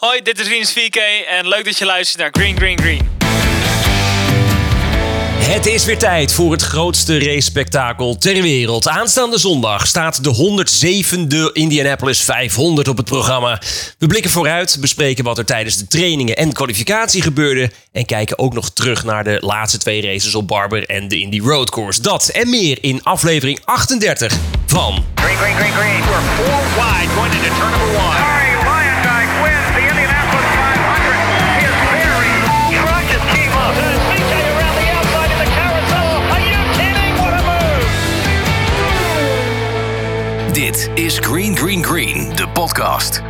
[0.00, 3.08] Hoi, dit is Rinus 4K en leuk dat je luistert naar Green Green Green.
[5.54, 8.88] Het is weer tijd voor het grootste race-spektakel ter wereld.
[8.88, 10.64] Aanstaande zondag staat de
[11.48, 13.60] 107e Indianapolis 500 op het programma.
[13.98, 17.70] We blikken vooruit, bespreken wat er tijdens de trainingen en kwalificatie gebeurde...
[17.92, 21.40] en kijken ook nog terug naar de laatste twee races op Barber en de Indy
[21.40, 22.02] Road Course.
[22.02, 24.32] Dat en meer in aflevering 38
[24.66, 25.04] van...
[25.14, 26.00] Green, green, green, green.
[26.00, 28.59] We're four wide going into turn number one.
[40.80, 43.22] Is Green Green Green, de podcast.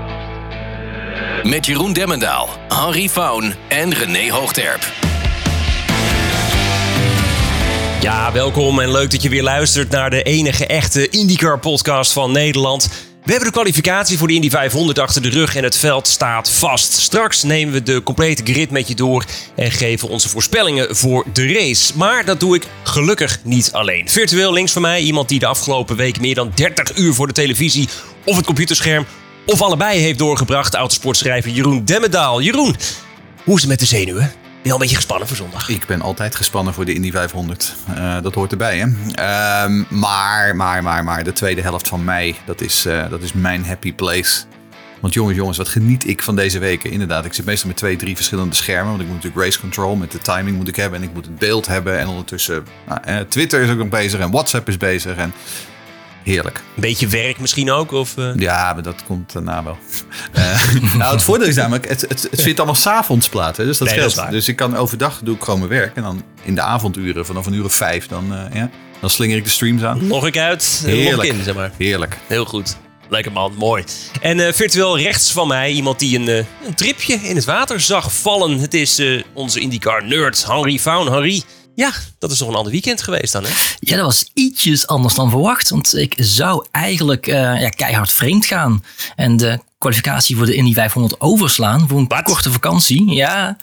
[1.43, 4.93] Met Jeroen Demmendaal, Henry Faun en René Hoogterp.
[8.01, 12.33] Ja, welkom en leuk dat je weer luistert naar de enige echte IndyCar podcast van
[12.33, 13.10] Nederland.
[13.25, 16.51] We hebben de kwalificatie voor de Indy 500 achter de rug en het veld staat
[16.51, 16.93] vast.
[16.93, 19.25] Straks nemen we de complete grid met je door
[19.57, 21.93] en geven onze voorspellingen voor de race.
[21.97, 24.09] Maar dat doe ik gelukkig niet alleen.
[24.09, 27.33] Virtueel links van mij iemand die de afgelopen week meer dan 30 uur voor de
[27.33, 27.89] televisie
[28.25, 29.07] of het computerscherm
[29.47, 30.75] of allebei heeft doorgebracht.
[30.75, 32.41] Autosportschrijver Jeroen Demmendaal.
[32.41, 32.77] Jeroen,
[33.45, 34.33] hoe is het met de zenuwen?
[34.61, 35.69] Ben je al een beetje gespannen voor zondag?
[35.69, 37.75] Ik ben altijd gespannen voor de Indy 500.
[37.95, 38.87] Eh, dat hoort erbij, hè?
[39.15, 43.33] Ehm, maar, maar, maar, maar, de tweede helft van mei, dat is, eh, dat is
[43.33, 44.43] mijn happy place.
[45.01, 46.91] Want jongens, jongens, wat geniet ik van deze weken.
[46.91, 48.89] Inderdaad, ik zit meestal met twee, drie verschillende schermen.
[48.89, 50.99] Want ik moet natuurlijk race control, met de timing moet ik hebben.
[50.99, 51.99] En ik moet het beeld hebben.
[51.99, 55.17] En ondertussen, nou, eh, Twitter is ook nog bezig en WhatsApp is bezig.
[55.17, 55.33] En
[56.25, 56.57] heerlijk.
[56.75, 57.93] Een beetje werk misschien ook?
[57.93, 58.31] Of, eh?
[58.37, 59.79] Ja, maar dat komt daarna wel.
[60.33, 63.59] Eh, nou, het voordeel is namelijk, het, het, het vindt allemaal s'avonds plaats.
[63.59, 64.31] Hè, dus dat Nee, scheelt.
[64.31, 65.97] dus ik kan overdag doe ik gewoon mijn werk.
[65.97, 68.71] En dan in de avonduren, vanaf een uur of vijf, dan, eh, ja,
[69.01, 70.07] dan slinger ik de streams aan.
[70.07, 71.29] Nog ik uit, Heerlijk.
[71.29, 71.71] ik in, zeg maar.
[71.77, 72.17] Heerlijk.
[72.27, 72.77] Heel goed.
[73.09, 73.85] Lekker man, mooi.
[74.21, 76.29] En virtueel rechts van mij iemand die een,
[76.67, 78.59] een tripje in het water zag vallen.
[78.59, 79.03] Het is
[79.33, 81.13] onze IndyCar nerd, Henry Faun.
[81.13, 81.43] Henry,
[81.75, 83.51] ja, dat is toch een ander weekend geweest dan, hè?
[83.79, 85.69] Ja, dat was ietsjes anders dan verwacht.
[85.69, 88.85] Want ik zou eigenlijk eh, ja, keihard vreemd gaan.
[89.17, 91.89] En de kwalificatie voor de Indy 500 overslaan.
[91.89, 93.11] Voor een korte vakantie.
[93.11, 93.57] Ja,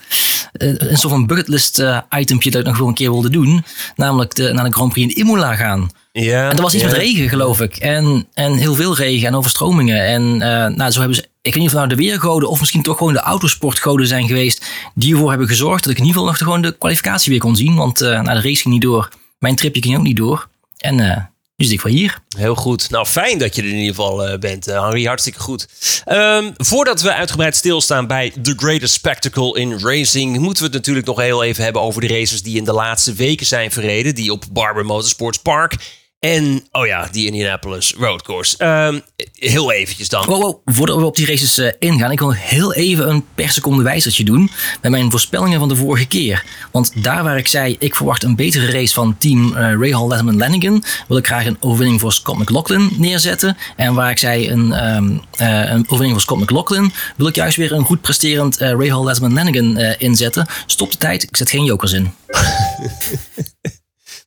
[0.52, 3.64] eh, een soort van bucketlist eh itempje dat ik nog wel een keer wilde doen.
[3.96, 5.90] Namelijk de, naar de Grand Prix in Imola gaan.
[6.12, 6.50] Ja.
[6.50, 6.90] En er was iets ja.
[6.90, 7.76] met regen, geloof ik.
[7.76, 10.06] En, en heel veel regen en overstromingen.
[10.06, 12.82] En eh, nou, zo hebben ze, ik weet niet of nou de weergoden of misschien
[12.82, 14.66] toch gewoon de autosportgoden zijn geweest.
[14.96, 17.42] die ervoor hebben gezorgd dat ik in ieder geval nog de, gewoon de kwalificatie weer
[17.42, 17.76] kon zien.
[17.76, 19.10] Want nou, de race ging niet door.
[19.40, 20.48] Mijn tripje ging ook niet door.
[20.78, 21.30] En
[21.66, 22.20] zit ik wel hier.
[22.38, 22.90] Heel goed.
[22.90, 25.06] Nou, fijn dat je er in ieder geval eh, bent, Henry.
[25.06, 25.68] Hartstikke goed.
[26.06, 30.38] Ehm, voordat we uitgebreid stilstaan bij The Greatest Spectacle in Racing...
[30.38, 33.14] moeten we het natuurlijk nog heel even hebben over de races die in de laatste
[33.14, 34.16] weken zijn verreden.
[34.16, 35.76] Die op Barber Motorsports Park
[36.20, 38.58] en, oh ja, die Indianapolis Road Course.
[38.58, 39.00] Ehm,
[39.34, 40.26] heel eventjes dan.
[40.26, 43.50] Wow, wow, voordat we op die races eh, ingaan, ik wil heel even een per
[43.50, 44.50] seconde wijzertje doen
[44.82, 46.44] met mijn voorspellingen van de vorige keer.
[46.72, 50.08] Want daar waar ik zei, ik verwacht een betere race van team eh Ray Hall
[50.08, 53.58] Letterman Lanigan, wil ik graag een overwinning voor Scott McLaughlin neerzetten.
[53.76, 57.58] En waar ik zei een, ehm, eh, een overwinning voor Scott McLaughlin, wil ik juist
[57.58, 60.48] weer een goed presterend eh, Ray Hall Letterman Lanigan eh, inzetten.
[60.66, 62.14] Stop de tijd, ik zet geen jokers in.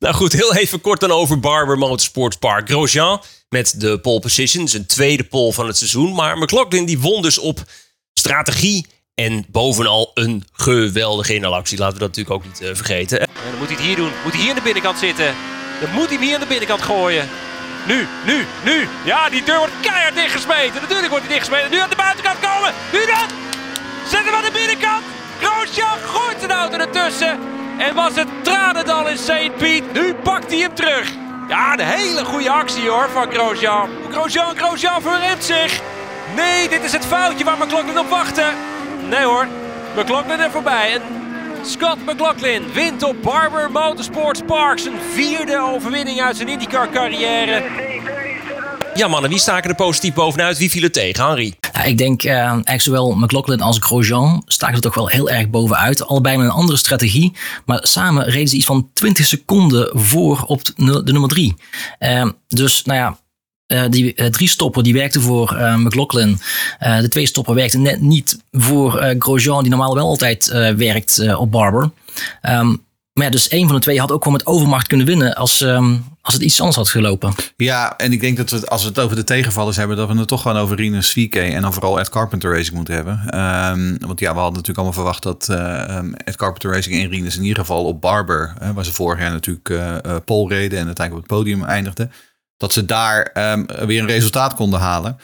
[0.01, 2.69] Nou goed, heel even kort dan over Barber Motorsports Park.
[2.69, 6.15] Grosjean met de pole position, zijn tweede pole van het seizoen.
[6.15, 7.63] Maar McLaughlin die won dus op
[8.13, 11.79] strategie en bovenal een geweldige inhalactie.
[11.79, 13.21] Laten we dat natuurlijk ook niet eh, vergeten.
[13.21, 14.13] En dan moet hij het hier doen.
[14.25, 15.35] Moet hij hier aan de binnenkant zitten.
[15.81, 17.29] Dan moet hij hem hier aan de binnenkant gooien.
[17.87, 18.89] Nu, nu, nu.
[19.05, 20.81] Ja, die deur wordt keihard dichtgesmeten.
[20.81, 21.71] Natuurlijk wordt hij dichtgesmeten.
[21.71, 22.73] Nu aan de buitenkant komen.
[22.93, 23.29] Nu dan.
[24.11, 25.05] Zet hem aan de binnenkant.
[25.41, 27.39] Grosjean gooit een auto ertussen.
[27.81, 29.57] En was het tranendal in St.
[29.57, 29.93] Piet.
[29.93, 31.13] Nu pakt hij hem terug.
[31.49, 33.89] Ja, een hele goede actie hoor van Grosjean.
[34.11, 35.81] Grosjean, Grosjean verremt zich.
[36.37, 38.45] Nee, dit is het foutje waar McLaughlin op wachtte.
[39.09, 39.47] Nee hoor,
[39.97, 40.93] McLaughlin er voorbij.
[40.93, 41.03] En
[41.63, 47.63] Scott McLaughlin wint op Barber Motorsports Park zijn vierde overwinning uit zijn IndyCar carrière.
[48.95, 50.59] Ja mannen, wie staken er positief bovenuit?
[50.59, 51.55] Wie viel er tegen, Henry?
[51.73, 55.51] Ja, ik denk eh, eigenlijk zowel McLaughlin als Grosjean staken er toch wel heel erg
[55.51, 56.07] bovenuit.
[56.07, 57.33] Allebei met een andere strategie.
[57.65, 61.55] Maar samen reden ze iets van 20 seconden voor op de, nummer 3.
[62.49, 63.19] dus nou ja,
[63.71, 66.39] eh, die eh, drie stopper die werkte voor eh, McLaughlin.
[66.79, 70.47] De twee stopper werkte net niet voor Grosjean, die normaal wel altijd
[70.77, 71.91] werkt op Barber.
[72.41, 72.75] Ehm,
[73.21, 75.61] maar ja, dus één van de twee had ook gewoon met overmacht kunnen winnen als,
[75.61, 77.35] ehm, als het iets anders had gelopen.
[77.57, 80.19] Ja, en ik denk dat we, als we het over de tegenvallers hebben, dat we
[80.19, 83.23] het toch gewoon over Rinus VK en vooral Ed Carpenter Racing moeten hebben.
[83.27, 87.37] Ehm, want ja, we hadden natuurlijk allemaal verwacht dat ehm, Ed Carpenter Racing en Rinus
[87.37, 90.79] in ieder geval op Barber, hè, waar ze vorig jaar natuurlijk eh eh, pole reden
[90.79, 92.13] en uiteindelijk op het podium eindigden,
[92.57, 93.31] dat ze daar
[93.87, 95.19] weer een resultaat konden halen.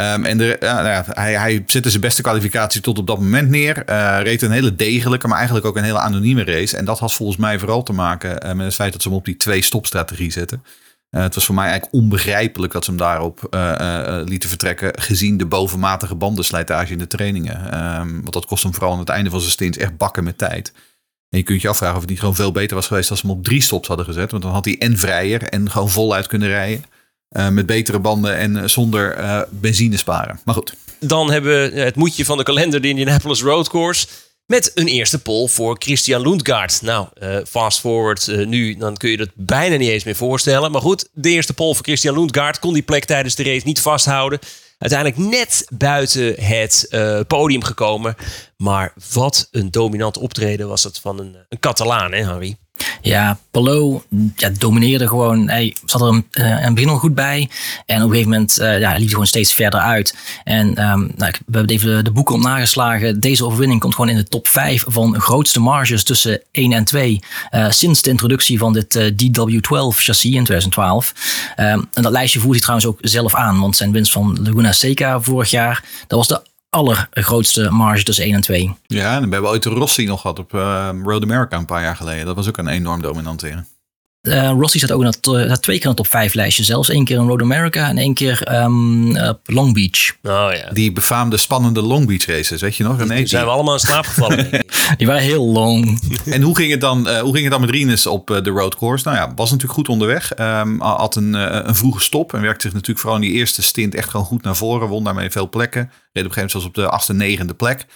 [0.00, 3.48] Ehm, en de, nou ja, hij, hij zette zijn beste kwalificatie tot op dat moment
[3.48, 3.84] neer.
[3.84, 6.76] Eh, reed een hele degelijke, maar eigenlijk ook een hele anonieme race.
[6.76, 9.16] En dat had volgens mij vooral te maken eh, met het feit dat ze hem
[9.16, 10.64] op die twee-stop-strategie zetten.
[11.10, 13.40] Eh, het was voor mij eigenlijk onbegrijpelijk dat ze hem daarop
[14.24, 15.00] lieten vertrekken.
[15.00, 17.72] Gezien de bovenmatige bandenslijtage in de trainingen.
[17.72, 20.38] Ehm, want dat kost hem vooral aan het einde van zijn stint echt bakken met
[20.38, 20.72] tijd.
[21.28, 23.26] En je kunt je afvragen of het niet gewoon veel beter was geweest als ze
[23.26, 24.30] hem op drie stops hadden gezet.
[24.30, 26.84] Want dan had hij en vrijer en gewoon voluit kunnen rijden.
[27.30, 30.40] Eh, met betere banden en eh, zonder eh, benzine sparen.
[30.44, 30.74] Maar goed.
[30.98, 34.06] Dan hebben we het moedje van de kalender, de Indianapolis Road Course.
[34.46, 36.82] Met een eerste pole voor Christian Lundgaard.
[36.82, 37.08] Nou,
[37.48, 40.70] fast forward nu, dan kun je dat bijna niet eens meer voorstellen.
[40.70, 43.80] Maar goed, de eerste pole voor Christian Lundgaard kon die plek tijdens de race niet
[43.80, 44.38] vasthouden.
[44.78, 46.88] Uiteindelijk net buiten het
[47.26, 48.14] podium gekomen.
[48.56, 52.56] Maar wat een dominant optreden was dat van een, een Catalaan, hè Harry?
[53.02, 54.02] Ja, Palo
[54.36, 55.48] ja, domineerde gewoon.
[55.48, 57.48] Hij zat er een, eh, het begin al goed bij.
[57.86, 60.16] En op een gegeven moment eh, ja, liep hij gewoon steeds verder uit.
[60.44, 63.20] En ehm, nou, we hebben even de, de boeken op nageslagen.
[63.20, 67.20] Deze overwinning komt gewoon in de top 5 van grootste marges tussen 1 en 2.
[67.50, 71.14] eh, sinds de introductie van dit eh, DW12 chassis in 2012.
[71.56, 73.60] Ehm, en dat lijstje voert hij trouwens ook zelf aan.
[73.60, 78.34] Want zijn winst van Laguna Seca vorig jaar, dat was de allergrootste marge tussen 1
[78.34, 78.74] en 2.
[78.86, 81.96] Ja, en we hebben ooit Rossi nog gehad op eh, Road America een paar jaar
[81.96, 82.26] geleden.
[82.26, 83.64] Dat was ook een enorm dominante.
[84.20, 86.64] Eh, Rossi staat ook in dat, eh, dat twee keer in het top 5 lijstje
[86.64, 86.88] zelfs.
[86.88, 90.16] Eén keer in Road America en één keer ehm, op Long Beach.
[90.22, 90.72] Oh ja.
[90.72, 92.98] Die befaamde spannende Long Beach races, weet je nog?
[92.98, 93.16] René?
[93.16, 94.48] Toen zijn we allemaal in slaap gevallen.
[94.96, 96.00] Die waren heel long.
[96.24, 98.50] En hoe ging het dan, eh, hoe ging het dan met Rinus op eh, de
[98.50, 99.08] road course?
[99.08, 100.32] Nou ja, was natuurlijk goed onderweg.
[100.32, 103.62] Ehm, had een, eh, een vroege stop en werkte zich natuurlijk vooral in die eerste
[103.62, 104.88] stint echt gewoon goed naar voren.
[104.88, 105.80] Won daarmee veel plekken.
[105.80, 107.86] Reed op een gegeven moment zelfs op de achtste, negende plek.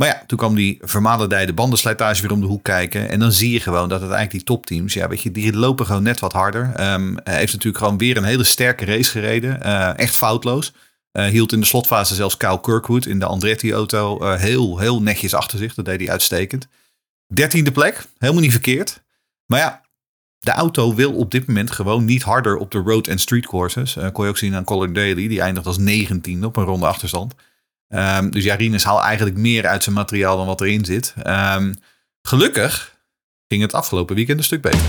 [0.00, 3.08] Maar ja, toen kwam die vermalendijde bandenslijtage weer om de hoek kijken.
[3.08, 5.86] En dan zie je gewoon dat het eigenlijk die topteams, ja, weet je, die lopen
[5.86, 6.70] gewoon net wat harder.
[6.74, 9.62] Hij heeft natuurlijk gewoon weer een hele sterke race gereden.
[9.62, 10.72] Eh, echt foutloos.
[11.12, 15.34] Eh, hield in de slotfase zelfs Kyle Kirkwood in de Andretti-auto eh, heel, heel netjes
[15.34, 15.74] achter zich.
[15.74, 16.66] Dat deed hij uitstekend.
[17.26, 19.02] Dertiende plek, helemaal niet verkeerd.
[19.46, 19.82] Maar ja,
[20.38, 23.96] de auto wil op dit moment gewoon niet harder op de road- en street courses.
[24.12, 27.34] Kon je ook zien aan Colin Daly, die eindigt als 19 op een ronde achterstand.
[27.90, 31.14] Ehm, dus ja, Rinus haalt eigenlijk meer uit zijn materiaal dan wat erin zit.
[31.22, 31.72] Ehm,
[32.22, 32.96] gelukkig
[33.48, 34.80] ging het afgelopen weekend een stuk beter.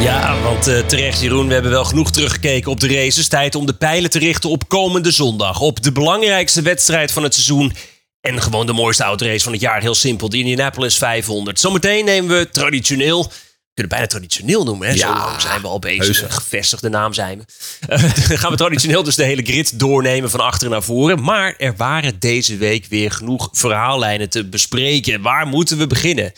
[0.00, 3.28] Ja, want eh, terecht Jeroen, we hebben wel genoeg teruggekeken op de races.
[3.28, 5.60] Tijd om de pijlen te richten op komende zondag.
[5.60, 7.72] Op de belangrijkste wedstrijd van het seizoen.
[8.20, 9.80] En gewoon de mooiste autorace van het jaar.
[9.80, 11.60] Heel simpel, de Indianapolis 500.
[11.60, 13.32] Zometeen nemen we traditioneel...
[13.80, 14.88] Kunnen bijna traditioneel noemen.
[14.88, 14.96] Hè?
[14.96, 16.20] Zo Ja, lang zijn we al bezig.
[16.20, 16.32] heus.
[16.34, 17.44] Gevestigde naam zijn we.
[17.86, 21.22] Eh, dan gaan we traditioneel dus de hele grid doornemen van achter naar voren.
[21.22, 25.22] Maar er waren deze week weer genoeg verhaallijnen te bespreken.
[25.22, 26.32] Waar moeten we beginnen?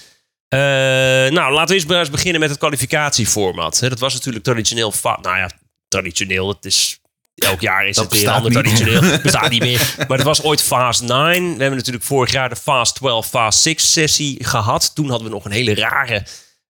[0.49, 3.79] Eh, nou, laten we eerst maar eens beginnen met het kwalificatieformat.
[3.81, 4.93] Dat was natuurlijk traditioneel...
[5.03, 5.51] Nou ja,
[5.89, 6.49] traditioneel.
[6.49, 7.01] Het is...
[7.35, 9.01] Elk jaar is Dat het weer ander traditioneel.
[9.23, 9.95] bestaat niet meer.
[10.09, 11.13] Maar het was ooit Fast 9.
[11.43, 14.95] We hebben natuurlijk vorig jaar de Fast 12, Fast 6 sessie gehad.
[14.95, 16.23] Toen hadden we nog een hele rare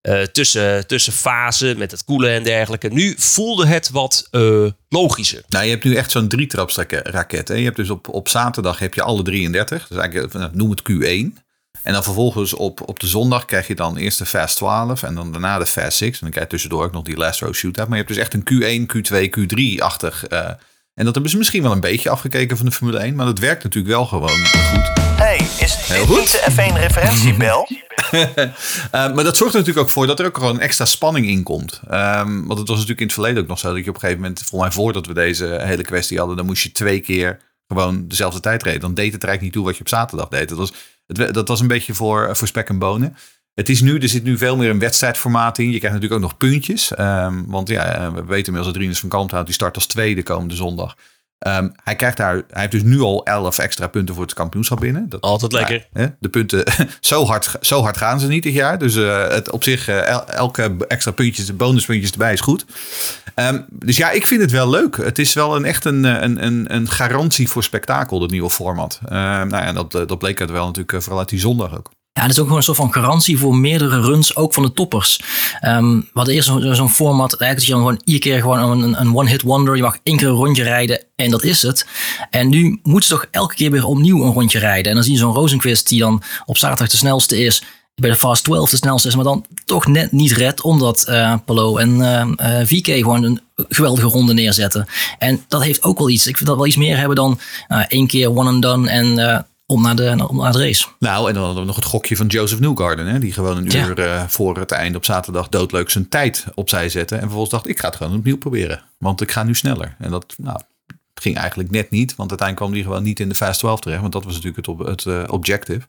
[0.02, 2.88] eh tussen, tussenfase met het koelen en dergelijke.
[2.88, 5.43] Nu voelde het wat eh, logischer.
[5.49, 7.49] Nou, je hebt nu echt zo'n drietrapsraket.
[7.49, 7.54] Hè?
[7.54, 9.88] Je hebt dus op, op zaterdag heb je alle 33.
[9.88, 11.43] Dus eigenlijk, eh, noem het Q1.
[11.82, 15.14] En dan vervolgens op, op de zondag krijg je dan eerst de Fast 12 en
[15.14, 16.10] dan daarna de Fast 6.
[16.12, 17.88] En dan krijg je tussendoor ook nog die Last Row Shootout.
[17.88, 20.26] Maar je hebt dus echt een Q1, Q2, Q3-achtig.
[20.26, 20.50] eh
[20.94, 23.14] en dat hebben ze misschien wel een beetje afgekeken van de Formule 1.
[23.14, 24.93] Maar dat werkt natuurlijk wel gewoon goed.
[25.16, 27.69] Hey, is dit niet de F1 referentiebel?
[27.69, 27.77] Eh,
[29.14, 31.81] maar dat zorgt er natuurlijk ook voor dat er ook gewoon extra spanning in komt.
[31.88, 34.00] Ehm, want het was natuurlijk in het verleden ook nog zo dat je op een
[34.00, 37.38] gegeven moment, volgens mij voordat we deze hele kwestie hadden, dan moest je twee keer
[37.66, 38.81] gewoon dezelfde tijd reden.
[38.81, 40.48] Dan deed het eigenlijk niet toe wat je op zaterdag deed.
[40.48, 40.72] Dat was,
[41.06, 43.16] het, dat was een beetje voor, voor spek en bonen.
[43.54, 45.70] Het is nu, er zit nu veel meer een wedstrijdformaat in.
[45.70, 46.94] Je krijgt natuurlijk ook nog puntjes.
[46.94, 50.22] Ehm, want ja, eh, we weten inmiddels dat Rinus van Kalmthout, die start als tweede
[50.22, 50.96] komende zondag.
[51.43, 54.81] Ehm, hij, krijgt daar, hij heeft dus nu al 11 extra punten voor het kampioenschap
[54.81, 55.08] binnen.
[55.08, 55.87] Dat, Altijd lekker.
[55.93, 56.65] Hè, de punten,
[57.01, 58.79] zo hard, zo hard gaan ze niet dit jaar.
[58.79, 62.65] Dus eh, het op zich, eh, el- elke extra puntjes, bonuspuntjes erbij is goed.
[63.34, 64.96] Ehm, dus ja, ik vind het wel leuk.
[64.96, 68.51] Het is wel een, echt een, eh, een, een, een garantie voor spektakel, dat nieuwe
[68.51, 69.01] format.
[69.05, 71.91] Ehm, nou ja, dat, dat bleek het wel natuurlijk vooral uit die zondag ook.
[72.14, 74.72] Ja, dat is ook gewoon een soort van garantie voor meerdere runs, ook van de
[74.72, 75.20] toppers.
[75.60, 79.16] Ehm we eerst zo'n format, eigenlijk dat je dan gewoon iedere keer gewoon een, een
[79.16, 81.86] one-hit wonder, je mag één keer een rondje rijden en dat is het.
[82.31, 84.88] En nu moeten ze toch elke keer weer opnieuw een rondje rijden.
[84.88, 87.62] En dan zie je zo'n Rosenquist die dan op zaterdag de snelste is,
[87.94, 91.04] bij de Fast 12 de snelste is, maar dan toch net niet redt, omdat
[91.44, 94.86] Palo en eh, eh, VK gewoon een geweldige ronde neerzetten.
[95.19, 96.26] En dat heeft ook wel iets.
[96.26, 97.40] Ik vind dat wel iets meer hebben dan
[97.88, 100.86] één keer one and done en om, naar de, om naar de race.
[100.98, 103.06] Nou, en dan hadden we nog het gokje van Joseph Newgarden.
[103.06, 103.86] Hè, die gewoon een Ja.
[103.86, 107.14] uur eh, voor het einde op zaterdag doodleuk zijn tijd opzij zette.
[107.14, 108.82] En vervolgens dacht ik ga het gewoon opnieuw proberen.
[108.98, 109.96] Want ik ga nu sneller.
[109.98, 110.60] En dat, nou,
[111.14, 112.14] ging eigenlijk net niet.
[112.17, 114.00] Want uiteindelijk kwam die gewoon niet in de Fast 12 terecht.
[114.00, 115.81] Want dat was natuurlijk het, op, het eh, objective.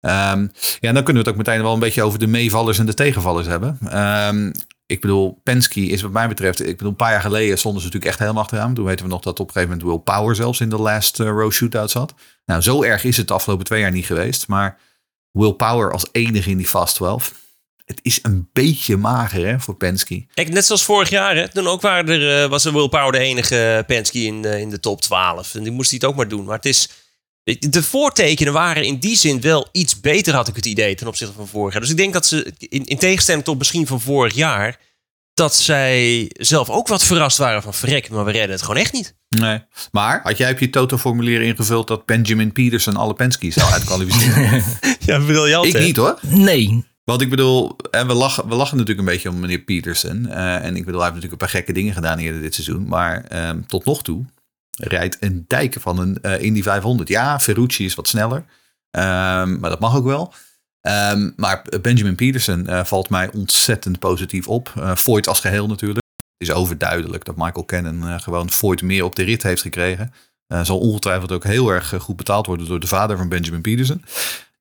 [0.00, 0.46] Ehm,
[0.80, 2.94] ja, dan kunnen we het ook meteen wel een beetje over de meevallers en de
[2.94, 3.78] tegenvallers hebben.
[3.88, 4.52] Ehm,
[4.94, 6.60] ik bedoel, Penske is wat mij betreft...
[6.60, 8.74] Ik bedoel, een paar jaar geleden stonden ze natuurlijk echt helemaal achteraan.
[8.74, 11.20] Toen weten we nog dat op een gegeven moment Will Power zelfs in de last
[11.20, 12.14] eh, row shootout zat.
[12.46, 14.48] Nou, zo erg is het de afgelopen twee jaar niet geweest.
[14.48, 14.78] Maar
[15.30, 17.42] Will Power als enige in die Fast 12...
[17.84, 20.26] Het is een beetje mager hè, voor Penske.
[20.34, 23.18] Kijk, net zoals vorig jaar, hè, toen ook waren er, eh, was Will Power de
[23.18, 25.54] enige Penske in, in de top 12.
[25.54, 26.44] En die moest hij het ook maar doen.
[26.44, 26.88] Maar het is,
[27.44, 31.34] de voortekenen waren in die zin wel iets beter, had ik het idee, ten opzichte
[31.34, 31.82] van vorig jaar.
[31.82, 34.78] Dus ik denk dat ze, in, in tegenstelling tot misschien van vorig jaar,
[35.34, 38.92] dat zij zelf ook wat verrast waren van verrek, maar we redden het gewoon echt
[38.92, 39.14] niet.
[39.28, 39.62] Nee.
[39.92, 44.64] Maar had jij op je Toto-formulier ingevuld dat Benjamin Peterson alle Penske zou uitkwalificeren?
[45.06, 45.66] Ja, briljant.
[45.66, 45.80] ik hè?
[45.80, 46.18] niet hoor.
[46.20, 46.84] Nee.
[47.04, 50.28] Want ik bedoel, en we lachen, we lachen natuurlijk een beetje om meneer Peterson.
[50.28, 52.88] Eh, en ik bedoel, hij heeft natuurlijk een paar gekke dingen gedaan eerder dit seizoen.
[52.88, 54.24] Maar ehm, tot nog toe
[54.76, 57.08] rijdt een dijk van een eh, Indy 500.
[57.08, 58.44] Ja, Ferrucci is wat sneller.
[58.90, 60.32] Ehm, maar dat mag ook wel.
[60.80, 64.72] Ehm, maar Benjamin Peterson eh, valt mij ontzettend positief op.
[64.94, 66.04] Voigt als geheel natuurlijk.
[66.16, 70.12] Het is overduidelijk dat Michael Cannon gewoon Voigt meer op de rit heeft gekregen.
[70.62, 74.04] Zal ongetwijfeld ook heel erg goed betaald worden door de vader van Benjamin Peterson.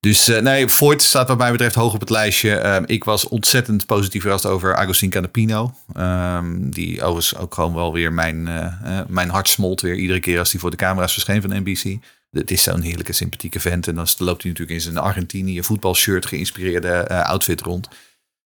[0.03, 2.55] Dus eh, nee, Voigt staat wat mij betreft hoog op het lijstje.
[2.55, 5.73] Ehm, ik was ontzettend positief verrast over Agustin Canapino.
[5.93, 10.19] Ehm, die overigens ook gewoon wel weer mijn, eh, eh, mijn hart smolt weer iedere
[10.19, 11.97] keer als hij voor de camera's verscheen van NBC.
[12.31, 13.87] Het is zo'n heerlijke, sympathieke vent.
[13.87, 17.87] En dan loopt hij natuurlijk in zijn Argentinië voetbalshirt geïnspireerde outfit rond.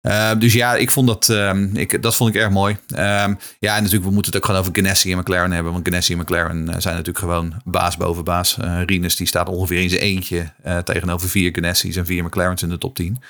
[0.00, 2.76] Ehm, dus ja, ik vond dat, ehm, ik, dat vond ik erg mooi.
[2.88, 5.72] Ehm, ja, en natuurlijk, we moeten het ook gewoon over Ganassi en McLaren hebben.
[5.72, 8.56] Want Ganassi en McLaren eh, zijn natuurlijk gewoon baas boven baas.
[8.58, 12.62] Eh Rinus die staat ongeveer in zijn eentje eh, tegenover vier Ganassi's en vier McLaren's
[12.62, 13.22] in de top 10.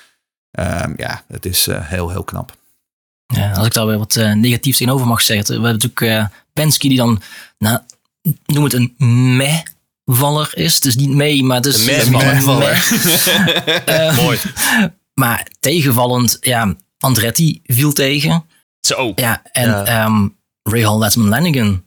[0.51, 2.51] Ehm, ja, het is eh, heel, heel knap.
[3.25, 5.45] Ja, als ik daar weer wat eh, negatiefs tegenover mag zeggen.
[5.47, 7.21] We hebben natuurlijk eh Penske die dan,
[7.57, 7.79] nou,
[8.45, 8.93] noem het een
[9.37, 10.79] meh-valler is.
[10.79, 12.85] Dus niet mee, maar het is Een meh-valler.
[12.89, 13.77] meh.
[14.07, 14.37] Eh, Mooi.
[15.21, 18.43] Maar tegenvallend, ja, Andretti viel tegen.
[18.79, 19.11] Zo.
[19.15, 19.85] Ja, en Ja.
[19.85, 20.27] ehm
[20.63, 21.83] Ray Hall Lanigan.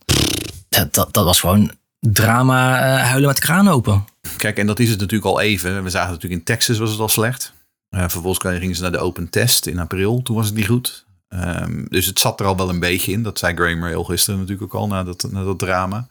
[0.68, 4.04] Dat, dat, dat was gewoon drama eh, huilen met de kraan open.
[4.36, 5.82] Kijk, en dat is het natuurlijk al even.
[5.82, 7.52] We zagen het natuurlijk in Texas was het al slecht.
[7.88, 10.22] Eh, vervolgens gingen ze naar de open test in april.
[10.22, 11.06] Toen was het niet goed.
[11.28, 13.22] Ehm, dus het zat er al wel een beetje in.
[13.22, 16.06] Dat zei Graham Rail gisteren natuurlijk ook al na dat, na dat drama.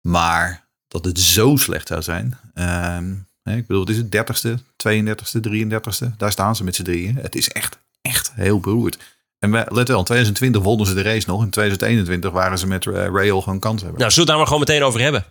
[0.00, 2.38] Maar dat het zo slecht zou zijn.
[2.54, 3.14] ehm,
[3.44, 6.16] ik bedoel, het is het 30ste, 32ste, 33ste.
[6.16, 7.18] Daar staan ze met z'n drieën.
[7.22, 8.98] Het is echt, echt heel beroerd.
[9.38, 11.42] En we, let wel, in 2020 wonnen ze de race nog.
[11.42, 14.00] In 2021 waren ze met eh, Rail gewoon kans hebben.
[14.00, 15.24] Nou, zullen we het daar maar gewoon meteen over hebben?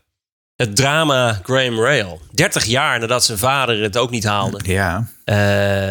[0.55, 2.21] Het drama Graham Rail.
[2.31, 4.59] 30 jaar nadat zijn vader het ook niet haalde.
[4.63, 5.35] ja, Eh,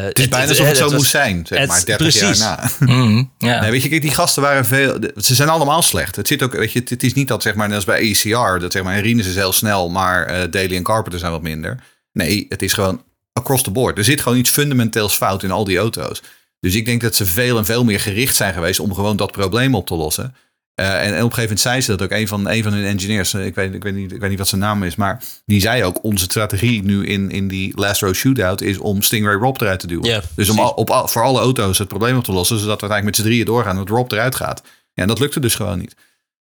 [0.02, 2.38] het is bijna alsof het zo was- moest zijn, zeg het- maar, 30 precies.
[2.38, 2.86] jaar na.
[2.94, 3.24] Mhm.
[3.38, 4.98] Nee, weet je, kijk, die gasten waren veel.
[5.16, 6.16] Ze zijn allemaal slecht.
[6.16, 8.00] Het zit ook, weet je, het, het is niet dat zeg maar net als bij
[8.00, 11.42] ECR dat zeg maar Rinus is heel snel, maar eh Daly en Carpenter zijn wat
[11.42, 11.78] minder.
[12.12, 13.02] Nee, het is gewoon
[13.32, 13.98] across the board.
[13.98, 16.22] Er zit gewoon iets fundamenteels fout in al die auto's.
[16.60, 19.32] Dus ik denk dat ze veel en veel meer gericht zijn geweest om gewoon dat
[19.32, 20.34] probleem op te lossen.
[20.74, 22.10] Eh, en, en op een gegeven moment zei ze dat ook.
[22.18, 24.38] Een van, een van hun engineers, eh, ik weet, ik, weet niet, ik weet niet
[24.38, 28.00] wat zijn naam is, maar die zei ook: onze strategie nu in, in die last
[28.00, 30.04] row shootout is om Stingray Rob eruit te duwen.
[30.04, 32.88] Ja, dus om al- op, voor alle auto's het probleem op te lossen, zodat we
[32.88, 34.62] uiteindelijk met z'n drieën doorgaan dat Rob eruit gaat.
[34.92, 35.96] Ja, en dat lukte dus gewoon niet.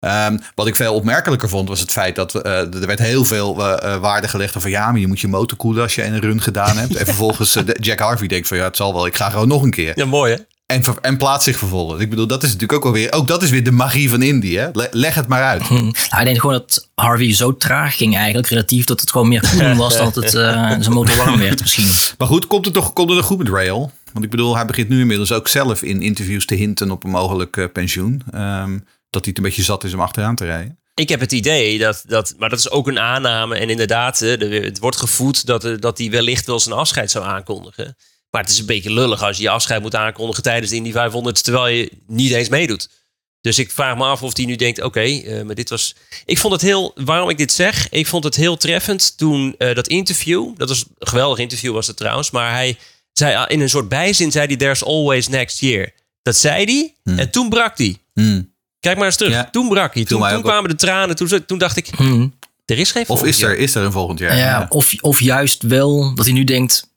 [0.01, 3.79] Ehm, wat ik veel opmerkelijker vond, was het feit dat eh, er werd heel veel
[3.79, 6.21] eh, eh, waarde gelegd over ja, maar je moet je motor koelen als je een
[6.21, 6.97] run gedaan hebt.
[6.97, 9.71] en vervolgens Jack Harvey denkt van ja, het zal wel, ik ga gewoon nog een
[9.71, 9.93] keer.
[9.95, 10.39] Ja, mooi hè?
[10.67, 12.03] En, en plaatst zich vervolgens.
[12.03, 14.21] Ik bedoel, dat is natuurlijk ook alweer, ook dat is weer de magie van.
[14.21, 14.69] Hè?
[14.73, 15.71] Le- leg het maar uit.
[15.71, 19.49] Nou, ik denk gewoon dat Harvey zo traag ging eigenlijk, relatief dat het gewoon meer
[19.51, 20.31] koelen was dan dat het
[20.85, 22.13] zijn motor warm werd misschien.
[22.19, 23.91] Maar goed, komt het toch komt het toch goed met Rail?
[24.13, 27.11] Want ik bedoel, hij begint nu inmiddels ook zelf in interviews te hinten op een
[27.11, 28.23] mogelijk pensioen.
[28.33, 28.79] Ehm,
[29.11, 30.79] dat hij het een beetje zat is om achteraan te rijden.
[30.95, 33.57] Ik heb het idee dat, dat, maar dat is ook een aanname.
[33.57, 37.25] En inderdaad, eh, het wordt gevoed dat, eh, dat hij wellicht wel zijn afscheid zou
[37.25, 37.97] aankondigen.
[38.31, 40.93] Maar het is een beetje lullig als je je afscheid moet aankondigen tijdens de Indy
[40.93, 42.89] 500, terwijl je niet eens meedoet.
[43.41, 45.95] Dus ik vraag me af of hij nu denkt, oké, eh, maar dit was...
[46.25, 49.89] Ik vond het heel, waarom ik dit zeg, ik vond het heel treffend toen dat
[49.89, 52.79] interview, dat was een geweldig interview was het trouwens, maar hij
[53.13, 55.93] zei ah, in een soort bijzin, zei hij, there's always next year.
[56.23, 57.97] Dat zei hij en toen brak hij.
[58.15, 58.50] Hmm.
[58.81, 59.33] Kijk maar eens terug.
[59.33, 59.49] Ja.
[59.51, 60.05] Toen brak hij.
[60.05, 61.17] Toen, kwamen de tranen.
[61.17, 62.27] Toen, toen dacht ik, Mhm.
[62.65, 63.59] er is geen Of volgend is er, jaar.
[63.59, 64.37] is er een volgend jaar?
[64.37, 66.89] Ja, Of, of juist wel dat hij nu denkt,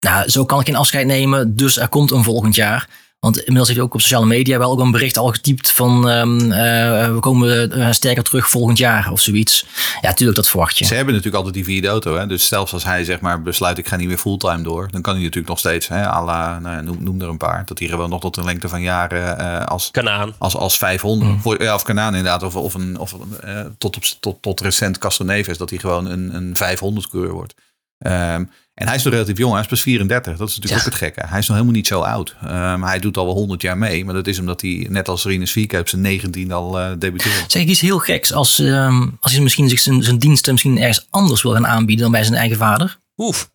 [0.00, 2.88] nou, zo kan ik geen afscheid nemen, dus er komt een volgend jaar.
[3.18, 6.08] Want inmiddels heeft hij ook op sociale media wel ook een bericht al getypt van
[6.08, 9.66] ehm, eh, we komen eh, sterker terug volgend jaar of zoiets.
[10.00, 10.84] Ja, tuurlijk dat verwacht je.
[10.84, 12.16] Ze hebben natuurlijk altijd die vierde auto.
[12.16, 12.26] Hè?
[12.26, 14.88] Dus zelfs als hij zeg maar besluit ik ga niet meer fulltime door.
[14.90, 17.36] Dan kan hij natuurlijk nog steeds, hè, à la, nou ja, noem, noem er een
[17.36, 17.62] paar.
[17.66, 20.34] Dat hij gewoon nog tot een lengte van jaren eh, als, Kanaan.
[20.38, 21.42] als, als 500.
[21.42, 22.42] Voor, ja, of Kanaan inderdaad.
[22.42, 25.58] Of, of, een, of eh, tot, op, tot, tot recent Castroneves.
[25.58, 27.54] Dat hij gewoon een, een 500 coureur wordt.
[27.98, 28.44] Ehm,
[28.76, 29.52] en hij is nog relatief jong.
[29.52, 30.36] Hij is pas 34.
[30.36, 30.86] Dat is natuurlijk Ja.
[30.88, 31.28] ook het gekke.
[31.30, 32.36] Hij is nog helemaal niet zo oud.
[32.42, 34.04] Ehm, hij doet al wel 100 jaar mee.
[34.04, 37.38] Maar dat is omdat hij net als Rinus Vieke op zijn 19 al eh debuteerde.
[37.46, 40.78] Zeg ik iets heel geks als, ehm, als hij misschien zich zijn, zijn diensten misschien
[40.78, 42.98] ergens anders wil gaan aanbieden dan bij zijn eigen vader?
[43.16, 43.50] Oef.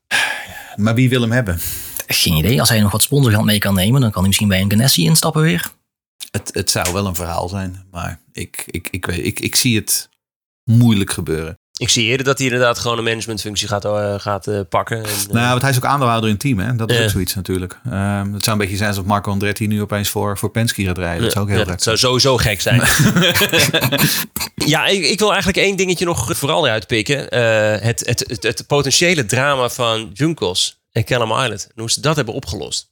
[0.75, 1.59] Maar wie wil hem hebben?
[2.07, 2.59] Geen idee.
[2.59, 5.03] Als hij nog wat sponsorgeld mee kan nemen, dan kan hij misschien bij een Ganassi
[5.05, 5.71] instappen weer.
[6.31, 7.83] Het, het zou wel een verhaal zijn.
[7.91, 10.09] Maar ik, ik, ik, weet, ik, ik zie het
[10.63, 11.59] moeilijk gebeuren.
[11.81, 14.97] Ik zie eerder dat hij inderdaad gewoon een managementfunctie gaat, eh, gaat eh, pakken.
[14.97, 16.59] En, eh, Nou, want hij is ook aandeelhouder in het team.
[16.59, 16.75] Hè?
[16.75, 17.03] Dat is Ja.
[17.03, 17.79] ook zoiets natuurlijk.
[17.85, 20.97] Ehm, het zou een beetje zijn alsof Marco Andretti nu opeens voor, voor Penske gaat
[20.97, 21.23] rijden.
[21.23, 22.81] Dat zou ook heel ja, gek dat zou sowieso gek zijn.
[24.73, 27.29] ja, ik, ik wil eigenlijk één dingetje nog vooral eruit pikken.
[27.29, 31.67] Eh, het, het, het, het potentiële drama van Junkos en Callum Island.
[31.75, 32.89] En hoe ze dat hebben opgelost.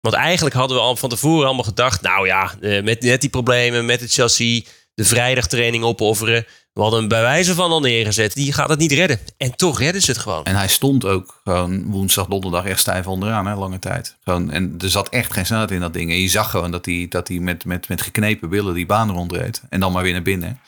[0.00, 2.02] Want eigenlijk hadden we al van tevoren allemaal gedacht...
[2.02, 4.64] nou ja, eh, met net die problemen met het chassis...
[4.98, 6.46] de vrijdagtraining opofferen...
[6.72, 8.34] we hadden hem bij wijze van al neergezet.
[8.34, 9.18] Die gaat het niet redden.
[9.36, 10.44] En toch redden ze het gewoon.
[10.44, 14.16] En hij stond ook gewoon woensdag, donderdag echt stijf onderaan, hè, lange tijd.
[14.24, 16.10] Gewoon, en er zat echt geen snelheid in dat ding.
[16.10, 19.10] En je zag gewoon dat hij, dat hij met, met, met geknepen billen die baan
[19.10, 19.62] rondreed.
[19.68, 20.60] En dan maar weer naar binnen.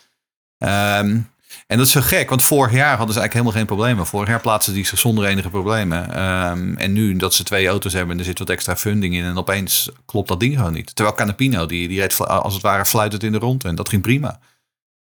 [0.59, 1.19] Ehm,
[1.67, 4.07] en dat is zo gek, want vorig jaar hadden ze eigenlijk helemaal geen problemen.
[4.07, 6.15] Vorig jaar plaatsten die zich zonder enige problemen.
[6.15, 9.25] Ehm, en nu dat ze twee auto's hebben en er zit wat extra funding in.
[9.25, 10.97] En opeens klopt dat ding gewoon niet.
[10.97, 13.65] Terwijl Canapino, die, die reed als het ware fluitend in de rond.
[13.65, 14.41] En dat ging prima.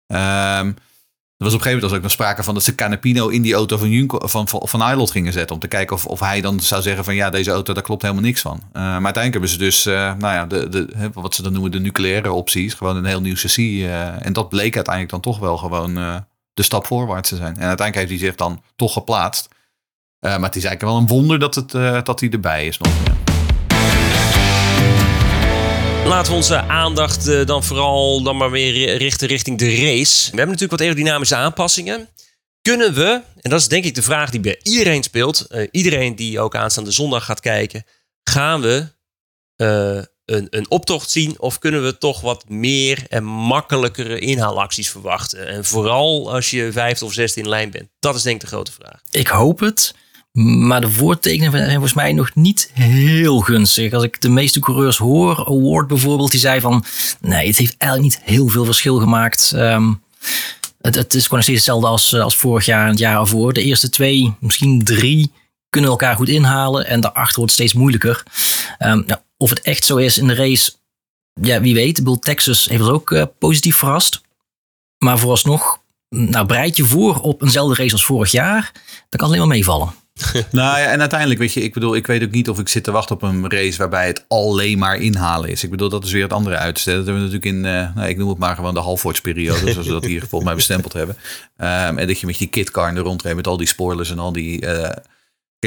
[0.06, 0.72] Ehm,
[1.36, 3.54] er was op een gegeven moment ook nog sprake van dat ze Canapino in die
[3.54, 5.54] auto van, Junko, van, van, van gingen zetten.
[5.54, 8.02] Om te kijken of, of hij dan zou zeggen van ja, deze auto, daar klopt
[8.02, 8.60] helemaal niks van.
[8.72, 11.70] Eh, maar uiteindelijk hebben ze dus, eh, nou ja, de, de, wat ze dan noemen
[11.70, 12.74] de nucleaire opties.
[12.74, 13.82] Gewoon een heel nieuw chassis.
[13.82, 16.16] eh, en dat bleek uiteindelijk dan toch wel gewoon eh,
[16.56, 17.56] de stap voorwaarts te zijn.
[17.56, 19.48] En uiteindelijk heeft hij zich dan toch geplaatst.
[20.18, 22.78] Eh, maar het is eigenlijk wel een wonder dat, het, eh, dat hij erbij is
[22.78, 22.92] nog.
[26.04, 30.30] Laten we onze aandacht eh, dan vooral dan maar weer richten richting de race.
[30.30, 32.08] We hebben natuurlijk wat aerodynamische aanpassingen.
[32.62, 36.40] Kunnen we, en dat is denk ik de vraag die bij iedereen speelt, iedereen die
[36.40, 37.84] ook aanstaande zondag gaat kijken,
[38.22, 38.94] gaan we
[40.26, 45.48] een, een optocht zien of kunnen we toch wat meer en makkelijkere inhaalacties verwachten?
[45.48, 47.88] En vooral als je vijfde of zesde in lijn bent.
[47.98, 49.00] Dat is denk ik de grote vraag.
[49.10, 49.94] Ik hoop het.
[50.32, 53.92] Maar de voortekenen zijn volgens mij nog niet heel gunstig.
[53.92, 56.84] Als ik de meeste coureurs hoor, Award bijvoorbeeld, die zei van...
[57.20, 59.52] Nee, het heeft eigenlijk niet heel veel verschil gemaakt.
[59.54, 59.92] Ehm,
[60.80, 63.52] het, het is gewoon hetzelfde als, eh, als vorig jaar en het jaar ervoor.
[63.52, 65.32] De eerste twee, misschien drie,
[65.76, 66.86] kunnen elkaar goed inhalen.
[66.86, 68.22] En daarachter wordt steeds moeilijker.
[68.78, 70.72] Ehm, nou, of het echt zo is in de race,
[71.40, 71.94] ja, wie weet.
[71.94, 74.20] Bedoel, Texas heeft het ook eh, positief verrast.
[74.98, 78.70] Maar vooralsnog, nou, bereid je voor op eenzelfde race als vorig jaar.
[78.72, 79.94] Dan kan het alleen maar meevallen.
[80.50, 82.84] Nou ja, en uiteindelijk, weet je, ik bedoel, ik weet ook niet of ik zit
[82.84, 85.64] te wachten op een race waarbij het alleen maar inhalen is.
[85.64, 86.96] Ik bedoel, dat is weer het andere uitstel.
[86.96, 89.86] Dat hebben we natuurlijk in, eh, nou, ik noem het maar gewoon de halfwoordsperiode, zoals
[89.86, 91.16] we dat hier volgens mij bestempeld hebben.
[91.56, 94.18] Ehm, en dat je met je kitcar in de rondreed met al die spoilers en
[94.18, 94.60] al die...
[94.60, 94.96] eh,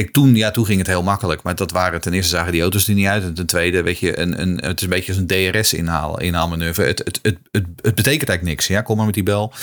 [0.06, 1.42] Toen, ja, toen ging het heel makkelijk.
[1.44, 3.24] Maar dat waren ten eerste zagen die auto's er niet uit.
[3.24, 6.84] En ten tweede, weet je, een, een, het is een beetje als een DRS-inhaal, inhaalmanoeuvre.
[6.84, 8.68] Het, het, het, het, het betekent eigenlijk niks.
[8.68, 9.54] Ja, kom maar met die bel.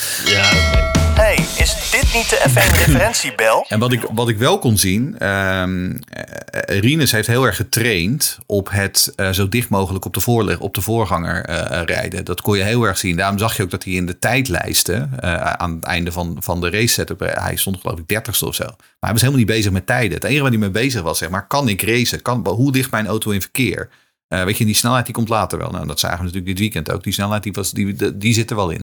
[1.37, 3.65] Hey, is dit niet de F1-referentiebel?
[3.69, 8.39] En wat ik, wat ik wel kon zien, ehm eh, Rinus heeft heel erg getraind
[8.45, 12.25] op het eh, zo dicht mogelijk op de, voorleg, op de voorganger eh, rijden.
[12.25, 13.17] Dat kon je heel erg zien.
[13.17, 16.61] Daarom zag je ook dat hij in de tijdlijsten eh, aan het einde van, van
[16.61, 18.65] de race setup, eh, hij stond geloof ik dertigste of zo.
[18.65, 20.13] Maar hij was helemaal niet bezig met tijden.
[20.13, 22.21] Het enige waar hij mee bezig was, zeg maar, kan ik racen?
[22.21, 23.89] Kan, hoe ligt mijn auto in verkeer?
[24.27, 25.71] Eh, weet je, die snelheid die komt later wel.
[25.71, 27.03] Nou, dat zagen we natuurlijk dit weekend ook.
[27.03, 28.85] Die snelheid die, was, die, die, die zit er wel in.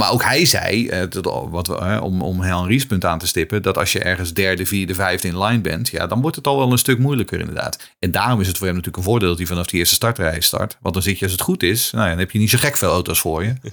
[0.00, 3.62] Maar ook hij zei, eh, dat- wat eh, om, om Henry's punt aan te stippen,
[3.62, 6.58] dat als je ergens derde, vierde, vijfde in line bent, ja, dan wordt het al
[6.58, 7.78] wel een stuk moeilijker inderdaad.
[7.98, 10.40] En daarom is het voor hem natuurlijk een voordeel dat hij vanaf die eerste startrij
[10.40, 10.76] start.
[10.80, 12.58] Want dan zit je, als het goed is, nou ja, dan heb je niet zo
[12.58, 13.54] gek veel auto's voor je.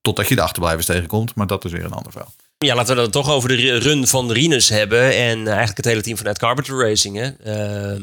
[0.00, 2.32] Totdat je de achterblijvers tegenkomt, maar dat is weer een ander verhaal.
[2.58, 5.00] Ja, laten we dan toch over de run van Rinus hebben.
[5.16, 7.16] En eh, eigenlijk het hele team van Ed Carpenter Racing.
[7.16, 7.28] Hè.
[7.28, 8.02] Ehm,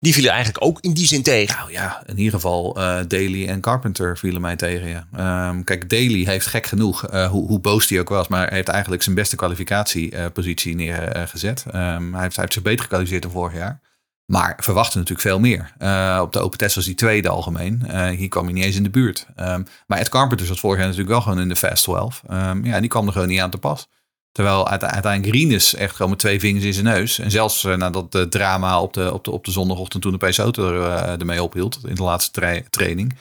[0.00, 1.56] die vielen eigenlijk ook in die zin tegen.
[1.56, 4.88] Nou ja, in ieder geval eh Daly en Carpenter vielen mij tegen.
[4.88, 5.06] Ja.
[5.12, 8.56] Ehm, kijk, Daly heeft gek genoeg, eh, hoe, hoe boos hij ook was, maar hij
[8.56, 11.64] heeft eigenlijk zijn beste kwalificatiepositie neergezet.
[11.70, 13.80] Ehm, hij, heeft, hij heeft zich beter gekwalificeerd dan vorig jaar.
[14.24, 15.72] Maar verwachten natuurlijk veel meer.
[15.78, 17.84] Eh, op de Open Test was hij tweede algemeen.
[18.16, 19.26] Hier kwam hij niet eens in de buurt.
[19.36, 22.22] Ehm, maar Ed Carpenter zat vorig jaar natuurlijk wel gewoon in de Fast 12.
[22.28, 23.88] Ehm, ja, die kwam er gewoon niet aan te pas.
[24.32, 27.18] Terwijl uite- uiteindelijk Rinus echt gewoon met twee vingers in zijn neus.
[27.18, 30.18] En zelfs eh, na dat eh, drama op de, op, de, op de zondagochtend toen
[30.18, 31.78] de auto er, eh, ermee ophield.
[31.86, 33.16] In de laatste tra- training.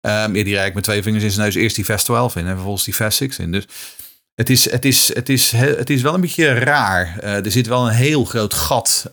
[0.00, 2.46] Ehm ja, die rijdt met twee vingers in zijn neus eerst die Fast 12 in
[2.46, 3.52] en vervolgens die Fast 6 in.
[3.52, 3.64] Dus
[4.34, 7.18] het is, het is, het is, he- het is wel een beetje raar.
[7.18, 9.06] Eh, er zit wel een heel groot gat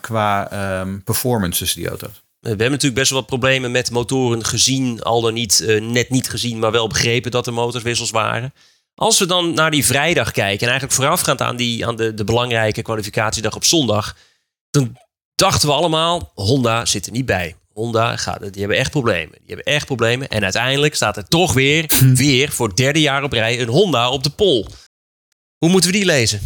[0.00, 2.22] qua ehm, performance tussen die auto's.
[2.40, 6.30] We hebben natuurlijk best wel wat problemen met motoren gezien, al dan niet net niet
[6.30, 8.52] gezien, maar wel begrepen dat er motorswissels waren.
[9.00, 12.24] Als we dan naar die vrijdag kijken en eigenlijk voorafgaand aan, die, aan de, de
[12.24, 14.16] belangrijke kwalificatiedag op zondag,
[14.70, 14.96] dan
[15.34, 17.56] dachten we allemaal, Honda zit er niet bij.
[17.72, 19.38] Honda gaat, die hebben echt problemen.
[19.38, 20.28] Die hebben echt problemen.
[20.28, 24.10] En uiteindelijk staat er toch weer, weer voor het derde jaar op rij een Honda
[24.10, 24.66] op de pol.
[25.58, 26.40] Hoe moeten we die lezen?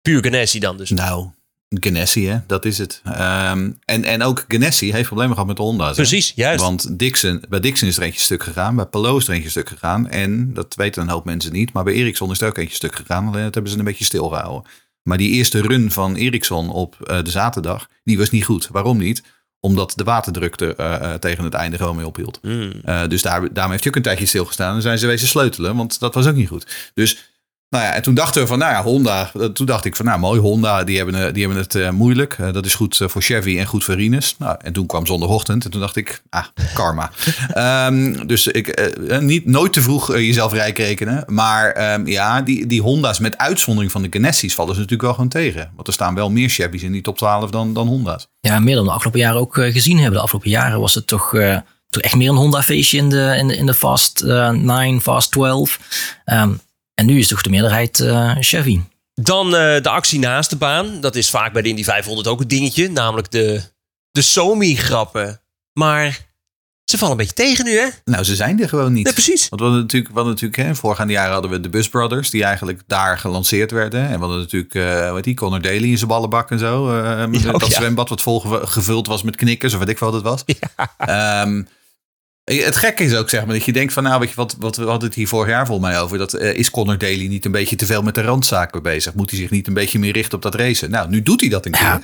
[0.00, 0.90] Puur Ganassi dan dus.
[0.90, 1.30] Nou,
[1.68, 3.00] Ganassi, hè, dat is het.
[3.04, 5.94] Ehm, en, en ook Ganassi heeft problemen gehad met hè.
[5.94, 6.64] Precies, juist.
[6.64, 8.76] Want Dixon, bij Dixon is er eentje stuk gegaan.
[8.76, 10.08] Bij Palou is er eentje stuk gegaan.
[10.08, 11.72] En dat weten een hoop mensen niet.
[11.72, 13.26] Maar bij Ericsson is er ook eentje stuk gegaan.
[13.26, 14.70] Alleen dat hebben ze een beetje stilgehouden.
[15.02, 18.68] Maar die eerste run van Ericsson op eh, de zaterdag, die was niet goed.
[18.68, 19.22] Waarom niet?
[19.60, 22.38] Omdat de waterdruk er eh, eh, tegen het einde gewoon mee ophield.
[22.42, 22.72] Hmm.
[23.08, 24.74] Dus daar, daarom heeft hij ook een tijdje stilgestaan.
[24.74, 26.90] En zijn ze wezen sleutelen, want dat was ook niet goed.
[26.94, 27.37] Dus,
[27.70, 29.30] nou ja, en toen dachten we van, nou ja, Honda.
[29.34, 31.90] eh, Toen dacht ik van, nou mooi, Honda, die hebben, eh, die hebben het eh,
[31.90, 32.36] moeilijk.
[32.52, 34.34] Dat is goed voor Chevy en goed voor Rinus.
[34.38, 37.10] Nou, en toen kwam zondagochtend en toen dacht ik, ah, karma.
[37.52, 41.24] Ehm, dus ik, niet, nooit te vroeg jezelf rijk rekenen.
[41.26, 45.14] Maar ehm, ja, die, die Honda's met uitzondering van de Ganassis vallen ze natuurlijk wel
[45.14, 45.70] gewoon tegen.
[45.74, 48.28] Want er staan wel meer Chevy's in die top 12 dan, dan Honda's.
[48.40, 50.14] Ja, meer dan de afgelopen jaren ook gezien hebben.
[50.16, 51.30] De afgelopen jaren was het toch,
[51.88, 55.30] toch echt meer een Honda-feestje in de, in de, in de Fast eh 9, Fast
[55.30, 55.80] 12.
[56.24, 56.50] Ehm,
[56.98, 58.80] en nu is toch de meerderheid eh, Chevy.
[59.14, 61.00] Dan eh, de actie naast de baan.
[61.00, 62.90] Dat is vaak bij de Indy 500 ook een dingetje.
[62.90, 63.62] Namelijk de,
[64.10, 65.40] de Somi-grappen.
[65.72, 66.26] Maar
[66.84, 67.86] ze vallen een beetje tegen nu, hè?
[68.04, 69.04] Nou, ze zijn er gewoon niet.
[69.04, 69.48] Nee, precies.
[69.48, 72.30] Want we hadden natuurlijk, we hadden natuurlijk hè, voorgaande jaren hadden we de Bus Brothers,
[72.30, 74.00] die eigenlijk daar gelanceerd werden.
[74.08, 77.00] En we hadden natuurlijk, eh wat die, Connor Daly in zijn ballenbak en zo.
[77.02, 77.74] eh, met Ja, dat oh ja.
[77.74, 80.44] zwembad wat vol ge- gevuld was met knikkers, of weet ik veel wat het was.
[80.96, 81.62] Ehm,
[82.56, 84.76] het gekke is ook, zeg maar, dat je denkt van, nou, weet je, wat, wat
[84.76, 86.18] we hadden het hier vorig jaar volgens mij over.
[86.18, 89.14] Dat eh, is Connor Daly niet een beetje te veel met de randzaken bezig?
[89.14, 90.90] Moet hij zich niet een beetje meer richten op dat racen?
[90.90, 91.82] Nou, nu doet hij dat een keer.
[91.82, 92.02] Ja.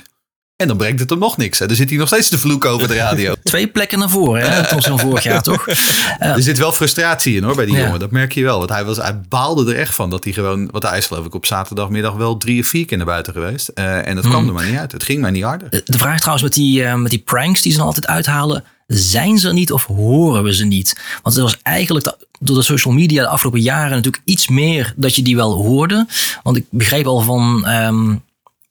[0.55, 1.59] En dan brengt het hem nog niks.
[1.59, 1.65] Hè.
[1.67, 3.33] Dan zit hij nog steeds te vloeken over de radio.
[3.43, 4.67] Twee plekken naar voren, hè?
[4.67, 5.67] Tot zo'n vorig jaar, toch?
[6.19, 7.83] Er zit wel frustratie in hoor bij die Ja.
[7.83, 7.99] jongen.
[7.99, 8.57] Dat merk je wel.
[8.57, 10.67] Want hij, was, hij baalde er echt van dat hij gewoon.
[10.71, 13.67] Want hij is geloof ik op zaterdagmiddag wel drie of vier keer naar buiten geweest.
[13.67, 14.91] Eh, en dat kwam er maar niet uit.
[14.91, 15.69] Het ging maar niet harder.
[15.69, 18.63] De de vraag trouwens met die, eh, met die pranks die ze dan altijd uithalen.
[18.87, 20.99] Zijn ze er niet of horen we ze niet?
[21.23, 24.93] Want het was eigenlijk de- door de social media de afgelopen jaren natuurlijk iets meer
[24.95, 26.07] dat je die wel hoorde.
[26.43, 28.15] Want ik begreep al van ehm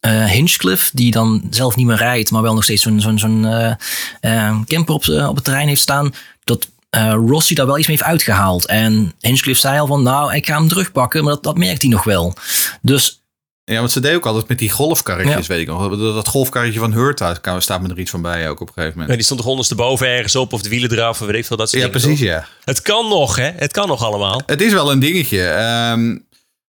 [0.05, 3.45] eh, Hinchcliffe, die dan zelf niet meer rijdt, maar wel nog steeds zo'n zo'n zo'n
[3.47, 3.73] eh,
[4.21, 6.15] eh, camper op, op het terrein heeft staan.
[6.45, 8.67] Dat eh, Rossi daar wel iets mee heeft uitgehaald.
[8.67, 11.91] En Hinchcliffe zei al van, nou, ik ga hem terugpakken, maar dat, dat merkt hij
[11.91, 12.35] nog wel.
[12.83, 13.23] Dus
[13.65, 15.53] Ja, want ze deed ook altijd met die golfkarretjes, Ja.
[15.55, 15.89] weet ik nog.
[15.91, 18.75] Dat, dat golfkarretje van Hurt daar staat me er iets van bij ook op een
[18.75, 19.15] gegeven Nee, moment.
[19.17, 21.57] die stond toch ondersteboven ergens op of de wielen eraf of weet ik veel.
[21.57, 22.29] Dat soort Ja, dingen, precies, toch?
[22.29, 22.47] ja.
[22.65, 23.51] Het kan nog, hè?
[23.57, 24.43] Het kan nog allemaal.
[24.47, 25.45] Het is wel een dingetje.
[25.47, 26.17] Ehm,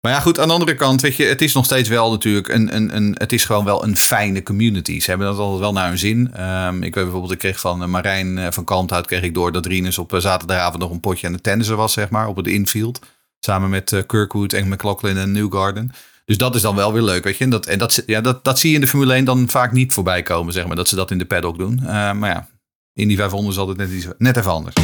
[0.02, 2.48] maar ja, goed, aan de andere kant, weet je, het is nog steeds wel natuurlijk
[2.48, 5.00] een, een, een het is gewoon wel een fijne community.
[5.00, 6.30] Ze hebben dat altijd wel naar hun zin.
[6.34, 9.52] Ehm, ik weet bijvoorbeeld, ik kreeg van eh, Marijn eh, van Kalmthout, kreeg ik door
[9.52, 12.36] dat Rinus op eh, zaterdagavond nog een potje aan het tennissen was, zeg maar, op
[12.36, 12.98] het infield.
[13.40, 15.92] Samen met Kirkwood en McLaughlin en Newgarden.
[16.24, 17.44] Dus dat is dan wel weer leuk, weet je.
[17.44, 19.72] En dat, en dat, ja, dat, dat zie je in de Formule 1 dan vaak
[19.72, 21.78] niet voorbij komen, zeg maar, dat ze dat in de paddock doen.
[21.78, 22.48] Eh, maar ja,
[22.94, 24.74] in die 500 is altijd net, iets, net even anders.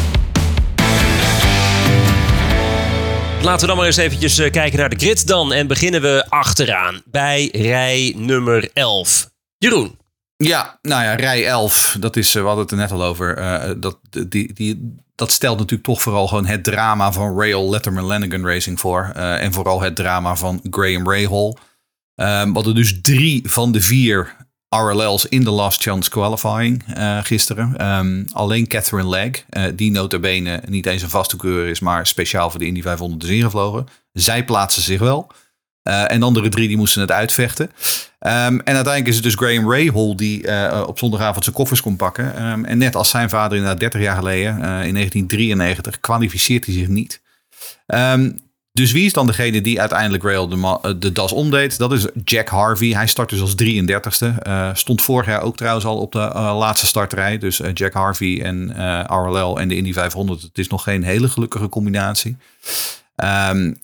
[3.42, 5.53] Laten we dan maar eens eventjes eh, kijken naar de grid dan.
[5.53, 9.31] En beginnen we achteraan bij rij nummer 11.
[9.59, 9.98] Jeroen.
[10.37, 13.37] Ja, nou ja, rij 11, dat is, eh, we hadden het er net al over.
[13.37, 13.98] eh, dat,
[14.29, 18.81] die, die, dat stelt natuurlijk toch vooral gewoon het drama van Rail Letterman Lanigan Racing
[18.81, 19.05] voor.
[19.14, 21.59] en vooral het drama van Graham Rahal.
[22.14, 24.37] Ehm we hadden dus drie van de vier
[24.68, 27.76] RLL's in de last chance qualifying eh, gisteren.
[27.76, 32.50] Ehm, alleen Catherine Legg, eh, die notabene niet eens een vaste coureur is, maar speciaal
[32.50, 33.87] voor de Indy 500 is ingevlogen.
[34.12, 35.31] Zij plaatsen zich wel.
[35.83, 37.70] Eh, en de andere drie die moesten het uitvechten.
[38.18, 42.37] Ehm, en uiteindelijk is het dus Graham Rahal die op zondagavond zijn koffers kon pakken.
[42.37, 44.54] Ehm, en net als zijn vader inderdaad 30 jaar geleden,
[44.85, 47.20] in 1993, kwalificeert hij zich niet.
[48.78, 51.78] Dus wie is dan degene die uiteindelijk Rail de, eh, de das omdeed?
[51.78, 52.88] Dat is Jack Harvey.
[52.88, 54.26] Hij start dus als 33ste.
[54.26, 57.38] Eh, stond vorig jaar ook trouwens al op de eh, laatste startrij.
[57.38, 58.74] Dus eh, Jack Harvey en
[59.06, 60.42] RLL en de Indy 500.
[60.42, 62.36] Het is nog geen hele gelukkige combinatie.
[63.16, 63.74] Ehm,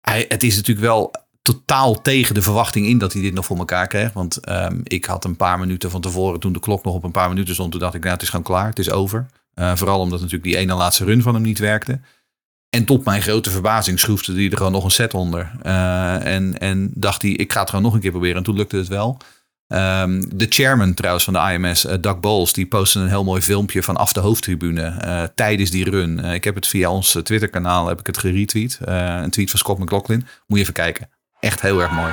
[0.00, 1.10] hij, het is natuurlijk wel
[1.42, 4.12] totaal tegen de verwachting in dat hij dit nog voor elkaar kreeg.
[4.12, 7.10] Want ehm, ik had een paar minuten van tevoren, toen de klok nog op een
[7.10, 9.26] paar minuten stond, toen dacht ik, nou het is gewoon klaar, het is over.
[9.54, 12.00] Vooral omdat natuurlijk die ene laatste run van hem niet werkte.
[12.76, 15.50] En tot mijn grote verbazing schroefde hij er gewoon nog een set onder.
[15.62, 18.36] Eh, en, en dacht hij, ik ga het gewoon nog een keer proberen.
[18.36, 19.18] En toen lukte het wel.
[19.72, 23.42] Ehm, de chairman trouwens van de IMS, uh, Doug Bowles, die postte een heel mooi
[23.42, 26.20] filmpje vanaf de hoofdtribune eh, tijdens die run.
[26.20, 28.78] Eh, ik heb het via ons Twitter kanaal heb ik het geretweet.
[28.84, 30.26] Eh, een tweet van Scott McLaughlin.
[30.46, 31.08] Moet je even kijken.
[31.40, 32.12] Echt heel erg mooi.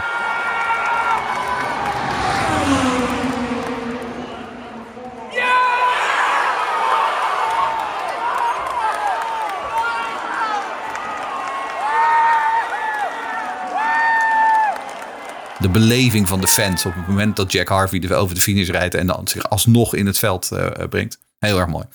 [15.60, 18.94] De beleving van de fans op het moment dat Jack Harvey over de finish rijdt
[18.96, 21.20] en dan zich alsnog in het veld eh, brengt.
[21.40, 21.86] Heel erg mooi.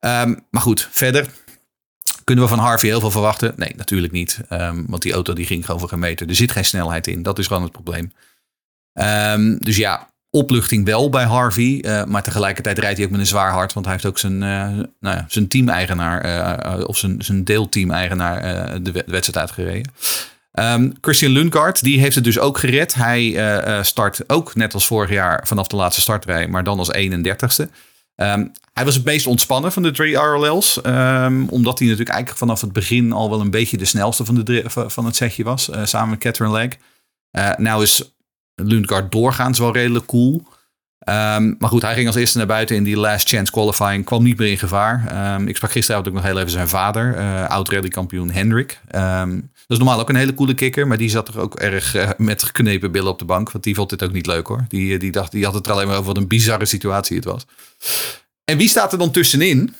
[0.00, 1.26] Ehm, maar goed, verder.
[2.24, 3.52] Kunnen we van Harvey heel veel verwachten?
[3.56, 4.40] Nee, natuurlijk niet.
[4.48, 6.28] Ehm, want die auto die ging gewoon voor geen meter.
[6.28, 7.22] Er zit geen snelheid in.
[7.22, 8.12] Dat is gewoon het probleem.
[8.92, 11.80] Ehm, dus ja, opluchting wel bij Harvey.
[11.80, 13.72] eh, maar tegelijkertijd rijdt hij ook met een zwaar hart.
[13.72, 14.48] Want hij heeft ook zijn, eh,
[15.00, 16.20] nou ja, zijn team-eigenaar...
[16.20, 19.92] eh, eh, of zijn, zijn deelteam-eigenaar eh, de wedstrijd uitgereden.
[20.56, 22.94] Ehm, Christian Lundgaard, die heeft het dus ook gered.
[22.94, 26.78] Hij eh, eh, start ook net als vorig jaar vanaf de laatste startrij, maar dan
[26.78, 27.68] als 31ste.
[28.14, 30.80] Ehm, hij was het meest ontspannen van de drie RLL's.
[30.80, 34.34] ehm, omdat hij natuurlijk eigenlijk vanaf het begin al wel een beetje de snelste van,
[34.34, 35.70] de van het setje was.
[35.70, 36.76] eh, samen met Catherine Legg.
[37.30, 38.14] Eh, nou is
[38.54, 40.46] Lundgaard doorgaans wel redelijk cool.
[41.58, 44.04] Maar goed, hij ging als eerste naar buiten in die last chance qualifying.
[44.04, 45.00] Kwam niet meer in gevaar.
[45.46, 47.14] Ik sprak gisteravond ook nog heel even zijn vader.
[47.16, 48.80] eh oud rallykampioen Hendrik.
[49.66, 50.86] Is normaal ook een hele coole kikker.
[50.86, 53.50] Maar die zat er ook erg eh, met geknepen billen op de bank.
[53.50, 54.64] Want die vond dit ook niet leuk hoor.
[54.68, 57.16] Die, eh, die, dacht, die had het er alleen maar over wat een bizarre situatie
[57.16, 57.46] het was.
[58.44, 59.74] En wie staat er dan tussenin?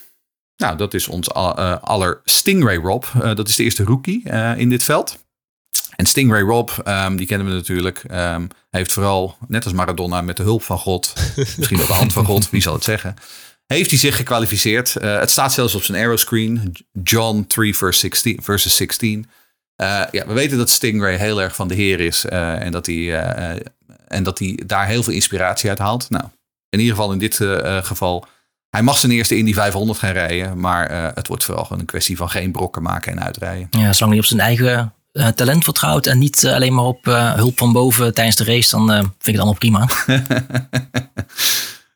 [0.56, 3.04] Nou, dat is ons eh, aller Stingray Rob.
[3.34, 4.22] Dat is de eerste rookie
[4.56, 5.24] in dit veld.
[5.96, 8.04] En Stingray Rob, ehm, die kennen we natuurlijk.
[8.08, 11.14] ehm, hij heeft vooral, net als Maradona, met de hulp van God,
[11.56, 13.14] misschien met de hand van God, wie zal het zeggen,
[13.66, 14.94] heeft hij zich gekwalificeerd.
[14.94, 16.76] Het staat zelfs op zijn aeroscreen.
[17.02, 19.26] John 3 verse 16, versus 16.
[19.76, 22.24] Eh, ja, we weten dat Stingray heel erg van de Heer is.
[22.24, 23.60] eh, en, dat hij, eh,
[24.08, 26.10] en dat hij daar heel veel inspiratie uit haalt.
[26.10, 26.24] Nou,
[26.68, 27.34] in ieder geval in dit
[27.82, 28.26] geval.
[28.70, 30.60] Hij mag zijn eerste Indy 500 gaan rijden.
[30.60, 33.68] Maar eh, het wordt vooral gewoon een kwestie van geen brokken maken en uitrijden.
[33.70, 37.32] Ja, zolang hij op zijn eigen eh, talent vertrouwt en niet alleen maar op eh,
[37.34, 39.88] hulp van boven tijdens de race, dan eh, vind ik het allemaal prima.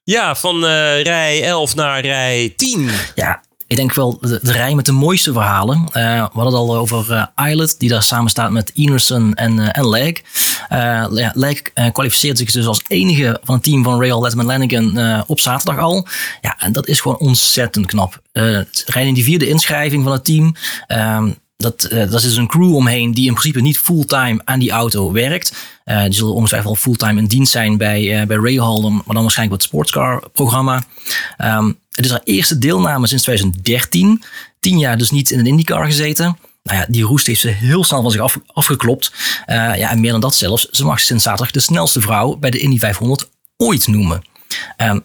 [0.04, 2.90] Ja, van eh, rij 11 naar rij 10.
[3.14, 5.88] Ja, ik denk wel de, rij met de mooiste verhalen.
[5.92, 9.58] Eh, we hadden het al over eh Islet, die daar samen staat met Enerson en,
[9.58, 14.46] eh en ja, Leg kwalificeert zich dus als enige van het team van Rail Letterman
[14.46, 16.06] Lanigan op zaterdag al.
[16.40, 18.22] Ja, en dat is gewoon ontzettend knap.
[18.32, 20.54] Rijden in die vierde inschrijving van het team.
[20.86, 24.70] Ehm, dat, daar zit dus een crew omheen die in principe niet fulltime aan die
[24.70, 25.56] auto werkt.
[25.84, 29.60] Die zullen ongetwijfeld fulltime in dienst zijn bij, eh bij Ray Holden, maar dan waarschijnlijk
[29.60, 30.82] wat sportscar-programma.
[31.36, 34.22] Ehm, het is haar eerste deelname sinds 2013.
[34.60, 36.38] Tien jaar dus niet in een IndyCar gezeten.
[36.62, 39.12] Nou ja, die roest heeft ze heel snel van zich af, afgeklopt.
[39.46, 40.68] Eh, ja, en meer dan dat zelfs.
[40.68, 44.22] Ze mag sinds zaterdag de snelste vrouw bij de Indy 500 ooit noemen.
[44.76, 44.98] Ehm,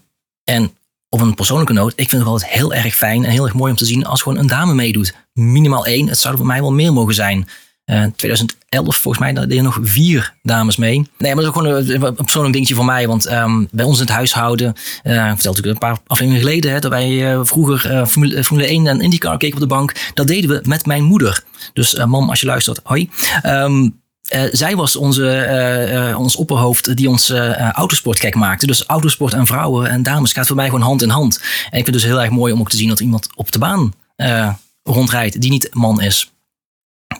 [0.43, 0.77] en
[1.09, 3.71] op een persoonlijke noot, ik vind het altijd heel erg fijn en heel erg mooi
[3.71, 5.13] om te zien als gewoon een dame meedoet.
[5.33, 7.47] Minimaal één, het zouden voor mij wel meer mogen zijn.
[7.85, 11.09] Eh 2011 volgens mij deden nog vier dames mee.
[11.17, 13.07] Nee, maar dat is gewoon een, persoonlijk dingetje voor mij.
[13.07, 14.67] Want ehm, bij ons in het huishouden,
[15.03, 18.43] eh ik vertelde natuurlijk een paar afleveringen geleden, hè, dat wij eh, vroeger eh, Formule,
[18.43, 20.11] Formule 1 en IndyCar keken op de bank.
[20.13, 21.43] Dat deden we met mijn moeder.
[21.73, 23.09] Dus eh, mam, als je luistert, hoi.
[23.41, 23.89] Ehm,
[24.25, 28.65] eh, zij was onze, eh, eh, ons opperhoofd die ons eh, eh, autosport gek maakte.
[28.67, 31.37] Dus autosport en vrouwen en dames gaat voor mij gewoon hand in hand.
[31.37, 33.51] En ik vind het dus heel erg mooi om ook te zien dat iemand op
[33.51, 36.31] de baan eh, rondrijdt die niet man is.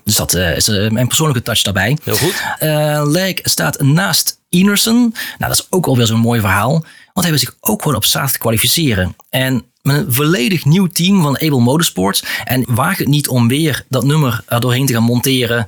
[0.06, 1.98] Dus dat eh, is eh, mijn persoonlijke touch daarbij.
[2.04, 2.34] Heel goed.
[2.60, 5.00] Eh Leg staat naast Enerson.
[5.38, 6.72] Nou, dat is ook alweer zo'n mooi verhaal.
[7.13, 9.15] Want hij wil zich ook gewoon op zaterdag kwalificeren.
[9.30, 12.24] En met een volledig nieuw team van Able Motorsports.
[12.44, 15.68] En waag het niet om weer dat nummer er doorheen te gaan monteren.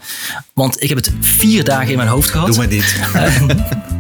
[0.54, 2.48] Want ik heb het vier dagen in mijn hoofd gehad.
[2.48, 2.96] Doe maar niet.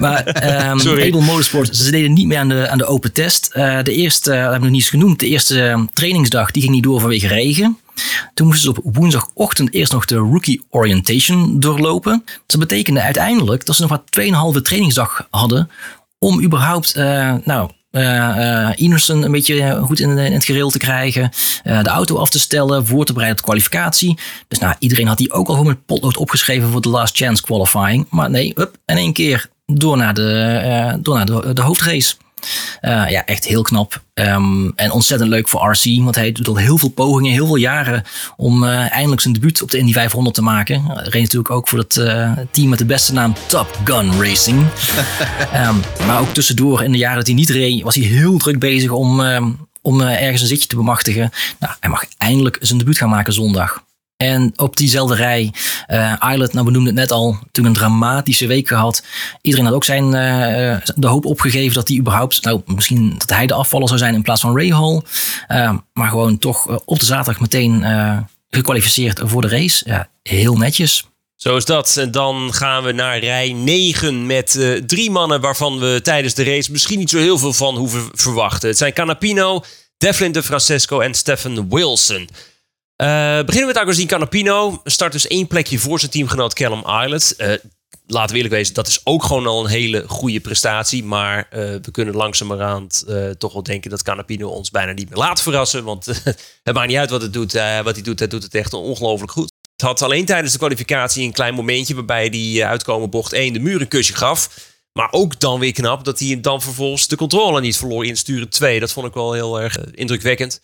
[0.00, 1.08] Maar ehm Sorry.
[1.08, 3.50] Able Motorsport, ze deden niet meer aan de, aan de open test.
[3.52, 6.62] Eh, de eerste, dat heb ik nog niet eens genoemd, de eerste eh, trainingsdag die
[6.62, 7.78] ging niet door vanwege regen.
[8.34, 12.24] Toen moesten ze op woensdagochtend eerst nog de rookie orientation doorlopen.
[12.46, 15.70] Dat betekende uiteindelijk dat ze nog maar 2,5 trainingsdag hadden
[16.18, 17.70] om überhaupt, eh, nou,
[18.74, 21.30] Enerson een beetje goed in, het gereel te krijgen.
[21.62, 24.18] de auto af te stellen, voor te bereiden tot kwalificatie.
[24.48, 27.42] Dus nou, iedereen had die ook al gewoon met potlood opgeschreven voor de last chance
[27.42, 28.06] qualifying.
[28.10, 32.14] Maar nee, up, in één keer door naar de, door naar de, de hoofdrace.
[32.80, 34.02] Eh, ja, echt heel knap.
[34.14, 36.02] Ehm, en ontzettend leuk voor RC.
[36.02, 38.02] Want hij doet al heel veel pogingen, heel veel jaren.
[38.36, 40.84] om eh, eindelijk zijn debuut op de Indy 500 te maken.
[40.84, 44.66] Hij reed natuurlijk ook voor het eh, team met de beste naam Top Gun Racing.
[45.52, 45.74] Ehm,
[46.06, 48.90] maar ook tussendoor, in de jaren dat hij niet reed, was hij heel druk bezig
[48.90, 49.20] om.
[49.20, 49.50] ehm,
[49.84, 51.30] om eh, ergens een zitje te bemachtigen.
[51.58, 53.84] Nou, hij mag eindelijk zijn debuut gaan maken zondag.
[54.28, 55.52] En op diezelfde rij,
[55.86, 59.02] eh Islet, nou we noemden het net al, toen een dramatische week gehad.
[59.40, 63.46] Iedereen had ook zijn, eh, de hoop opgegeven dat hij überhaupt, nou misschien dat hij
[63.46, 65.02] de afvaller zou zijn in plaats van Ray Hall.
[65.46, 69.82] Eh, maar gewoon toch eh, op de zaterdag meteen eh, gekwalificeerd voor de race.
[69.88, 71.04] Ja, heel netjes.
[71.36, 71.96] Zo is dat.
[71.96, 76.44] En dan gaan we naar rij 9 met eh, drie mannen waarvan we tijdens de
[76.44, 78.68] race misschien niet zo heel veel van hoeven verwachten.
[78.68, 79.64] Het zijn Canapino,
[79.98, 82.28] Devlin de Francesco en Stefan Wilson.
[83.04, 84.80] Eh, beginnen met Agustin Canapino.
[84.84, 87.34] Start dus één plekje voor zijn teamgenoot Callum Islet.
[87.36, 87.52] Eh,
[88.06, 91.04] laten we eerlijk wezen, dat is ook gewoon al een hele goede prestatie.
[91.04, 93.04] Maar eh, we kunnen langzamerhand
[93.38, 95.84] toch wel denken dat Canapino ons bijna niet meer laat verrassen.
[95.84, 96.06] Want
[96.62, 98.18] het maakt niet uit wat, het doet, wat hij doet.
[98.18, 99.52] Hij doet het echt ongelooflijk goed.
[99.76, 103.58] Het had alleen tijdens de kwalificatie een klein momentje waarbij hij uitkomen bocht 1 de
[103.60, 104.72] muur een kusje gaf.
[104.92, 108.48] Maar ook dan weer knap dat hij dan vervolgens de controle niet verloor in sturen
[108.48, 108.80] 2.
[108.80, 110.60] Dat vond ik wel heel erg indrukwekkend.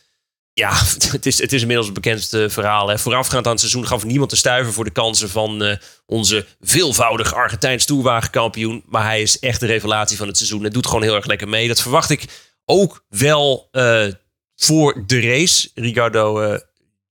[0.52, 0.72] Ja,
[1.12, 2.88] het is, het is inmiddels het bekendste verhaal.
[2.88, 2.98] Hè.
[2.98, 7.34] Voorafgaand aan het seizoen gaf niemand te stuiven voor de kansen van eh, onze veelvoudig
[7.34, 8.82] Argentijns toerwagenkampioen.
[8.86, 10.64] Maar hij is echt de revelatie van het seizoen.
[10.64, 11.68] Het doet gewoon heel erg lekker mee.
[11.68, 12.24] Dat verwacht ik
[12.64, 14.06] ook wel eh,
[14.56, 15.70] voor de race.
[15.74, 16.60] Ricardo eh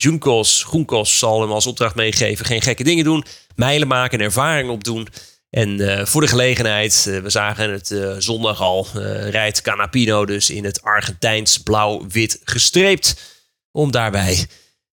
[0.02, 2.46] Junkos, Groenkos zal hem als opdracht meegeven.
[2.46, 3.26] Geen gekke dingen doen.
[3.56, 5.08] Mijlen maken en ervaring opdoen.
[5.50, 8.88] En eh, voor de gelegenheid, eh, we zagen het eh, zondag al,
[9.30, 13.38] rijdt Canapino dus in het Argentijns blauw-wit gestreept.
[13.72, 14.48] Om daarbij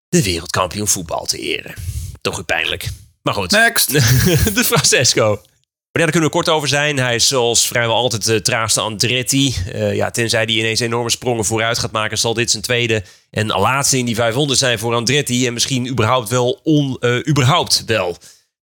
[0.09, 1.75] de wereldkampioen voetbal te eren.
[2.21, 2.89] Toch weer pijnlijk.
[3.23, 3.51] Maar goed.
[3.51, 3.91] Next.
[4.55, 5.29] de Francesco.
[5.29, 6.99] Maar ja, daar kunnen we kort over zijn.
[6.99, 9.55] Hij is zoals vrijwel altijd de traagste Andretti.
[9.73, 13.99] Ja, tenzij hij ineens enorme sprongen vooruit gaat maken, zal dit zijn tweede en laatste
[13.99, 15.47] in die 500 zijn voor Andretti.
[15.47, 18.17] En misschien überhaupt wel on, überhaupt wel.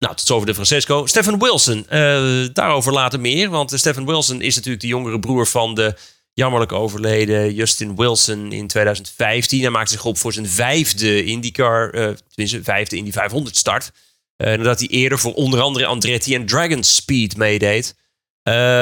[0.03, 1.07] Nou, tot zover de Francesco.
[1.07, 3.49] Stefan Wilson, eh, daarover later meer.
[3.51, 5.95] Want Stefan Wilson is natuurlijk de jongere broer van de
[6.33, 9.61] jammerlijk overleden Justin Wilson in 2015.
[9.61, 13.91] Hij maakte zich op voor zijn vijfde IndyCar, eh tenminste vijfde Indy 500 start.
[14.37, 17.95] Eh, nadat hij eerder voor onder andere Andretti en Dragon Speed meedeed.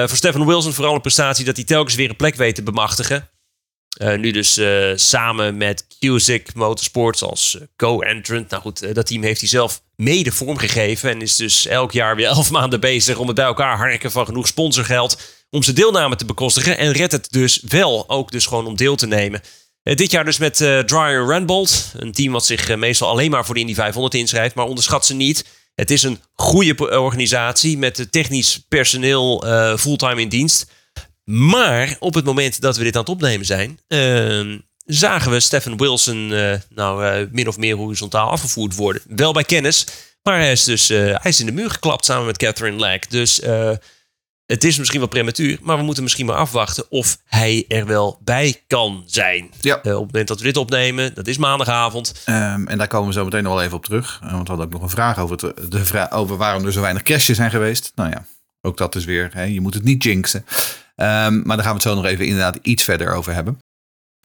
[0.06, 3.28] Voor Stefan Wilson vooral een prestatie dat hij telkens weer een plek weet te bemachtigen.
[3.96, 8.50] Eh, nu dus eh, samen met Cusick Motorsports als eh, co-entrant.
[8.50, 11.10] Nou goed, dat team heeft hij zelf mede vormgegeven.
[11.10, 14.26] En is dus elk jaar weer elf maanden bezig om het bij elkaar harken van
[14.26, 15.20] genoeg sponsorgeld.
[15.50, 16.78] Om zijn deelname te bekostigen.
[16.78, 19.40] En redt het dus wel, ook dus gewoon om deel te nemen.
[19.82, 21.92] Dit jaar dus met Dryer Randbold.
[21.96, 24.54] Een team wat zich meestal alleen maar voor de Indy 500 inschrijft.
[24.54, 25.44] Maar onderschat ze niet.
[25.74, 29.44] Het is een goede organisatie met technisch personeel
[29.78, 30.66] fulltime in dienst.
[31.30, 35.76] Maar op het moment dat we dit aan het opnemen zijn, eh, zagen we Stefan
[35.76, 39.02] Wilson eh, nou eh, min of meer horizontaal afgevoerd worden.
[39.08, 39.86] Wel bij kennis,
[40.22, 43.10] maar hij is dus eh, hij is in de muur geklapt samen met Catherine Lack.
[43.10, 43.70] Dus eh,
[44.46, 48.18] het is misschien wel prematuur, maar we moeten misschien maar afwachten of hij er wel
[48.24, 49.50] bij kan zijn.
[49.60, 49.74] Ja.
[49.76, 52.12] Op het moment dat we dit opnemen, dat is maandagavond.
[52.24, 54.18] Ehm, en daar komen we zo meteen nog wel even op terug.
[54.20, 56.80] Want we hadden ook nog een vraag over, het, de vra- over waarom er zo
[56.80, 57.92] weinig crashes zijn geweest.
[57.94, 58.24] Nou ja,
[58.60, 60.44] ook dat is weer, hè, je moet het niet jinxen.
[61.00, 63.58] Ehm, maar daar gaan we het zo nog even inderdaad iets verder over hebben.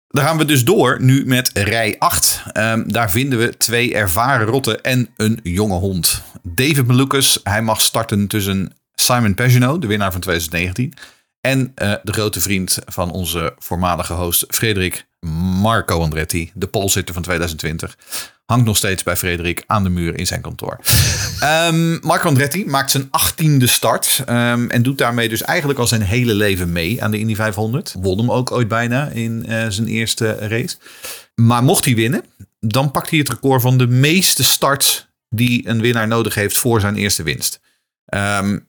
[0.07, 2.43] Dan gaan we dus door nu met rij 8.
[2.51, 6.23] Ehm, daar vinden we twee ervaren rotten en een jonge hond.
[6.41, 10.93] David Malukas, hij mag starten tussen Simon Pagenaud, de winnaar van 2019...
[11.41, 15.05] en eh, de grote vriend van onze voormalige host Frederik
[15.61, 17.97] Marco Andretti, de polzitter van 2020
[18.45, 20.79] hangt nog steeds bij Frederik aan de muur in zijn kantoor.
[21.39, 24.23] Ehm, Marco Andretti maakt zijn achttiende start.
[24.25, 27.95] ehm, en doet daarmee dus eigenlijk al zijn hele leven mee aan de Indy 500.
[27.99, 30.77] Won hem ook ooit bijna in eh, zijn eerste race.
[31.35, 32.23] Maar mocht hij winnen,
[32.59, 36.79] dan pakt hij het record van de meeste starts die een winnaar nodig heeft voor
[36.79, 37.59] zijn eerste winst.
[38.05, 38.59] Ehm,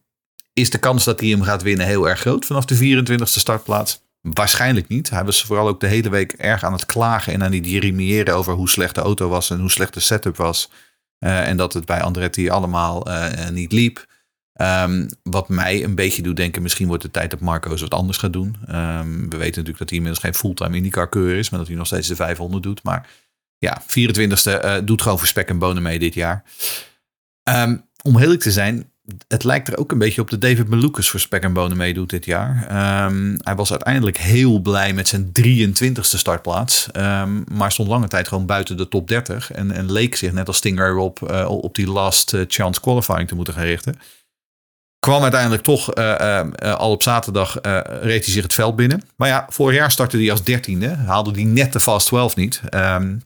[0.53, 4.04] is de kans dat hij hem gaat winnen heel erg groot vanaf de 24e startplaats?
[4.33, 5.11] Waarschijnlijk niet.
[5.11, 8.35] Hij was vooral ook de hele week erg aan het klagen en aan het jeremiëren
[8.35, 10.71] over hoe slecht de auto was en hoe slecht de setup was.
[11.19, 14.07] Eh, en dat het bij Andretti allemaal eh, niet liep.
[14.53, 17.95] Ehm, wat mij een beetje doet denken, misschien wordt het tijd dat Marco eens wat
[17.95, 18.57] anders gaat doen.
[18.67, 21.77] Ehm, we weten natuurlijk dat hij inmiddels geen fulltime IndyCar coureur is, maar dat hij
[21.77, 22.83] nog steeds de 500 doet.
[22.83, 23.09] Maar
[23.59, 26.45] ja, 24e eh, doet gewoon voor spek en bonen mee dit jaar.
[27.43, 28.93] Ehm, om heel eerlijk te zijn,
[29.29, 32.11] het lijkt er ook een beetje op dat David Malukas voor spek en bonen meedoet
[32.11, 32.67] dit jaar.
[32.69, 36.91] Ehm, hij was uiteindelijk heel blij met zijn 23e startplaats.
[36.93, 39.53] Ehm, maar stond lange tijd gewoon buiten de top 30.
[39.53, 43.29] En, en leek zich net als Stinger op, eh, op die last eh, chance qualifying
[43.29, 43.97] te moeten gaan richten.
[45.05, 47.59] Kwam uiteindelijk toch eh, eh, eh, al op zaterdag
[48.01, 49.03] reed hij zich het veld binnen.
[49.17, 50.97] Maar ja, vorig jaar startte hij als 13e.
[51.07, 52.61] Haalde hij net de Fast 12 niet.
[52.75, 53.23] Um,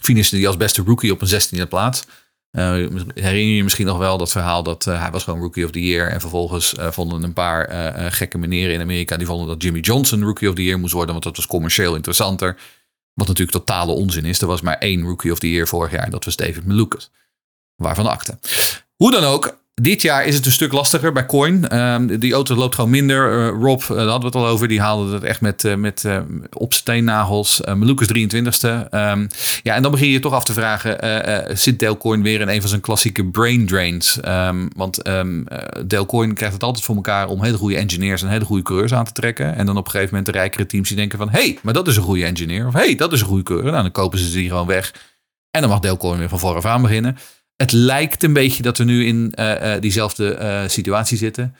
[0.00, 2.04] hij als beste rookie op een 16e plaats.
[2.52, 5.70] Uh, herinner je misschien nog wel dat verhaal dat uh, hij was gewoon Rookie of
[5.70, 6.10] the Year.
[6.10, 7.70] En vervolgens uh, vonden een paar
[8.12, 11.12] gekke meneren in Amerika die vonden dat Jimmy Johnson Rookie of the Year moest worden.
[11.12, 12.56] Want dat was commercieel interessanter.
[13.14, 14.40] Wat natuurlijk totale onzin is.
[14.40, 16.04] Er was maar één Rookie of the Year vorig jaar.
[16.04, 17.10] En dat was David Malukas.
[17.76, 18.38] Waarvan akte.
[18.96, 21.68] Hoe dan ook, dit jaar is het een stuk lastiger bij Coin.
[21.68, 23.32] Ehm, die auto loopt gewoon minder.
[23.32, 25.74] Eh, Rob, eh, daar hadden we het al over, die haalde het echt met, eh,
[25.74, 26.18] met uh,
[26.52, 27.60] op steennagels.
[27.68, 28.86] Uh, Lucas 23ste.
[28.90, 29.26] Ehm,
[29.62, 32.48] ja, en dan begin je je toch af te vragen, zit Dale Coin weer in
[32.48, 34.18] een van zijn klassieke brain drains?
[34.24, 35.44] Um, want um,
[35.86, 38.94] Dale Coin krijgt het altijd voor elkaar om hele goede engineers en hele goede coureurs
[38.94, 39.56] aan te trekken.
[39.56, 41.88] En dan op een gegeven moment de rijkere teams die denken van, hey, maar dat
[41.88, 42.66] is een goede engineer.
[42.66, 43.70] Of hey, dat is een goede coureur.
[43.70, 44.94] Nou, dan kopen ze die gewoon weg.
[45.50, 47.16] En dan mag Dale Coin weer van vooraf aan beginnen.
[47.62, 51.56] Het lijkt een beetje dat we nu in uh, diezelfde uh, situatie zitten.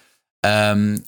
[0.46, 1.04] Um,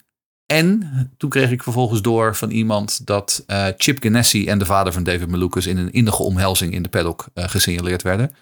[0.46, 3.44] en toen kreeg ik vervolgens door van iemand dat
[3.76, 7.26] Chip Ganassi en de vader van David Malukas in een innige omhelzing in de paddock
[7.34, 8.34] gesignaleerd werden.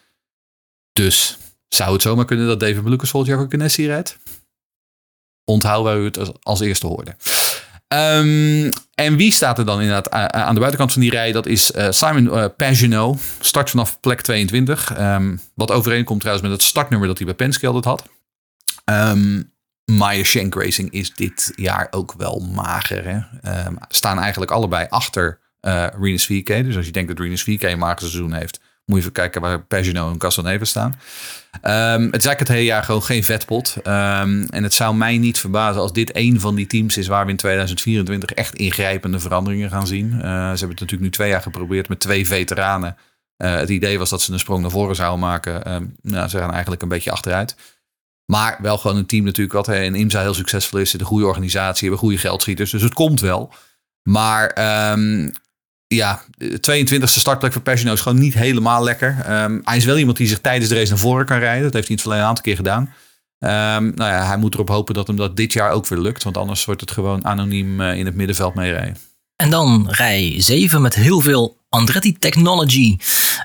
[0.93, 1.39] Dus
[1.69, 4.19] zou het zomaar kunnen dat David Malukas volgend jaar Ganassi rijdt?
[5.45, 7.17] Onthoud waar u het als eerste hoorde.
[7.93, 11.33] Um, en wie staat er dan inderdaad aan de buitenkant van die rij?
[11.33, 13.21] Dat is uh, Simon uh, Pagenaud.
[13.41, 14.91] Start vanaf plek 22.
[14.91, 18.09] Um, ehm, wat overeenkomt trouwens met het startnummer dat hij bij Penske altijd had.
[18.85, 19.53] Um,
[19.85, 23.05] Maya Shank Racing is dit jaar ook wel mager.
[23.05, 23.19] Hè?
[23.89, 26.47] Staan eigenlijk allebei achter uh, Renus VK.
[26.47, 29.41] Dus als je denkt dat Renus VK een mager seizoen heeft, moet je even kijken
[29.41, 30.95] waar Pagino en Castelneve staan.
[31.53, 33.77] Um, het is eigenlijk het hele jaar gewoon geen vetpot.
[33.77, 33.85] Um,
[34.49, 37.31] en het zou mij niet verbazen als dit een van die teams is waar we
[37.31, 40.07] in 2024 echt ingrijpende veranderingen gaan zien.
[40.07, 42.97] Uh, ze hebben het natuurlijk nu twee jaar geprobeerd met twee veteranen.
[43.39, 45.73] Uh, het idee was dat ze een sprong naar voren zouden maken.
[45.73, 47.57] Um, nou, ze gaan eigenlijk een beetje achteruit.
[48.25, 50.93] Maar wel gewoon een team natuurlijk wat in IMSA heel succesvol is.
[50.93, 52.71] Een goede organisatie, hebben goede geldschieters.
[52.71, 53.55] Dus het komt wel.
[54.03, 54.53] Maar
[55.95, 59.43] ja, de 22e startplek voor Pagino is gewoon niet helemaal lekker.
[59.43, 61.63] Um, hij is wel iemand die zich tijdens de race naar voren kan rijden.
[61.63, 62.83] Dat heeft hij in het verleden een aantal keer gedaan.
[63.79, 66.23] Um, nou ja, hij moet erop hopen dat hem dat dit jaar ook weer lukt.
[66.23, 68.97] Want anders wordt het gewoon anoniem uh, in het middenveld meerijden.
[69.43, 72.97] En dan rij 7 met heel veel Andretti Technology.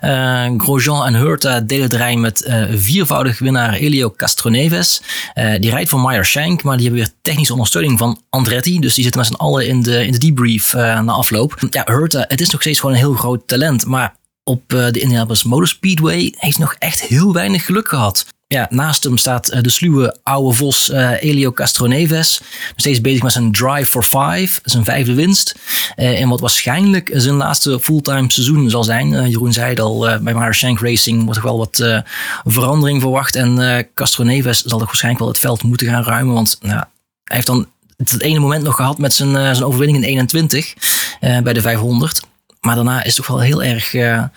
[0.03, 5.01] Uh, Grosjean en Hurta delen de rij met uh, viervoudig winnaar Elio Castroneves.
[5.35, 8.79] Uh, die rijdt voor Meyer Shank, maar die hebben weer technische ondersteuning van Andretti.
[8.79, 11.67] Dus die zitten met z'n allen in de, in de debrief na afloop.
[11.69, 13.85] Ja, Hurta, het is nog steeds gewoon een heel groot talent.
[13.85, 14.15] Maar
[14.47, 18.25] op de Indianapolis Motor Speedway heeft nog echt heel weinig geluk gehad.
[18.47, 22.41] Ja, naast hem staat uh, de sluwe oude vos uh, Elio Castroneves.
[22.75, 25.55] Steeds bezig met zijn Drive for Five, zijn vijfde winst.
[25.95, 29.29] En wat waarschijnlijk zijn laatste fulltime seizoen zal zijn.
[29.29, 32.03] Jeroen zei het al, bij Mara Shank Racing wordt er wel wat
[32.43, 33.35] verandering verwacht.
[33.35, 36.33] En Castroneves zal toch waarschijnlijk wel het veld moeten gaan ruimen.
[36.33, 36.83] Want nou,
[37.23, 37.67] hij heeft dan
[37.97, 40.73] het ene moment nog gehad met zijn, zijn overwinning in 21
[41.19, 42.21] bij de 500.
[42.67, 44.31] Maar daarna is het toch wel heel erg ja,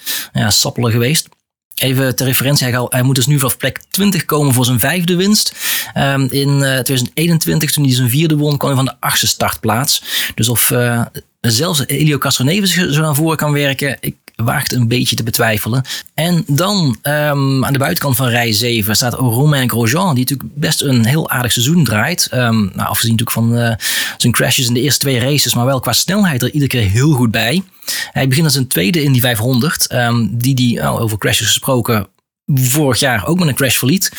[0.48, 1.28] sappelen geweest.
[1.74, 5.16] Even ter referentie, hij, hij, moet dus nu vanaf plek 20 komen voor zijn vijfde
[5.16, 5.54] winst.
[5.96, 10.02] Um, in uh, 2021, toen hij zijn vierde won, kwam hij van de achtste startplaats.
[10.34, 11.02] Dus of uh,
[11.40, 15.84] zelfs Elio Castroneves zo naar voren kan werken, ik waagt een beetje te betwijfelen.
[16.14, 20.82] En dan um, aan de buitenkant van rij 7 staat Romain Grosjean, die natuurlijk best
[20.82, 22.28] een heel aardig seizoen draait.
[22.34, 23.74] Um, nou, afgezien natuurlijk van uh,
[24.16, 27.12] zijn crashes in de eerste twee races, maar wel qua snelheid er iedere keer heel
[27.12, 27.62] goed bij.
[28.10, 32.06] Hij begint als een tweede in die 500, um, die die, nou, over crashes gesproken,
[32.54, 34.12] vorig jaar ook met een crash verliet.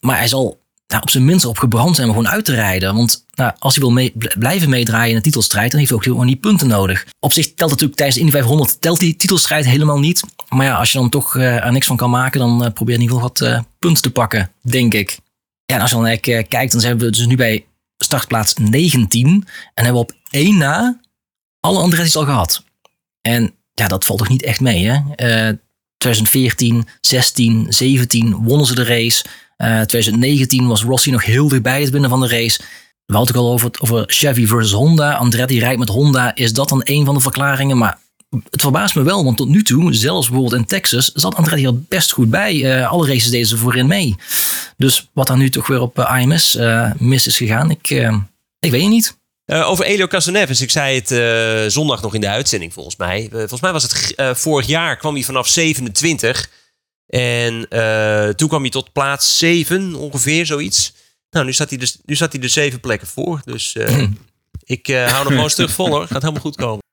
[0.00, 2.94] maar hij zal nou, op zijn minst op gebrand zijn om gewoon uit te rijden.
[2.94, 6.26] Want nou, als hij wil blijven meedraaien in de titelstrijd, dan heeft hij ook gewoon
[6.26, 7.06] die punten nodig.
[7.20, 10.22] Op zich telt natuurlijk tijdens de Indy 500 telt die titelstrijd helemaal niet.
[10.48, 12.94] Maar ja, als je dan toch uh, er niks van kan maken, dan uh, probeer
[12.94, 15.18] in ieder geval wat uh, punten te pakken, denk ik.
[15.64, 17.66] Ja, en als je dan kijkt, dan zijn we dus nu bij
[17.96, 19.28] startplaats 19.
[19.28, 21.00] En hebben we op één na
[21.60, 22.64] alle Andretti's al gehad.
[23.20, 25.00] En ja, dat valt toch niet echt mee, hè?
[25.96, 29.24] 2014, 16, 17 wonnen ze de race.
[29.56, 32.60] 2019 was Rossi nog heel dichtbij het winnen van de race.
[33.06, 35.14] We hadden het al over, over Chevy versus Honda.
[35.14, 36.34] Andretti rijdt met Honda.
[36.34, 37.78] Is dat dan een van de verklaringen?
[37.78, 37.98] Maar
[38.50, 41.82] het verbaast me wel, want tot nu toe, zelfs bijvoorbeeld in Texas, zat Andretti er
[41.82, 42.54] best goed bij.
[42.54, 44.14] Uh, alle races deden ze voorin mee.
[44.76, 47.90] Dus wat dan nu toch weer op uh, IMS uh, mis is gegaan, ik,
[48.58, 49.18] ik weet het niet.
[49.46, 53.28] over Elio Casaneves, ik zei het zondag nog in de uitzending volgens mij.
[53.30, 56.50] volgens mij was het vorig jaar, kwam hij vanaf 27.
[57.06, 57.68] En
[58.36, 60.92] toen kwam hij tot plaats 7 ongeveer, zoiets.
[61.30, 63.40] Nou, nu staat hij dus, nu staat hij er zeven plekken voor.
[63.44, 64.02] Dus uh,
[64.64, 66.06] ik uh, hou nog gewoon een stuk vol hoor.
[66.06, 66.84] Gaat helemaal goed komen.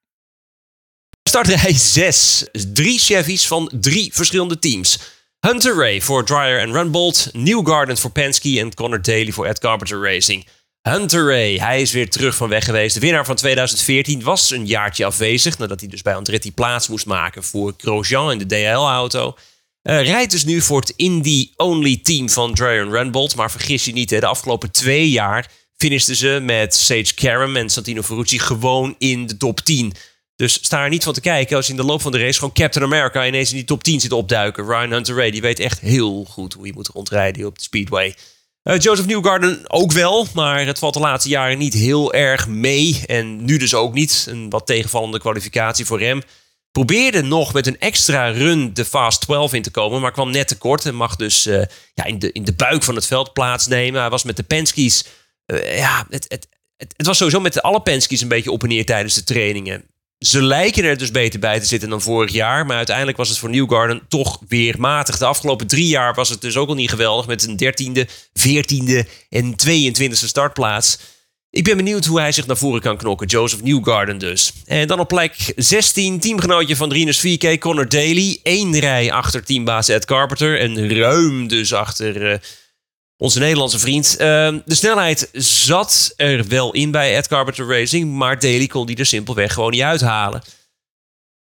[1.29, 2.45] Startrij 6.
[2.73, 4.99] Drie Chevys van drie verschillende teams.
[5.39, 7.29] Hunter Ray voor Dreyer en Runbolt.
[7.31, 10.47] Newgarden voor Penske en Connor Daly voor Ed Carpenter Racing.
[10.81, 12.93] Hunter Ray, hij is weer terug van weg geweest.
[12.93, 17.05] De winnaar van 2014 was een jaartje afwezig nadat hij dus bij Andretti plaats moest
[17.05, 19.35] maken voor Grosjean in de DL-auto.
[19.83, 23.35] Uh, rijdt dus nu voor het Indy-only team van Dreyer Renbold.
[23.35, 27.69] Maar vergis je niet, hè, de afgelopen twee jaar finishten ze met Sage Karam en
[27.69, 29.93] Santino Ferrucci gewoon in de top 10.
[30.35, 32.39] Dus sta er niet van te kijken als je in de loop van de race
[32.39, 34.65] gewoon Captain America ineens in die top 10 zit opduiken.
[34.65, 38.15] Ryan Hunter Ray, die weet echt heel goed hoe je moet rondrijden op de Speedway.
[38.63, 43.03] Uh, Joseph Newgarden ook wel, maar het valt de laatste jaren niet heel erg mee.
[43.05, 44.25] En nu dus ook niet.
[44.29, 46.21] Een wat tegenvallende kwalificatie voor hem.
[46.73, 50.47] Probeerde nog met een extra run de Fast 12 in te komen, maar kwam net
[50.47, 50.85] tekort.
[50.85, 51.63] En mag dus uh,
[51.93, 54.01] ja, in, de, in de buik van het veld plaatsnemen.
[54.01, 55.05] Hij was met de Penske's.
[55.45, 56.47] Uh, ja, het, het,
[56.77, 59.83] het, was sowieso met alle Penske's een beetje op en neer tijdens de trainingen.
[60.17, 62.65] Ze lijken er dus beter bij te zitten dan vorig jaar.
[62.65, 65.17] Maar uiteindelijk was het voor Newgarden toch weer matig.
[65.17, 67.27] De afgelopen drie jaar was het dus ook al niet geweldig.
[67.27, 70.99] Met een dertiende, veertiende en 22e startplaats.
[71.53, 73.27] Ik ben benieuwd hoe hij zich naar voren kan knokken.
[73.27, 74.53] Joseph Newgarden dus.
[74.65, 78.39] En dan op plek 16, teamgenootje van Drinus VK, Connor Daly.
[78.43, 80.59] Eén rij achter teambaas Ed Carpenter.
[80.59, 82.37] En ruim dus achter uh,
[83.17, 84.11] onze Nederlandse vriend.
[84.13, 84.17] Uh,
[84.65, 88.13] de snelheid zat er wel in bij Ed Carpenter Racing.
[88.13, 90.41] Maar Daly kon die er simpelweg gewoon niet uithalen.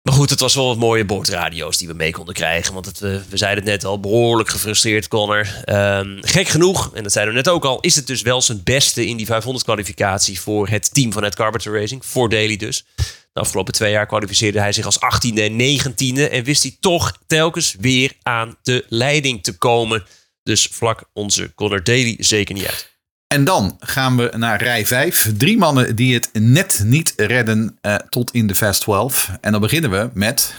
[0.10, 2.74] Maar goed, het was wel wat mooie boordradio's die we mee konden krijgen.
[2.74, 5.64] Want het, we, we zeiden het net al, behoorlijk gefrustreerd, Connor.
[5.66, 8.62] Um, gek genoeg, en dat zeiden we net ook al, is het dus wel zijn
[8.64, 12.06] beste in die 500 kwalificatie voor het team van het Carpenter Racing.
[12.06, 12.86] Voor Daly dus.
[13.34, 16.32] De afgelopen twee jaar kwalificeerde hij zich als 18e en 19e.
[16.32, 20.06] En wist hij toch telkens weer aan de leiding te komen.
[20.44, 22.99] Dus vlak onze Connor Daly zeker niet uit.
[23.34, 25.32] En dan gaan we naar rij 5.
[25.38, 29.32] Drie mannen die het net niet redden uh, tot in de Fast 12.
[29.42, 30.56] En dan beginnen we met.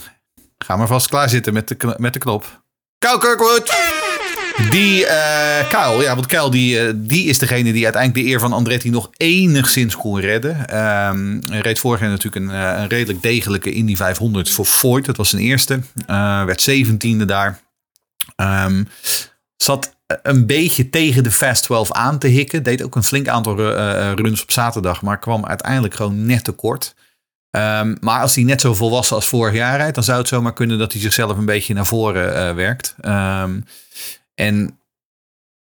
[0.58, 2.62] Ga maar vast klaarzitten met de, met de knop.
[2.98, 3.76] Kyle Kirkwood!
[4.70, 8.52] Die uh, ja, want Kyle die, uh, die is degene die uiteindelijk de eer van
[8.52, 10.76] Andretti nog enigszins kon redden.
[10.76, 15.04] Um, reed vorig jaar natuurlijk een, een redelijk degelijke Indy 500 voor Ford.
[15.04, 15.80] Dat was zijn eerste.
[16.46, 17.60] werd 17e daar.
[18.36, 18.88] Um,
[19.56, 22.62] zat een beetje tegen de Fast 12 aan te hikken.
[22.62, 26.94] Deed ook een flink aantal uh, runs op zaterdag, maar kwam uiteindelijk gewoon net tekort.
[27.56, 30.52] Um, maar als hij net zo volwassen als vorig jaar rijdt, dan zou het zomaar
[30.52, 32.94] kunnen dat hij zichzelf een beetje naar voren uh, werkt.
[33.04, 33.64] Um,
[34.34, 34.78] en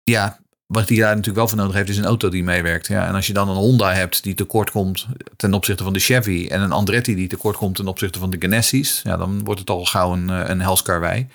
[0.02, 2.86] ja, wat hij daar natuurlijk wel voor nodig heeft, is een auto die meewerkt.
[2.86, 5.98] Ja, en als je dan een Honda hebt die tekort komt ten opzichte van de
[5.98, 9.60] Chevy en een Andretti die tekort komt ten opzichte van de Genesis, ja, dan wordt
[9.60, 11.28] het al gauw een, een helskarwei.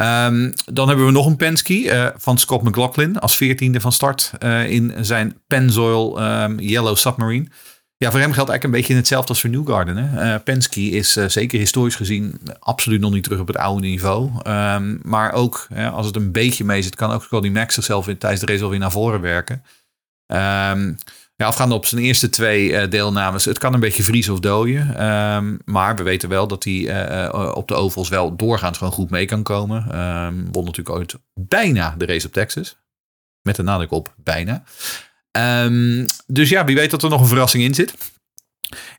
[0.00, 4.32] Um, dan hebben we nog een Penske uh, van Scott McLaughlin als veertiende van start
[4.40, 7.46] uh, in zijn Pennzoil um, Yellow Submarine.
[7.96, 9.96] Ja, voor hem geldt eigenlijk een beetje hetzelfde als voor Newgarden.
[9.96, 10.34] Hè?
[10.34, 14.30] Uh, Penske is zeker historisch gezien absoluut nog niet terug op het oude niveau.
[14.46, 18.18] Um, maar ook als het een beetje mee zit, kan ook Scotty Max zichzelf in,
[18.18, 19.62] tijdens de race alweer naar voren werken.
[21.40, 23.44] Ja, afgaande op zijn eerste twee uh, deelnames.
[23.44, 25.06] Het kan een beetje vriezen of dooien.
[25.06, 29.10] Um, maar we weten wel dat hij uh, op de ovals wel doorgaans gewoon goed
[29.10, 29.98] mee kan komen.
[29.98, 32.78] Um, won natuurlijk ooit bijna de race op Texas.
[33.42, 34.62] Met een nadruk op bijna.
[35.64, 37.94] Um, dus ja, wie weet dat er nog een verrassing in zit.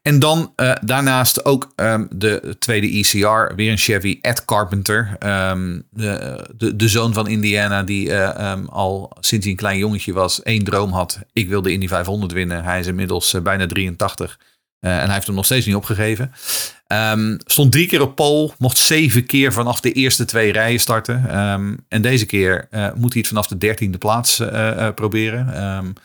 [0.01, 5.17] En dan uh, daarnaast ook um, de tweede ECR, weer een Chevy, Ed Carpenter.
[5.51, 9.77] Um, de, de, de, zoon van Indiana, die uh, um, al sinds hij een klein
[9.77, 11.19] jongetje was, één droom had.
[11.33, 12.63] Ik wil de Indy 500 winnen.
[12.63, 14.39] Hij is inmiddels uh, bijna 83
[14.79, 16.31] en hij heeft hem nog steeds niet opgegeven.
[17.45, 21.29] stond drie keer op pole, mocht zeven keer vanaf de eerste twee rijen starten.
[21.87, 24.41] en deze keer moet hij het vanaf de dertiende plaats
[24.95, 25.95] proberen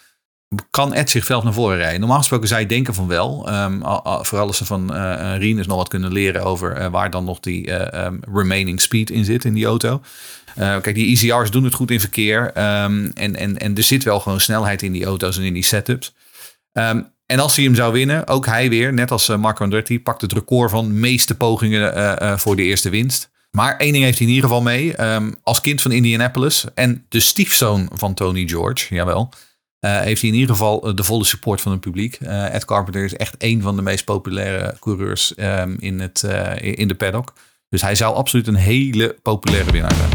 [0.70, 2.00] kan Ed zich zelf naar voren rijden?
[2.00, 3.48] Normaal gesproken zou je denken van wel.
[3.52, 3.82] Um,
[4.22, 7.40] vooral als ze van uh, Rinus nog wat kunnen leren over uh, waar dan nog
[7.40, 7.72] die
[8.04, 10.00] um, remaining speed in zit in die auto.
[10.54, 12.46] kijk, die ECR's doen het goed in verkeer.
[12.46, 15.62] Um, en, en, en er zit wel gewoon snelheid in die auto's en in die
[15.62, 16.14] setups.
[17.26, 20.32] en als hij hem zou winnen, ook hij weer, net als Marco Andretti, pakt het
[20.32, 23.30] record van meeste pogingen voor de eerste winst.
[23.50, 24.94] Maar één ding heeft hij in ieder geval mee.
[25.42, 29.30] als kind van Indianapolis en de stiefzoon van Tony George, jawel...
[29.84, 32.18] Uh, heeft hij in ieder geval eh, de volle support van het publiek.
[32.22, 36.22] Uh, Ed Carpenter is echt een van de meest populaire coureurs um, in, het,
[36.60, 37.32] in de paddock.
[37.68, 40.10] Dus hij zou absoluut een hele populaire winnaar zijn.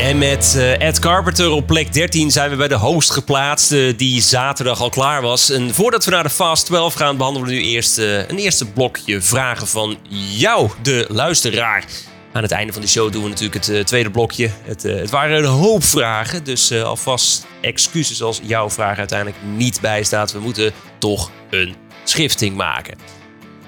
[0.00, 4.80] En met Ed Carpenter op plek 13 zijn we bij de host geplaatst, die zaterdag
[4.80, 5.50] al klaar was.
[5.50, 9.22] En voordat we naar de Fast 12 gaan, behandelen we nu eerst een eerste blokje
[9.22, 9.96] vragen van
[10.36, 11.84] jou, de luisteraar.
[12.32, 14.50] Aan het einde van de show doen we natuurlijk het uh, tweede blokje.
[14.62, 19.38] Het, uh, het, waren een hoop vragen, dus uh, alvast excuses als jouw vraag uiteindelijk
[19.56, 20.32] niet bijstaat.
[20.32, 21.74] We moeten toch een
[22.04, 22.98] schifting maken.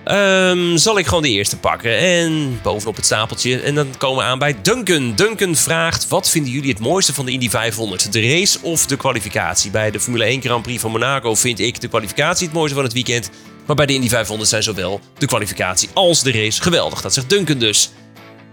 [0.04, 3.60] Um, zal ik gewoon de eerste pakken en bovenop het stapeltje.
[3.60, 5.14] En dan komen we aan bij Duncan.
[5.14, 8.12] Duncan vraagt, wat vinden jullie het mooiste van de Indy 500?
[8.12, 9.70] De race of de kwalificatie?
[9.70, 12.84] Bij de Formule 1 Grand Prix van Monaco vind ik de kwalificatie het mooiste van
[12.84, 13.30] het weekend.
[13.66, 17.00] Maar bij de Indy 500 zijn zowel de kwalificatie als de race geweldig.
[17.00, 17.90] Dat zegt Duncan dus.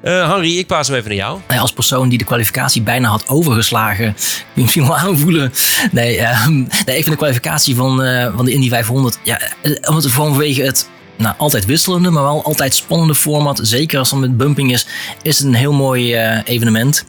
[0.02, 1.40] Eh Henry, ik paas hem even naar jou.
[1.48, 4.06] Nou als persoon die de kwalificatie bijna had overgeslagen,
[4.54, 5.52] je misschien wel aanvoelen.
[5.92, 9.72] Nee, ehm, nee ik vind de kwalificatie van, eh, van de Indy 500, ja, eh,
[9.88, 10.90] omdat het vanwege het
[11.20, 14.88] nou, altijd wisselende, maar wel altijd spannende format, zeker als het met bumping is,
[15.22, 17.06] is het een heel mooi eh, evenement.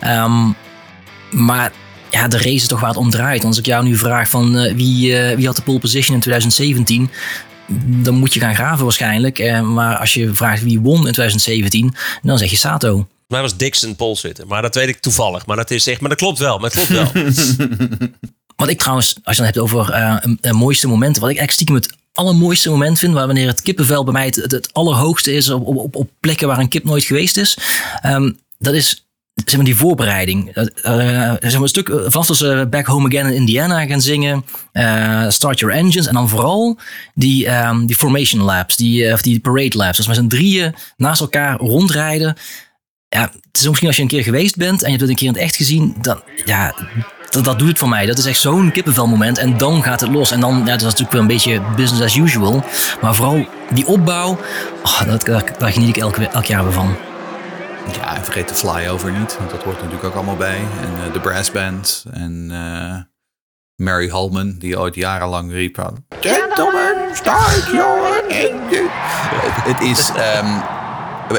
[0.00, 0.50] Ehm,
[1.30, 1.72] maar
[2.10, 3.44] ja, de race is toch waar het om draait.
[3.44, 6.20] Als ik jou nu vraag van eh, wie, eh, wie had de pole position in
[6.20, 7.10] 2017,
[7.86, 9.38] dan moet je gaan graven waarschijnlijk.
[9.38, 13.06] Eh, maar als je vraagt wie won in 2017, dan zeg je Sato.
[13.28, 15.46] Mij was Dixon pole zitten, maar dat weet ik toevallig.
[15.46, 17.24] Maar dat, is echt, maar dat klopt wel, maar het klopt wel.
[18.56, 21.52] Wat ik trouwens, als je dan hebt over een, een mooiste momenten, wat ik eigenlijk
[21.52, 25.32] stiekem het allermooiste moment vind, waar wanneer het kippenvel bij mij het, het, het allerhoogste
[25.32, 27.58] is op, op, op plekken waar een kip nooit geweest is,
[28.02, 29.05] ehm, dat is
[29.44, 30.48] zeg maar die voorbereiding.
[30.50, 30.64] Eh,
[31.38, 34.44] zeg maar een stuk eh, vanaf dat ze Back Home Again in Indiana gaan zingen,
[35.28, 36.78] Start Your Engines en dan vooral
[37.14, 39.98] die, ehm, die formation laps, die, of die parade laps.
[39.98, 42.36] Als met z'n drieën naast elkaar rondrijden.
[43.08, 45.16] Ja, het is misschien als je een keer geweest bent en je hebt het een
[45.16, 46.74] keer in het echt gezien, dan ja,
[47.30, 48.06] dat, dat doet het voor mij.
[48.06, 49.38] Dat is echt zo'n kippenvelmoment.
[49.38, 50.30] En dan gaat het los.
[50.30, 52.64] En dan, ja, dat is natuurlijk wel een beetje business as usual.
[53.00, 54.38] Maar vooral die opbouw,
[54.82, 56.96] oh, dat, daar, daar geniet ik elk, elk jaar weer van.
[57.92, 60.58] Ja, en vergeet de flyover niet, want dat hoort natuurlijk ook allemaal bij.
[60.80, 63.00] En eh, de brass band en eh,
[63.86, 65.92] Mary Holman, die ooit jarenlang riep...
[66.20, 68.88] Gentlemen, start your engine.
[69.62, 70.10] Het, is...
[70.14, 70.60] ehm,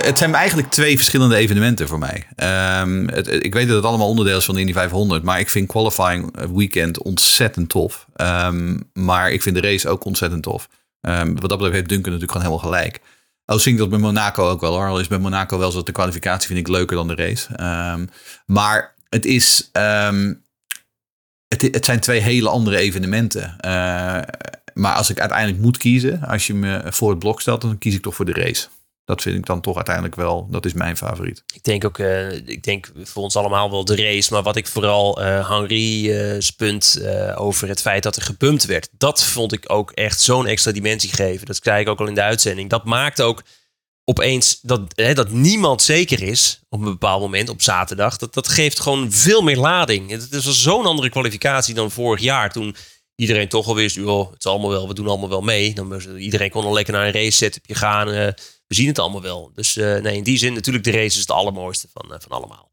[0.05, 2.27] het zijn eigenlijk twee verschillende evenementen voor mij.
[2.35, 5.49] Ehm, het, ik weet dat het allemaal onderdeel is van de Indy 500, maar ik
[5.49, 8.05] vind qualifying weekend ontzettend tof.
[8.15, 10.67] Ehm, maar ik vind de race ook ontzettend tof.
[11.01, 13.01] Wat dat betreft heeft Duncan natuurlijk gewoon helemaal gelijk.
[13.49, 14.87] Oh, zie dat bij Monaco ook wel hoor.
[14.87, 17.55] Al is bij Monaco wel zo dat de kwalificatie vind ik leuker dan de race.
[17.55, 18.05] Ehm,
[18.45, 19.69] maar het is...
[19.71, 20.33] ehm,
[21.47, 23.59] het, het zijn twee hele andere evenementen.
[23.59, 24.21] Eh,
[24.73, 27.95] maar als ik uiteindelijk moet kiezen, als je me voor het blok stelt, dan kies
[27.95, 28.67] ik toch voor de race.
[29.07, 31.43] Dat vind ik dan toch uiteindelijk wel, dat is mijn favoriet.
[31.53, 34.33] ik denk ook, eh, ik denk voor ons allemaal wel de race.
[34.33, 37.01] Maar wat ik vooral eh Henri eh, spunt
[37.35, 38.89] over het feit dat er gepumpt werd.
[38.91, 41.45] Dat vond ik ook echt zo'n extra dimensie geven.
[41.45, 42.69] Dat zei ik ook al in de uitzending.
[42.69, 43.43] Dat maakt ook
[44.03, 48.17] opeens dat, hè, dat niemand zeker is op een bepaald moment op zaterdag.
[48.17, 50.11] Dat, dat geeft gewoon veel meer lading.
[50.11, 52.51] Het is zo'n andere kwalificatie dan vorig jaar.
[52.51, 52.75] Toen
[53.15, 55.73] iedereen toch al wist, joh, het is allemaal wel, we doen allemaal wel mee.
[55.73, 58.33] Dan iedereen kon al lekker naar een race setupje gaan.
[58.67, 59.51] We zien het allemaal wel.
[59.55, 62.37] Dus eh, nee, in die zin natuurlijk de race is het allermooiste van, eh, van
[62.37, 62.71] allemaal.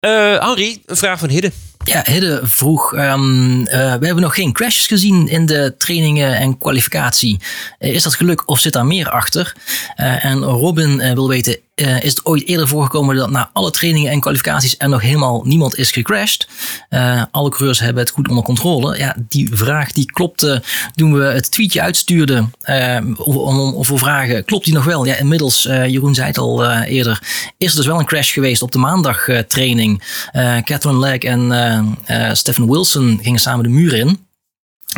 [0.00, 1.52] Eh Henri, een vraag van Hidde.
[1.84, 6.58] Ja, Hidde vroeg, ehm, eh, we hebben nog geen crashes gezien in de trainingen en
[6.58, 7.40] kwalificatie.
[7.78, 9.56] Is dat geluk of zit daar meer achter?
[9.96, 14.20] En Robin wil weten, eh, is het ooit eerder voorgekomen dat na alle trainingen en
[14.20, 16.48] kwalificaties er nog helemaal niemand is gecrashed?
[16.88, 18.98] Eh, alle coureurs hebben het goed onder controle.
[18.98, 20.62] Ja, die vraag die klopte
[20.94, 25.04] toen we het tweetje uitstuurden eh, om, voor vragen, klopt die nog wel?
[25.04, 27.22] Ja, inmiddels, Jeroen zei het al eerder,
[27.58, 30.02] is er dus wel een crash geweest op de maandag training.
[30.32, 34.25] Eh, Catherine Legg en Stephen Wilson gingen samen de muur in.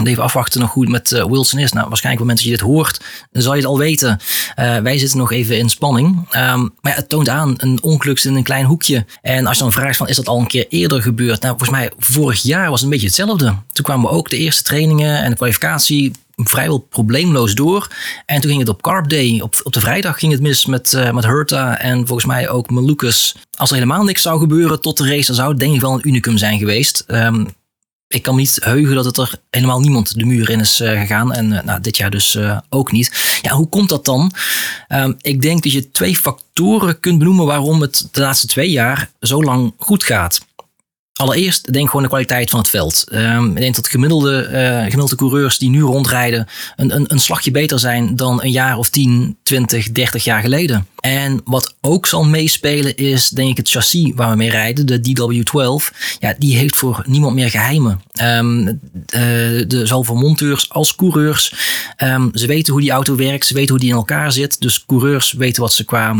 [0.04, 1.72] Even afwachten nog het met eh, Wilson is.
[1.72, 3.00] Nou, waarschijnlijk op het moment dat je dit hoort,
[3.32, 4.18] dan zal je het al weten.
[4.54, 6.26] Eh, wij zitten nog even in spanning.
[6.30, 9.04] Ehm, maar ja, het toont aan een ongeluk in een klein hoekje.
[9.22, 11.42] En als je dan vraagt van, is dat al een keer eerder gebeurd?
[11.42, 13.54] Nou, volgens mij vorig jaar was het een beetje hetzelfde.
[13.72, 16.12] Toen kwamen ook de eerste trainingen en de kwalificatie
[16.44, 17.88] vrijwel probleemloos door.
[18.26, 20.94] En toen ging het op Carb Day, op, op de vrijdag ging het mis met,
[20.94, 23.36] eh met Hurta en volgens mij ook Malukas.
[23.54, 25.92] Als er helemaal niks zou gebeuren tot de race, dan zou het denk ik wel
[25.92, 27.04] een unicum zijn geweest.
[27.06, 27.44] Ehm,
[28.08, 31.32] ik kan niet heugen dat het er helemaal niemand de muur in is eh, gegaan.
[31.32, 33.38] En eh, nou, dit jaar dus eh, ook niet.
[33.42, 34.32] Ja, hoe komt dat dan?
[34.88, 39.10] Ehm, ik denk dat je twee factoren kunt benoemen waarom het de laatste twee jaar
[39.20, 40.40] zo lang goed gaat.
[41.18, 43.04] Allereerst denk gewoon de kwaliteit van het veld.
[43.10, 46.46] Ehm, ik denk dat gemiddelde, eh, gemiddelde coureurs die nu rondrijden
[46.76, 50.86] een, een, een slagje beter zijn dan een jaar of 10, 20, 30 jaar geleden.
[51.00, 55.00] En wat ook zal meespelen is denk ik het chassis waar we mee rijden, de
[55.00, 56.16] DW12.
[56.18, 58.02] Ja, die heeft voor niemand meer geheimen.
[58.12, 58.74] Ehm, eh,
[59.66, 61.54] de, zowel voor monteurs als coureurs.
[61.96, 64.60] Ehm, ze weten hoe die auto werkt, ze weten hoe die in elkaar zit.
[64.60, 66.16] Dus coureurs weten wat ze qua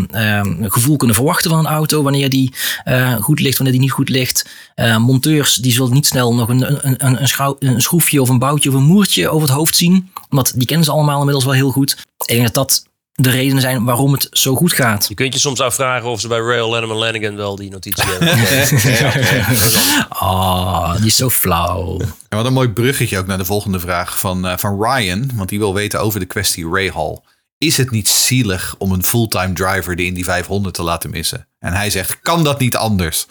[0.61, 2.03] gevoel kunnen verwachten van een auto.
[2.03, 2.53] Wanneer die
[2.84, 4.49] eh, goed ligt, wanneer die niet goed ligt.
[4.89, 8.28] Eh, monteurs die zullen niet snel nog een, een, een, een, schrouw- een schroefje of
[8.28, 10.11] een boutje of een moertje over het hoofd zien.
[10.28, 12.07] Want die kennen ze allemaal inmiddels wel heel goed.
[12.18, 15.07] Ik denk dat dat de redenen zijn waarom het zo goed gaat.
[15.09, 18.28] Je kunt je soms afvragen of ze bij Rail Lennon Lanigan wel die notitie hebben.
[20.09, 22.01] Ah, die is zo flauw.
[22.28, 25.30] En wat een mooi bruggetje ook naar de volgende vraag van, eh, van Ryan.
[25.34, 27.18] Want die wil weten over de kwestie Ray Hall.
[27.59, 31.48] Is het niet zielig om een fulltime driver de Indy 500 te laten missen?
[31.59, 33.26] En hij zegt, kan dat niet anders?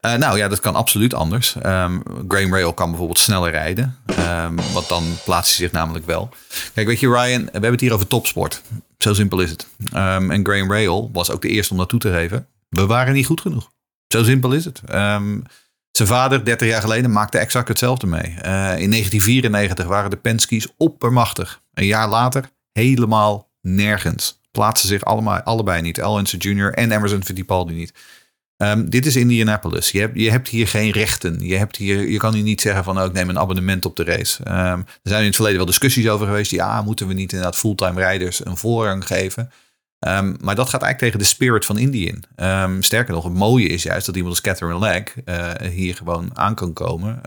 [0.00, 1.56] Eh, nou ja, dat kan absoluut anders.
[1.62, 1.98] Ehm
[2.28, 3.96] Graham Rail kan bijvoorbeeld sneller rijden.
[4.06, 6.28] Ehm, want dan plaatst hij zich namelijk wel.
[6.74, 8.62] Kijk, weet je Ryan, we hebben het hier over topsport.
[8.98, 9.66] Zo simpel is het.
[9.92, 12.46] Ehm, en Graham Rahal was ook de eerste om dat toe te geven.
[12.68, 13.70] We waren niet goed genoeg.
[14.08, 14.80] Zo simpel is het.
[15.96, 18.22] Zijn vader, 30 jaar geleden, maakte exact hetzelfde mee.
[18.22, 21.62] Eh, in 1994 waren de Penske's oppermachtig.
[21.74, 24.40] Een jaar later helemaal nergens.
[24.50, 26.02] Plaatsen zich allemaal, allebei niet.
[26.02, 26.72] Al Jr.
[26.72, 27.92] en Emerson Fittipaldi niet.
[28.56, 29.90] Ehm, dit is Indianapolis.
[29.90, 31.46] Je hebt, je hebt hier geen rechten.
[31.46, 33.96] Je, hebt hier, je kan hier niet zeggen van oh, ik neem een abonnement op
[33.96, 34.44] de race.
[34.44, 36.50] Ehm, er zijn in het verleden wel discussies over geweest.
[36.50, 39.50] Ja, moeten we niet inderdaad fulltime rijders een voorrang geven?
[39.98, 42.82] Ehm, maar dat gaat eigenlijk tegen de spirit van Indy in.
[42.82, 46.54] sterker nog, het mooie is juist dat iemand als Catherine Legg uh, hier gewoon aan
[46.54, 47.22] kan komen.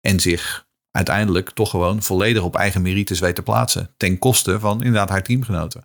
[0.00, 0.66] en zich
[0.96, 3.90] uiteindelijk toch gewoon volledig op eigen merites weet te plaatsen.
[3.96, 5.82] Ten koste van inderdaad haar teamgenoten.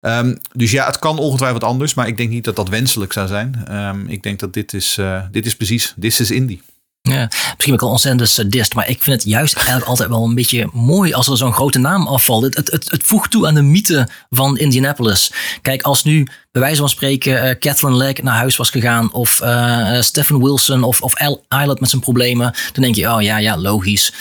[0.00, 3.26] Um, dus ja, het kan ongetwijfeld anders, maar ik denk niet dat dat wenselijk zou
[3.26, 3.76] zijn.
[3.76, 6.62] Um, ik denk dat dit is, uh, dit is precies, this is indie.
[7.00, 10.34] Ja, misschien ook al ontzettend sadist, maar ik vind het juist eigenlijk altijd wel een
[10.34, 12.42] beetje mooi als er zo'n grote naam afvalt.
[12.42, 15.32] Het, het, het, voegt toe aan de mythe van Indianapolis.
[15.62, 19.40] Kijk, als nu bij wijze van spreken uh, Catherine Legg naar huis was gegaan of
[19.42, 23.36] uh, Stephen Wilson of, of Al Island met zijn problemen, dan denk je, oh ja,
[23.36, 24.12] ja, logisch.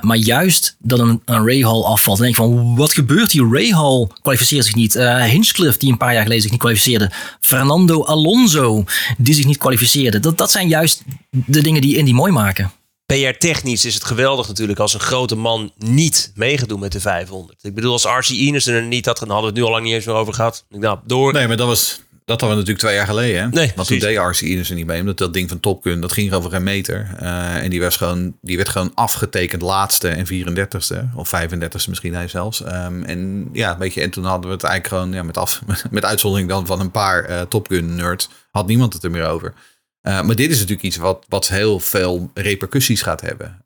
[0.00, 3.48] Maar juist dat een, een Ray Hall afvalt, dan denk je van, wat gebeurt hier?
[3.50, 4.94] Ray Hall kwalificeert zich niet.
[5.24, 7.10] Hinchcliffe, die een paar jaar geleden zich niet kwalificeerde.
[7.40, 8.84] Fernando Alonso,
[9.18, 10.20] die zich niet kwalificeerde.
[10.20, 12.72] Dat, dat zijn juist de dingen die Indy mooi maken.
[13.06, 17.64] PR-technisch is het geweldig natuurlijk als een grote man niet meegedoen met de 500.
[17.64, 19.84] Ik bedoel, als Archie Enerson er niet had, dan hadden we het nu al lang
[19.84, 20.64] niet eens meer over gehad.
[20.68, 21.32] Nou, door.
[21.32, 22.00] Nee, maar dat was...
[22.24, 23.42] Dat hadden we natuurlijk twee jaar geleden.
[23.42, 23.48] Hè?
[23.48, 25.00] Nee, Want toen deed Archie Enerson niet mee.
[25.00, 27.10] Omdat dat ding van Top Gun, dat ging over een meter.
[27.22, 31.14] Uh, en die, was gewoon, die werd gewoon afgetekend laatste en 34ste.
[31.14, 32.60] Of 35ste misschien hij zelfs.
[32.60, 35.62] Um, en ja, weet je, en toen hadden we het eigenlijk gewoon ja, met, af,
[35.90, 38.28] met uitzondering dan van een paar uh, Top Gun nerds.
[38.50, 39.54] Had niemand het er meer over.
[40.02, 43.62] Uh, maar dit is natuurlijk iets wat, wat heel veel repercussies gaat hebben.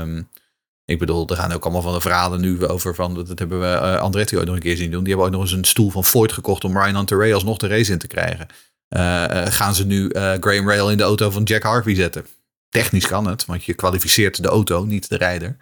[0.00, 0.28] Um,
[0.84, 3.66] ik bedoel, er gaan ook allemaal van de verhalen nu over van, dat hebben we
[3.66, 5.04] uh, Andretti ooit nog een keer zien doen.
[5.04, 7.66] Die hebben ook nog eens een stoel van Ford gekocht om Ryan Hunter alsnog de
[7.66, 8.46] race in te krijgen.
[8.88, 12.26] Uh, gaan ze nu Graham Rail in de auto van Jack Harvey zetten?
[12.68, 15.56] Technisch kan het, want je kwalificeert de auto, niet de rijder.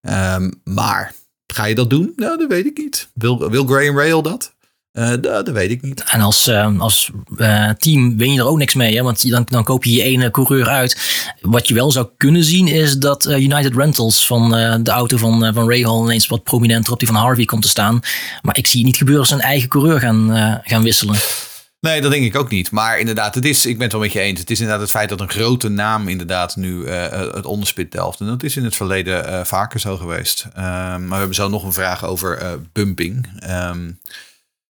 [0.00, 1.14] Um, maar
[1.46, 2.12] ga je dat doen?
[2.16, 3.08] Nou, dat weet ik niet.
[3.14, 4.54] Wil, wil Graham Rail dat?
[4.92, 6.04] Uh, dat, dat, weet ik niet.
[6.10, 9.02] En als, uh, als uh, team win je er ook niks mee, hè?
[9.02, 11.22] want dan, dan koop je je ene coureur uit.
[11.40, 14.50] Wat je wel zou kunnen zien is dat United Rentals van
[14.82, 17.68] de auto van, van Ray Hall ineens wat prominenter op die van Harvey komt te
[17.68, 18.00] staan.
[18.42, 21.16] Maar ik zie het niet gebeuren als een eigen coureur gaan, gaan wisselen.
[21.80, 22.70] Nee, dat denk ik ook niet.
[22.70, 24.40] Maar inderdaad, het is, ik ben het wel met je eens.
[24.40, 28.20] Het is inderdaad het feit dat een grote naam inderdaad nu het onderspit delft.
[28.20, 30.46] En dat is in het verleden vaker zo geweest.
[30.54, 33.28] Ehm, maar we hebben zo nog een vraag over bumping.
[33.50, 33.98] Um,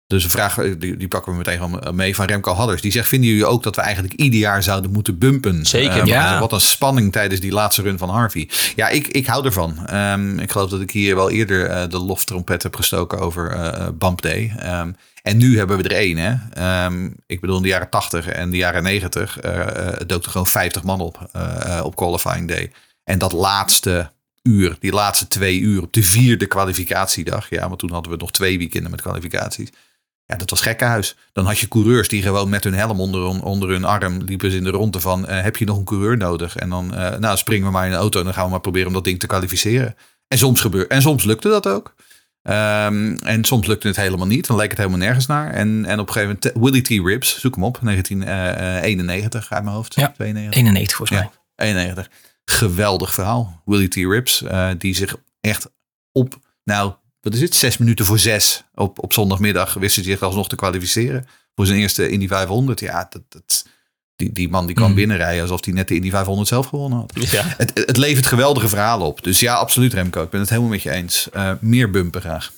[0.08, 2.82] dus een vraag, eh, die, die, pakken we meteen mee van Remco Hadders.
[2.82, 5.66] Die zegt, vinden jullie ook dat we eigenlijk ieder jaar zouden moeten bumpen?
[5.66, 6.39] Zeker, um, ja.
[6.39, 8.49] Wat een spanning tijdens die laatste run van Harvey.
[8.76, 9.93] Ja, ik, ik hou ervan.
[9.93, 13.88] Um, ik geloof dat ik hier wel eerder uh, de loftrompet heb gestoken over uh,
[13.93, 14.56] Bump Day.
[14.64, 16.18] Um, en nu hebben we er één.
[16.18, 16.34] Hè?
[17.26, 19.68] ik bedoel, in de jaren 80 en de jaren 90 uh,
[20.06, 21.30] dook er gewoon 50 man op
[21.84, 22.72] op qualifying day.
[23.03, 24.12] En dat laatste
[24.43, 27.49] uur, die laatste twee uur op de vierde kwalificatiedag.
[27.49, 29.70] Ja, want toen hadden we nog twee weekenden met kwalificaties.
[30.26, 31.15] Ja, dat was gekkenhuis.
[31.34, 34.57] Dan had je coureurs die gewoon met hun helm onder, onder hun arm liepen ze
[34.57, 35.26] in de ronde van...
[35.30, 36.55] Uh, heb je nog een coureur nodig?
[36.55, 38.59] En dan uh, nou, springen we maar in de auto en dan gaan we maar
[38.59, 39.95] proberen om dat ding te kwalificeren.
[40.28, 41.95] En soms, gebeur, en soms lukte dat ook.
[42.49, 44.47] Um, en soms lukte het helemaal niet.
[44.47, 45.51] Dan leek het helemaal nergens naar.
[45.51, 47.07] En, en op een gegeven moment, Willie T.
[47.07, 49.95] Ribs, zoek hem op, 1991 uit mijn hoofd.
[49.95, 50.61] Ja, 92.
[50.61, 51.30] 91 volgens mij.
[51.55, 52.09] Ja, 91.
[52.45, 53.61] Geweldig verhaal.
[53.65, 53.95] Willie T.
[53.95, 55.71] Ribs, uh, die zich echt
[56.11, 56.93] op, nou
[57.26, 60.55] wat is het, zes minuten voor zes op, op zondagmiddag wist hij zich alsnog te
[60.55, 62.80] kwalificeren voor zijn eerste Indy 500.
[62.80, 63.65] Ja, dat, dat,
[64.15, 64.95] die, die man die kan mm.
[64.95, 67.32] binnenrijden alsof hij net de Indy 500 zelf gewonnen had.
[67.32, 67.43] Ja.
[67.57, 69.23] Het, het levert geweldige verhalen op.
[69.23, 70.23] Dus ja, absoluut Remco.
[70.23, 71.28] Ik ben het helemaal met je eens.
[71.36, 72.51] Uh, meer bumpen graag.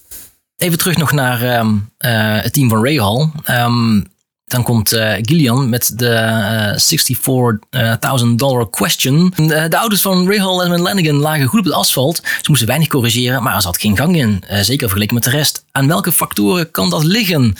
[0.57, 3.29] Even terug nog naar um, uh, het team van Ray Hall.
[3.65, 4.05] Um,
[4.47, 6.09] dan komt uh, Gillian met de
[7.71, 9.33] uh, 64.000 dollar question.
[9.35, 12.21] De, de auto's van Rahal en Lanigan lagen goed op het asfalt.
[12.23, 14.43] Ze moesten weinig corrigeren, maar er zat geen gang in.
[14.47, 15.65] Zeker vergeleken met de rest.
[15.71, 17.55] Aan welke factoren kan dat liggen?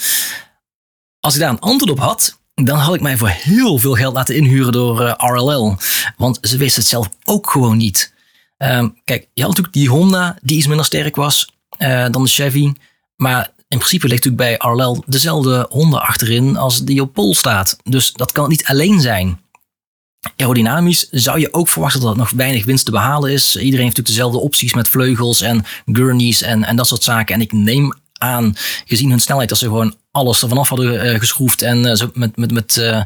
[1.20, 4.14] Als ik daar een antwoord op had, dan had ik mij voor heel veel geld
[4.14, 5.78] laten inhuren door RLL.
[6.18, 8.14] Want ze wisten het zelf ook gewoon niet.
[8.58, 11.54] Um, kijk, je had natuurlijk die Honda die iets minder sterk was
[12.12, 12.74] dan de Chevy.
[13.16, 17.78] Maar in principe ligt natuurlijk bij RLL dezelfde Honda achterin als die op pol staat.
[17.84, 19.40] Dus dat kan niet alleen zijn.
[20.36, 23.46] Aerodynamisch zou je ook verwachten dat er nog weinig winst te behalen is.
[23.46, 27.36] Iedereen heeft natuurlijk dezelfde opties met vleugels en gurneys en, en dat soort zaken.
[27.36, 28.56] En ik neem aan,
[28.86, 32.38] gezien hun snelheid, dat ze gewoon alles ervan af hadden uh, geschroefd en uh, met,
[32.38, 33.04] met, met uh,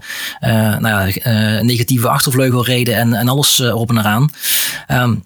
[0.80, 4.32] nou ja, negatieve achtervleugel reden en, en alles erop en eraan.
[4.88, 5.22] De-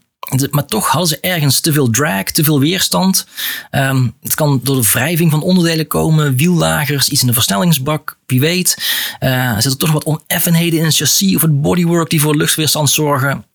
[0.50, 3.26] Maar toch hadden ze ergens te veel drag, te veel weerstand.
[3.70, 8.40] Ehm, het kan door de wrijving van onderdelen komen, wiellagers, iets in de versnellingsbak, wie
[8.40, 8.78] weet.
[9.20, 12.90] Eh, er zitten toch wat oneffenheden in het chassis of het bodywork die voor luchtweerstand
[12.90, 13.46] zorgen.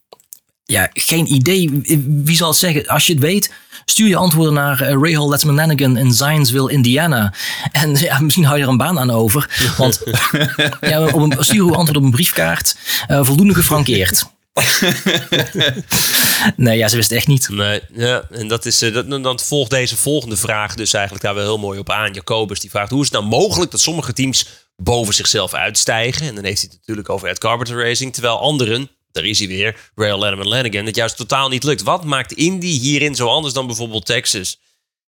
[0.65, 1.81] Ja, geen idee.
[2.25, 2.87] Wie zal het zeggen?
[2.87, 3.53] Als je het weet,
[3.85, 7.33] stuur je antwoorden naar uh, Ray Hall Letterman Lanigan in Zionsville, Indiana.
[7.73, 9.75] En ja, misschien hou je er een baan aan over.
[9.77, 10.03] Want
[10.81, 12.77] ja, op een, stuur uw antwoord op een briefkaart.
[13.07, 14.25] eh, voldoende gefrankeerd.
[16.57, 17.49] nee, ja, ze wist echt niet.
[17.49, 21.35] Nee, ja, en dat is, eh, dat, dan volgt deze volgende vraag dus eigenlijk daar
[21.35, 22.13] wel heel mooi op aan.
[22.13, 24.47] Jacobus die vraagt, hoe is het nou mogelijk dat sommige teams
[24.77, 26.27] boven zichzelf uitstijgen?
[26.27, 29.49] En dan heeft hij het natuurlijk over Ed Carpenter Racing, terwijl anderen, daar is hij
[29.49, 31.83] weer, Rail Letterman Lanigan, het juist totaal niet lukt.
[31.83, 34.61] Wat maakt Indy hierin zo anders dan bijvoorbeeld Texas?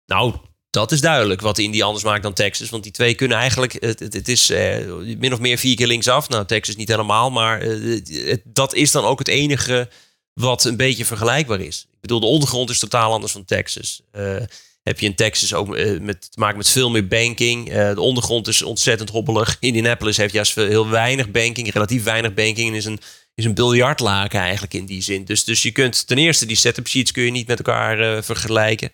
[0.06, 0.34] Nou,
[0.78, 2.70] dat is duidelijk wat Indy anders maakt dan Texas.
[2.70, 4.86] Want die twee kunnen eigenlijk, het, het, is eh,
[5.18, 6.28] min of meer vier keer linksaf.
[6.28, 9.88] Nou, Texas niet helemaal, maar eh, dat is dan ook het enige
[10.32, 11.86] wat een beetje vergelijkbaar is.
[11.90, 14.02] Ik bedoel, de ondergrond is totaal anders van Texas.
[14.10, 14.36] Eh,
[14.82, 15.68] heb je in Texas ook
[16.00, 17.72] met, te maken met veel meer banking.
[17.72, 19.56] De ondergrond is ontzettend hobbelig.
[19.60, 22.68] Indianapolis heeft juist veel, heel weinig banking, relatief weinig banking.
[22.68, 23.00] En is een,
[23.34, 25.24] is een biljartlaken eigenlijk in die zin.
[25.24, 28.92] Dus, dus je kunt ten eerste die setup sheets kun je niet met elkaar vergelijken.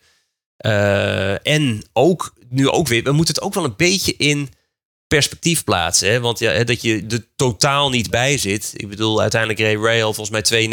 [0.56, 4.48] Eh, en ook, nu ook weer, we moeten het ook wel een beetje in
[5.06, 6.10] perspectief plaatsen.
[6.10, 6.20] Hè?
[6.20, 8.72] Want ja, dat je er totaal niet bij zit.
[8.76, 10.68] Ik bedoel, uiteindelijk reed Rail volgens mij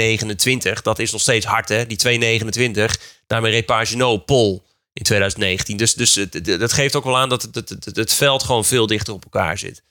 [0.76, 0.82] 2,29.
[0.82, 1.86] Dat is nog steeds hard, hè?
[1.86, 3.02] Die 2,29.
[3.28, 4.64] Daarmee reed Pagenaud Pol
[4.94, 5.78] in 2019.
[5.78, 9.24] Dus, dus dat geeft ook wel aan dat het, het, veld gewoon veel dichter op
[9.24, 9.84] elkaar zit.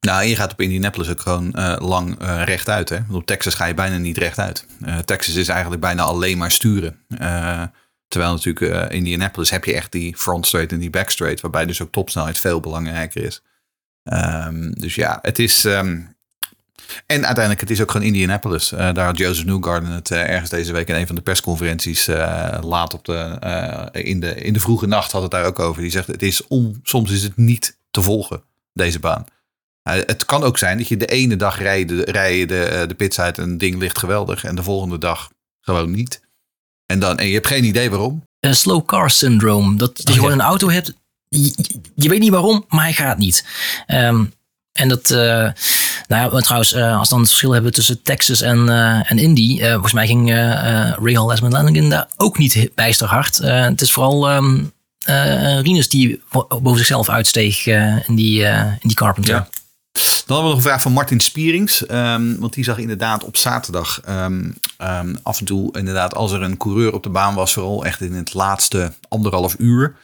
[0.00, 2.88] Nou, je gaat op Indianapolis ook gewoon eh, lang eh, rechtuit.
[2.88, 2.96] Hè?
[2.96, 4.66] Want op Texas ga je bijna niet rechtuit.
[4.84, 7.04] Eh Texas is eigenlijk bijna alleen maar sturen.
[8.08, 11.40] Terwijl natuurlijk eh Indianapolis heb je echt die front straight en die back straight.
[11.40, 13.42] Waarbij dus ook topsnelheid veel belangrijker is.
[14.02, 15.64] Ehm, dus ja, het is...
[15.64, 16.00] ehm,
[17.06, 18.72] en uiteindelijk, het is ook gewoon Indianapolis.
[18.72, 22.06] Eh, daar had Joseph Newgarden het eh, ergens deze week in een van de persconferenties
[22.60, 23.38] laat op de,
[23.92, 25.82] in, de, in de vroege nacht had het daar ook over.
[25.82, 28.42] Die zegt, het is om, soms is het niet te volgen,
[28.72, 29.26] deze baan.
[29.82, 33.38] Het kan ook zijn dat je de ene dag rij je de, de, pits uit
[33.38, 34.44] en het ding ligt geweldig.
[34.44, 35.30] En de volgende dag
[35.60, 36.20] gewoon niet.
[36.86, 38.22] En, dan, en je hebt geen idee waarom.
[38.40, 39.76] Eh, slow car syndrome.
[39.76, 40.92] Dat, dat je gewoon een auto hebt.
[41.28, 43.44] Je, weet niet waarom, maar hij gaat niet.
[43.86, 44.24] Ehm,
[44.72, 45.16] en dat, eh,
[46.08, 49.10] nou ja, maar trouwens, eh, als we dan het verschil hebben tussen Texas en, eh,
[49.10, 49.60] en Indy.
[49.60, 53.38] eh, volgens mij ging eh eh, Ray Hall Lesman Lanigan daar ook niet bijster hard.
[53.40, 54.64] Eh, het is vooral ehm
[55.04, 59.34] eh, Rinus die bo- boven zichzelf uitsteeg eh, in, die, eh, in die Carpenter.
[59.34, 59.48] Ja.
[60.26, 61.86] Dan hebben we nog een vraag van Martin Spierings.
[61.86, 66.42] ehm, want die zag inderdaad op zaterdag ehm, ehm, af en toe inderdaad als er
[66.42, 67.52] een coureur op de baan was.
[67.52, 69.96] Vooral echt in het laatste anderhalf uur.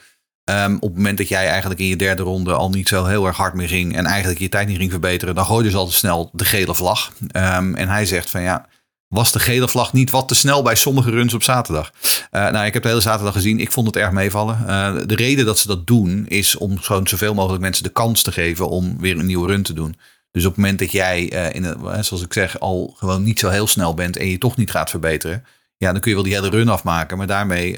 [0.79, 3.37] op het moment dat jij eigenlijk in je derde ronde al niet zo heel erg
[3.37, 3.95] hard meer ging.
[3.95, 5.35] En eigenlijk je tijd niet ging verbeteren.
[5.35, 7.11] Dan gooide ze al te snel de gele vlag.
[7.31, 8.65] En hij zegt van ja,
[9.13, 11.91] was de gele vlag niet wat te snel bij sommige runs op zaterdag?
[12.31, 13.59] Eh, nou, ik heb de hele zaterdag gezien.
[13.59, 14.67] Ik vond het erg meevallen.
[14.67, 18.21] Eh, de reden dat ze dat doen is om gewoon zoveel mogelijk mensen de kans
[18.21, 19.95] te geven om weer een nieuwe run te doen.
[20.31, 23.39] Dus op het moment dat jij, eh, in een, zoals ik zeg, al gewoon niet
[23.39, 25.45] zo heel snel bent en je toch niet gaat verbeteren.
[25.77, 27.17] Ja, dan kun je wel die hele run afmaken.
[27.17, 27.77] Maar daarmee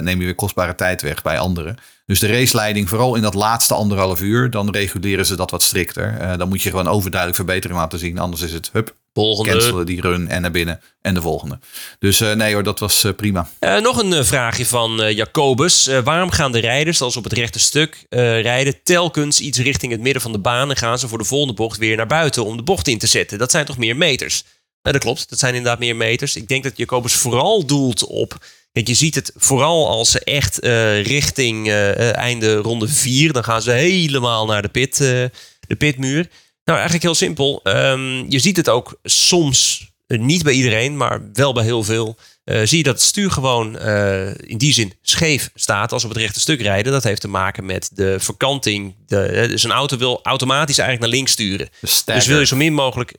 [0.00, 1.76] neem je weer kostbare tijd weg bij anderen.
[2.06, 6.38] Dus de raceleiding, vooral in dat laatste anderhalf uur, dan reguleren ze dat wat strikter.
[6.38, 8.18] Dan moet je gewoon overduidelijk verbetering laten zien.
[8.18, 9.50] Anders is het, hup, Volgende.
[9.50, 11.58] cancelen die run en naar binnen en de volgende.
[11.98, 13.48] Dus eh, nee hoor, dat was eh, prima.
[13.58, 15.90] Eh, nog een vraagje van Jacobus.
[16.04, 20.22] Waarom gaan de rijders, als op het rechte stuk rijden, telkens iets richting het midden
[20.22, 22.62] van de baan en gaan ze voor de volgende bocht weer naar buiten om de
[22.62, 23.38] bocht in te zetten?
[23.38, 24.44] Dat zijn toch meer meters?
[24.82, 26.36] Nou, dat klopt, dat zijn inderdaad meer meters.
[26.36, 28.44] Ik denk dat Jacobus vooral doelt op.
[28.72, 30.58] Kijk, je ziet het vooral als ze echt
[31.06, 31.70] richting
[32.12, 36.28] einde ronde 4, dan gaan ze helemaal naar de, pit, de pitmuur.
[36.66, 37.60] Nou, eigenlijk heel simpel.
[37.62, 42.16] Ehm, je ziet het ook soms, eh, niet bij iedereen, maar wel bij heel veel.
[42.44, 46.08] eh, zie je dat het stuur gewoon eh, in die zin scheef staat als we
[46.08, 46.92] op het rechte stuk rijden.
[46.92, 48.94] Dat heeft te maken met de verkanting.
[49.06, 51.68] De, dus een auto wil automatisch eigenlijk naar links sturen.
[52.14, 53.12] Dus wil je zo min mogelijk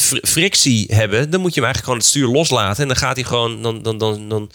[0.00, 2.82] fr- frictie hebben, dan moet je hem eigenlijk gewoon het stuur loslaten.
[2.82, 4.50] En dan gaat hij gewoon, dan, dan, dan, dan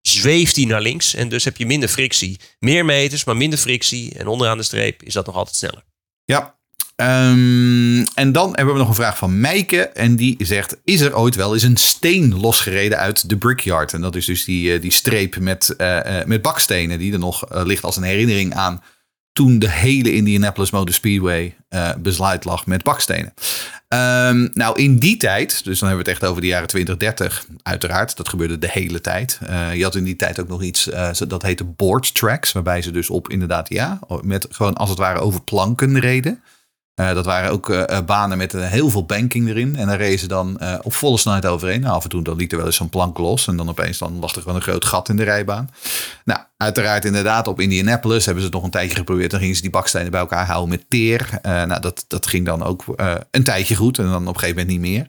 [0.00, 1.14] zweeft hij naar links.
[1.14, 2.40] En dus heb je minder frictie.
[2.58, 4.14] Meer meters, maar minder frictie.
[4.14, 5.84] En onderaan de streep is dat nog altijd sneller.
[6.24, 6.57] Ja.
[6.98, 9.88] Ehm, en dan hebben we nog een vraag van Meike.
[9.88, 13.92] En die zegt: Is er ooit wel eens een steen losgereden uit de Brickyard?
[13.92, 17.18] En dat is dus die, eh, die streep met, eh, eh, met bakstenen, die er
[17.18, 18.82] nog ligt als een herinnering aan
[19.32, 23.34] toen de hele Indianapolis Motor Speedway eh bezaaid lag met bakstenen.
[23.88, 26.96] Ehm, nou, in die tijd, dus dan hebben we het echt over de jaren 20,
[26.96, 28.16] 30, uiteraard.
[28.16, 29.38] Dat gebeurde de hele tijd.
[29.74, 30.90] Je had in die tijd ook nog iets,
[31.28, 35.18] dat heette board tracks, waarbij ze dus op inderdaad, ja, met gewoon als het ware
[35.18, 36.42] over planken reden.
[36.98, 39.76] Eh, dat waren ook eh, eh, banen met heel veel banking erin.
[39.76, 41.80] En daar ze dan op volle snelheid overheen.
[41.80, 43.46] Nou, af en toe dan liet er wel eens zo'n plank los.
[43.46, 45.70] En dan opeens dan lag er gewoon een groot gat in de rijbaan.
[46.24, 49.30] Nou, uiteraard inderdaad op Indianapolis hebben ze nog een tijdje geprobeerd.
[49.30, 51.38] Dan gingen ze die bakstenen bij elkaar houden met teer.
[51.42, 52.84] Nou, dat, dat ging dan ook
[53.30, 53.98] een tijdje goed.
[53.98, 55.06] En dan op een gegeven moment niet meer.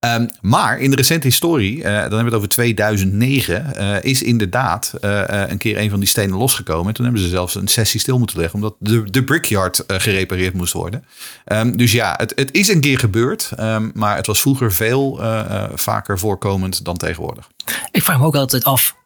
[0.00, 4.22] Ehm, maar in de recente historie, eh, dan hebben we het over 2009, eh, is
[4.22, 6.86] inderdaad eh, een keer een van die stenen losgekomen.
[6.86, 10.54] En toen hebben ze zelfs een sessie stil moeten leggen, omdat de, de brickyard gerepareerd
[10.54, 11.04] moest worden.
[11.44, 15.20] Ehm, dus ja, het, het is een keer gebeurd, ehm, maar het was vroeger veel
[15.74, 17.48] vaker voorkomend dan tegenwoordig.
[17.90, 18.96] Ik vraag me ook altijd af,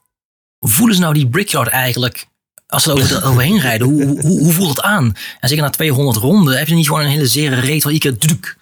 [0.60, 2.26] voelen ze nou die Brickyard eigenlijk
[2.66, 3.86] als ze er over, er overheen rijden?
[3.86, 5.14] Hoe, hoe, hoe voelt het aan?
[5.40, 8.56] En zeker na 200 ronden, heb je niet gewoon een hele zere reet druk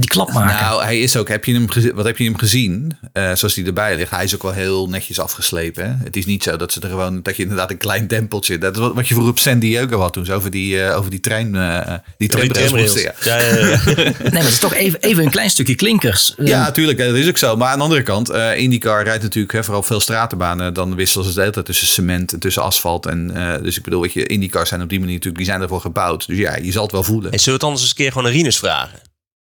[0.00, 0.54] die klap maken?
[0.64, 2.96] Nou, hij is ook, heb je hem gezi- wat heb je hem gezien?
[3.12, 4.10] Eh, zoals hij erbij ligt.
[4.10, 5.84] Hij is ook wel heel netjes afgeslepen.
[5.84, 6.04] Hè?
[6.04, 8.58] Het is niet zo dat ze er gewoon, dat je inderdaad een klein dempeltje.
[8.58, 10.24] Dat is wat, wat je vroeger op San Diego had toen.
[10.24, 13.02] Zo over die, eh, over die trein, eh die tramrails moesten.
[13.02, 13.36] Ja.
[13.38, 13.80] Ja, ja, ja.
[13.94, 16.34] Nee, maar het is toch even, even een klein stukje klinkers.
[16.38, 17.56] Ja, natuurlijk, dat is ook zo.
[17.56, 20.74] Maar aan de andere kant, eh IndyCar rijdt natuurlijk hè, vooral op veel stratenbanen.
[20.74, 23.06] Dan wisselen ze de hele tijd tussen cement en tussen asfalt.
[23.06, 25.62] En, eh, dus ik bedoel, weet je, IndyCars zijn op die manier natuurlijk, die zijn
[25.62, 26.26] ervoor gebouwd.
[26.26, 27.32] Dus ja, je zal het wel voelen.
[27.32, 28.98] En zullen we het anders eens een keer gewoon aan Rinus vragen?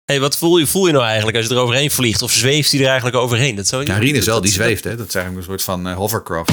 [0.10, 2.22] Hey, wat voel je, voel je nou eigenlijk als je er overheen vliegt?
[2.22, 3.56] Of zweeft hij er eigenlijk overheen?
[3.56, 4.84] Dat zou Ja, Rien is wel, die zweeft.
[4.84, 4.96] Hè?
[4.96, 6.52] Dat is eigenlijk een soort van eh, hovercraft.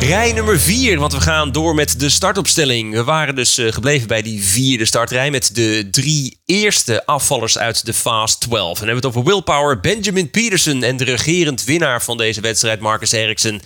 [0.00, 2.92] Rij nummer 4, want we gaan door met de startopstelling.
[2.92, 7.86] We waren dus eh, gebleven bij die vierde startrij met de drie eerste afvallers uit
[7.86, 8.68] de Fast 12.
[8.68, 12.40] En dan hebben we het over Willpower, Benjamin Peterson en de regerend winnaar van deze
[12.40, 13.60] wedstrijd, Marcus Ericsson.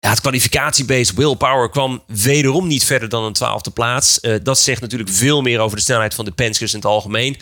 [0.00, 4.20] Ja, het kwalificatiebeest Willpower kwam wederom niet verder dan een twaalfde plaats.
[4.20, 7.36] Eh, dat zegt natuurlijk veel meer over de snelheid van de Penskers in het algemeen.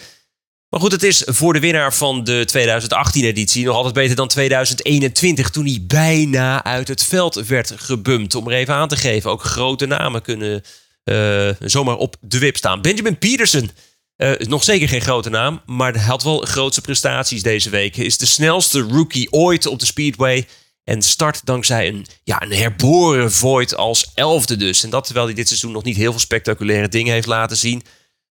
[0.68, 5.50] Maar goed, het is voor de winnaar van de 2018-editie nog altijd beter dan 2021,
[5.50, 8.34] toen hij bijna uit het veld werd gebumpt.
[8.34, 10.62] Om er even aan te geven, ook grote namen kunnen
[11.04, 12.82] eh, zomaar op de wip staan.
[12.82, 13.70] Benjamin Peterson,
[14.16, 17.96] eh, nog zeker geen grote naam, maar had wel grootste prestaties deze week.
[17.96, 20.46] Is de snelste rookie ooit op de Speedway.
[20.88, 24.84] En start dankzij een, ja, een herboren Void als elfde dus.
[24.84, 27.82] En dat terwijl hij dit seizoen nog niet heel veel spectaculaire dingen heeft laten zien.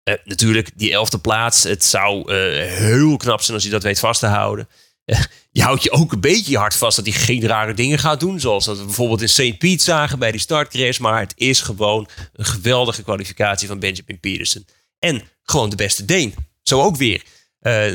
[0.03, 1.63] Eh, natuurlijk, die elfde plaats.
[1.63, 4.67] Het zou eh, heel knap zijn als hij dat weet vast te houden.
[5.05, 5.21] Eh,
[5.51, 8.19] je houdt je ook een beetje je hart vast dat hij geen rare dingen gaat
[8.19, 8.39] doen.
[8.39, 9.57] Zoals dat we bijvoorbeeld in St.
[9.57, 10.97] Pete zagen bij die startcrash.
[10.97, 14.65] Maar het is gewoon een geweldige kwalificatie van Benjamin Peterson.
[14.99, 16.35] En gewoon de beste Deen.
[16.63, 17.23] Zo ook weer.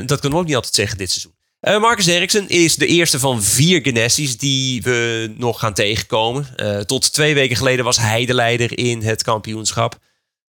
[0.05, 1.36] Dat kunnen we ook niet altijd zeggen dit seizoen.
[1.59, 6.47] Eh, Marcus Ericsson is de eerste van vier Genessies die we nog gaan tegenkomen.
[6.55, 9.99] Eh, tot twee weken geleden was hij de leider in het kampioenschap.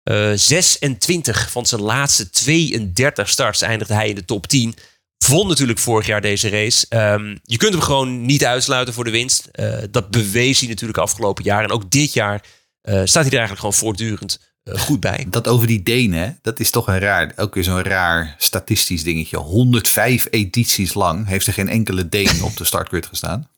[0.02, 4.74] Eh, 26 van zijn laatste 32 starts eindigde hij in de top 10.
[5.24, 6.86] Vond natuurlijk vorig jaar deze race.
[6.88, 9.48] Ehm, je kunt hem gewoon niet uitsluiten voor de winst.
[9.52, 11.64] Eh, dat bewees hij natuurlijk afgelopen jaar.
[11.64, 12.44] En ook dit jaar
[12.80, 15.27] eh, staat hij er eigenlijk gewoon voortdurend eh, goed bij.
[15.29, 19.03] Dat over die Denen, hè, dat is toch een raar, ook weer zo'n raar statistisch
[19.03, 19.37] dingetje.
[19.37, 23.49] 105 edities lang heeft er geen enkele Deen op de startgrid gestaan.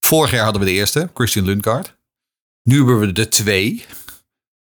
[0.00, 1.94] Vorig jaar hadden we de eerste, Christian Lundgaard.
[2.62, 3.84] Nu hebben we de twee.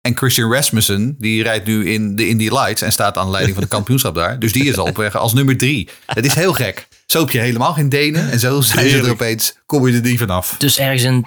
[0.01, 3.55] En Christian Rasmussen, die rijdt nu in de Indy Lights en staat aan de leiding
[3.55, 4.39] van de kampioenschap daar.
[4.39, 5.89] Dus die is al op weg als nummer drie.
[6.07, 6.89] Het is heel gek.
[7.07, 10.01] Zo heb je helemaal geen Denen en zo zijn ze er opeens, kom je er
[10.01, 10.55] niet vanaf.
[10.59, 11.25] Dus ergens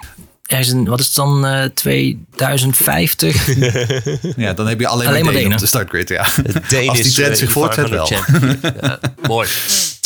[0.48, 3.46] ergens in, wat is het dan, eh 2050?
[4.36, 6.26] Ja, dan heb je alleen, Alleen maar Denen op de startgrid, ja.
[6.68, 8.06] Deen Als die is, trend eh, zich voortzet wel.
[8.06, 8.74] 500 champion.
[8.82, 9.48] Ja, mooi.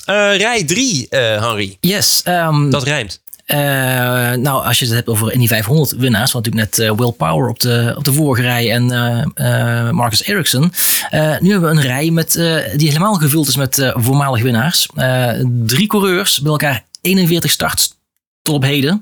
[0.05, 1.77] Eh, rij 3, Henry.
[1.81, 2.21] Yes.
[2.25, 3.21] ehm, Dat rijmt.
[3.45, 3.59] Eh,
[4.33, 7.49] nou, als je het hebt over Indy 500 winnaars, want natuurlijk net eh, Will Power
[7.49, 10.73] op de, op de vorige rij en eh, eh, Marcus Ericsson.
[11.11, 14.43] Eh, nu hebben we een rij met, eh, die helemaal gevuld is met eh, voormalig
[14.43, 14.89] winnaars.
[14.95, 15.31] Eh,
[15.67, 17.95] drie coureurs, bij elkaar 41 starts
[18.43, 19.01] tot op heden.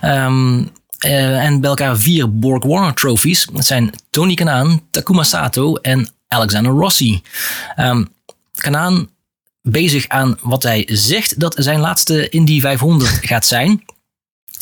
[0.00, 0.62] Ehm,
[1.00, 3.46] eh, en bij elkaar vier Borg Warner trophies.
[3.52, 7.22] Dat zijn Tony Kanaan, Takuma Sato en Alexander Rossi.
[7.76, 8.04] Ehm
[8.54, 9.08] Kanaan
[9.62, 13.84] bezig aan wat hij zegt dat zijn laatste Indy 500 gaat zijn.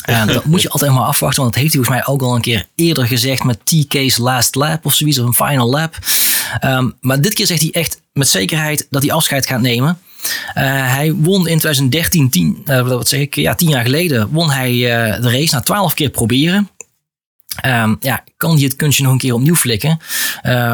[0.03, 2.35] En dat moet je altijd maar afwachten, want dat heeft hij volgens mij ook al
[2.35, 5.99] een keer eerder gezegd met TK's last lap of zoiets, of een final lap.
[6.61, 9.99] Ehm, maar dit keer zegt hij echt met zekerheid dat hij afscheid gaat nemen.
[10.55, 10.65] Eh,
[10.95, 14.71] hij won in 2013, tien, eh, wat zeg ik, ja, tien jaar geleden, won hij
[14.71, 16.71] eh, de race na twaalf keer proberen.
[17.61, 19.99] Ehm, ja, kan hij het kunstje nog een keer opnieuw flikken?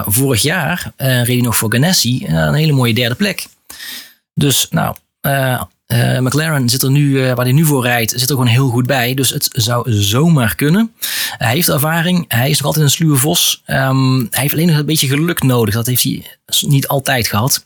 [0.07, 3.47] Vorig jaar eh, reed hij nog voor Ganassi, een hele mooie derde plek.
[4.35, 4.97] Dus nou,
[6.21, 9.15] McLaren zit er nu, waar hij nu voor rijdt, zit er gewoon heel goed bij.
[9.15, 10.93] Dus het zou zomaar kunnen.
[11.39, 12.25] Hij heeft ervaring.
[12.29, 13.63] Hij is nog altijd een sluwe vos.
[13.65, 15.75] Ehm, hij heeft alleen nog een beetje geluk nodig.
[15.75, 16.25] Dat heeft hij
[16.61, 17.65] niet altijd gehad.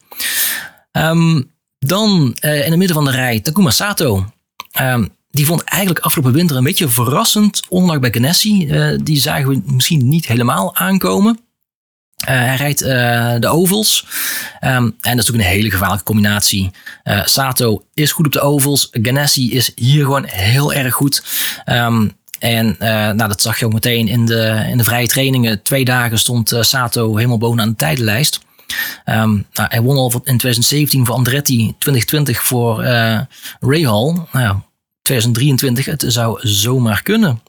[0.92, 1.42] Ehm,
[1.78, 4.26] dan eh, in het midden van de rij Takuma Sato.
[4.72, 8.68] Ehm, die vond eigenlijk afgelopen winter een beetje verrassend ondanks bij Ganassi.
[8.68, 11.38] Eh, die zagen we misschien niet helemaal aankomen.
[12.16, 12.78] Eh, hij rijdt
[13.42, 14.06] de ovals.
[14.60, 16.70] Ehm, en dat is natuurlijk een hele gevaarlijke combinatie.
[17.24, 18.88] Sato is goed op de ovals.
[18.92, 21.24] Ganassi is hier gewoon heel erg goed.
[21.64, 22.08] Ehm,
[22.38, 25.62] en nou, dat zag je ook meteen in de, in de vrije trainingen.
[25.62, 28.40] Twee dagen stond Sato helemaal bovenaan de tijdenlijst.
[29.04, 32.82] Ehm, nou, hij won al in 2017 voor Andretti, 2020 voor
[33.60, 34.28] Rahal.
[34.32, 34.62] Nou, ja,
[35.02, 37.42] 2023, het zou zomaar kunnen.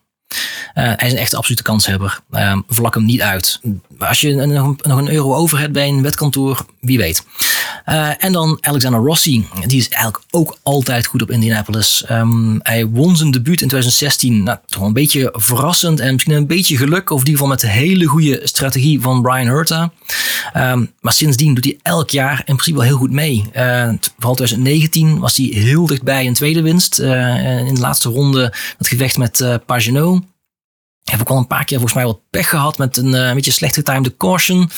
[0.73, 2.19] Eh, hij is een echte absolute kanshebber.
[2.31, 3.61] Um, vlak hem niet uit.
[3.97, 7.23] Als je nog een, nog een euro over hebt bij een wetkantoor, wie weet.
[7.85, 9.47] Eh, en dan Alexander Rossi.
[9.65, 12.03] Die is eigenlijk ook altijd goed op Indianapolis.
[12.05, 14.43] Ehm, hij won zijn debuut in 2016.
[14.43, 17.09] Nou, toch een beetje verrassend en misschien een beetje geluk.
[17.09, 19.91] Of in ieder geval met de hele goede strategie van Brian Herta.
[20.53, 23.45] Ehm, maar sindsdien doet hij elk jaar in principe wel heel goed mee.
[23.53, 26.99] Eh, vooral 2019 was hij heel dichtbij een tweede winst.
[26.99, 30.23] Eh, in de laatste ronde het gevecht met Pagenaud.
[31.09, 33.51] Heb ook al een paar keer volgens mij wat pech gehad met een eh, beetje
[33.51, 34.69] slecht getimede caution.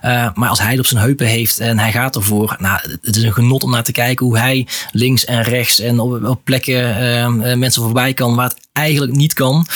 [0.00, 2.56] Eh, maar als hij het op zijn heupen heeft en hij gaat ervoor.
[2.58, 5.98] Nou, het is een genot om naar te kijken hoe hij links en rechts en
[5.98, 9.66] op, op plekken ehm, eh, mensen voorbij kan waar het eigenlijk niet kan.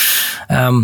[0.46, 0.82] Ehm,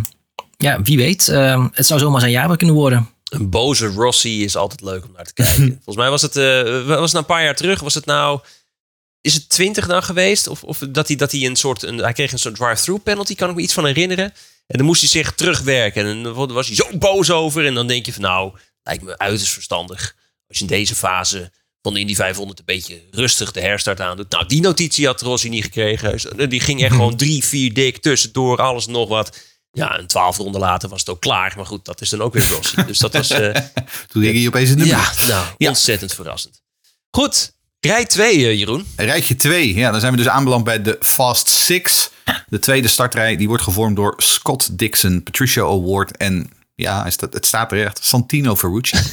[0.57, 1.29] ja, wie weet.
[1.29, 3.09] Ehm, het zou zomaar zijn jaar kunnen worden.
[3.29, 5.67] Een boze Rossi is altijd leuk om naar te kijken.
[5.85, 6.45] Volgens mij was het, was
[6.87, 7.81] het nou een paar jaar terug.
[7.81, 8.41] Was het nou...
[9.21, 10.49] Is het 20 dan geweest?
[10.49, 11.83] Of, of dat, hij, dat hij een soort...
[11.83, 14.33] Een, hij kreeg een soort drive-through penalty, kan ik me iets van herinneren.
[14.67, 16.07] En dan moest hij zich terugwerken.
[16.07, 17.67] En dan was hij zo boos over.
[17.67, 20.17] En dan denk je van nou, lijkt me uiterst verstandig.
[20.49, 21.53] Als je in deze fase
[21.83, 24.31] van de Indy 500 een beetje rustig de herstart aandoet.
[24.31, 26.49] Nou, die notitie had Rossi niet gekregen.
[26.49, 29.39] Die ging echt gewoon drie, vier dik tussendoor, alles nog wat.
[29.71, 31.53] Ja, een twaalf ronden later was het ook klaar.
[31.57, 32.85] Maar goed, dat is dan ook weer Rossi.
[32.87, 33.31] Dus dat was...
[33.31, 33.55] eh,
[34.11, 35.69] Toen ging hij opeens in de ja, nou, Ja.
[35.69, 36.63] ontzettend verrassend.
[37.11, 37.53] Goed,
[37.87, 38.87] rij 2, Jeroen.
[38.97, 39.75] Rijtje 2.
[39.75, 42.11] Ja, dan zijn we dus aanbeland bij de Fast Six.
[42.49, 47.73] De tweede startrij die wordt gevormd door Scott Dixon, Patricia Award en ja, het staat
[47.73, 48.05] er echt.
[48.05, 48.97] Santino Ferrucci.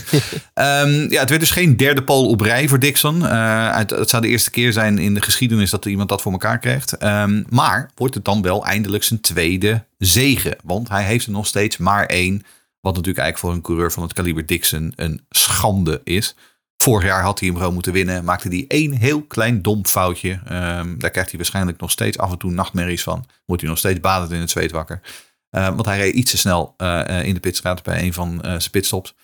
[0.53, 3.27] Ehm, ja, het werd dus geen derde pole op rij voor Dixon.
[3.27, 6.31] Eh, het, het zou de eerste keer zijn in de geschiedenis dat iemand dat voor
[6.31, 6.97] elkaar krijgt.
[6.97, 10.55] Ehm, maar wordt het dan wel eindelijk zijn tweede zegen?
[10.63, 12.43] Want hij heeft er nog steeds maar één.
[12.81, 16.35] Wat natuurlijk eigenlijk voor een coureur van het kaliber Dixon een schande is.
[16.83, 18.23] Vorig jaar had hij hem gewoon moeten winnen.
[18.23, 20.39] Maakte hij één heel klein dom foutje.
[20.45, 23.25] Ehm, daar krijgt hij waarschijnlijk nog steeds af en toe nachtmerries van.
[23.45, 25.01] Wordt hij nog steeds badend in het zweet wakker.
[25.49, 28.41] Ehm, want hij reed iets te snel eh, eh, in de pitstraat bij een van
[28.41, 29.15] eh, zijn pitstops.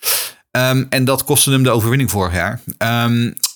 [0.51, 2.61] Ehm, en dat kostte hem de overwinning vorig jaar.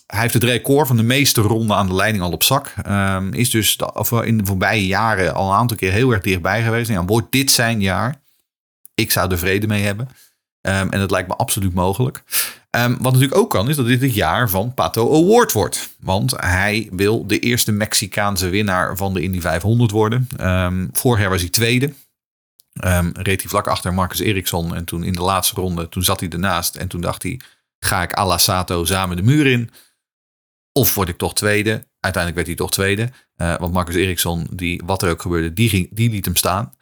[0.07, 2.73] Hij heeft het record van de meeste ronden aan de leiding al op zak.
[3.31, 6.89] Is dus of in de voorbije jaren al een aantal keer heel erg dichtbij geweest.
[6.89, 8.21] En ja, wordt dit zijn jaar?
[8.93, 10.07] Ik zou er vrede mee hebben.
[10.61, 12.23] En dat lijkt me absoluut mogelijk.
[12.73, 15.95] Ehm, wat natuurlijk ook kan, is dat dit het jaar van Pato Award wordt.
[15.99, 20.27] Want hij wil de eerste Mexicaanse winnaar van de Indy 500 worden.
[20.37, 21.93] Ehm, vorig jaar was hij tweede.
[22.73, 24.75] Ehm, reed hij vlak achter Marcus Ericsson.
[24.75, 26.75] En toen in de laatste ronde, toen zat hij ernaast.
[26.75, 27.39] En toen dacht hij,
[27.79, 29.69] ga ik la Sato samen de muur in?
[30.71, 31.85] Of word ik toch tweede?
[31.99, 33.09] Uiteindelijk werd hij toch tweede.
[33.35, 36.73] Eh, want Marcus Ericsson, die, wat er ook gebeurde, die, ging, die liet hem staan.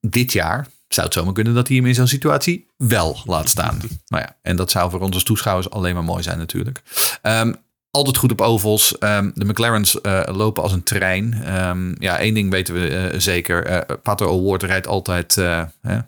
[0.00, 0.66] Dit jaar
[0.96, 3.80] zou het zomaar kunnen dat hij hem in zo'n situatie wel laat staan.
[4.06, 6.82] Nou ja, en dat zou voor ons als toeschouwers alleen maar mooi zijn natuurlijk.
[7.22, 7.52] Ehm,
[7.90, 8.98] altijd goed op ovals.
[8.98, 11.42] Ehm, de McLaren's eh, lopen als een trein.
[11.44, 13.64] Ehm, ja, één ding weten we eh, zeker.
[13.64, 15.34] Eh Pato Award rijdt altijd
[15.80, 15.98] hè,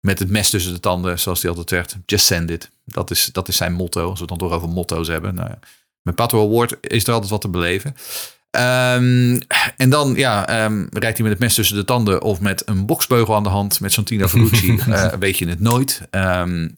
[0.00, 1.96] met het mes tussen de tanden, zoals hij altijd zegt.
[2.06, 2.70] Just send it.
[2.84, 5.34] Dat is, dat is zijn motto, als we het dan toch over motto's hebben.
[5.34, 5.58] Nou, ja.
[6.02, 7.96] Met Pato Award is er altijd wat te beleven.
[8.50, 9.40] Ehm,
[9.76, 12.86] en dan ja, ehm, rijdt hij met het mes tussen de tanden of met een
[12.86, 14.78] boksbeugel aan de hand met Santino Ferrucci.
[14.88, 16.02] eh, weet je het nooit.
[16.10, 16.68] Ehm,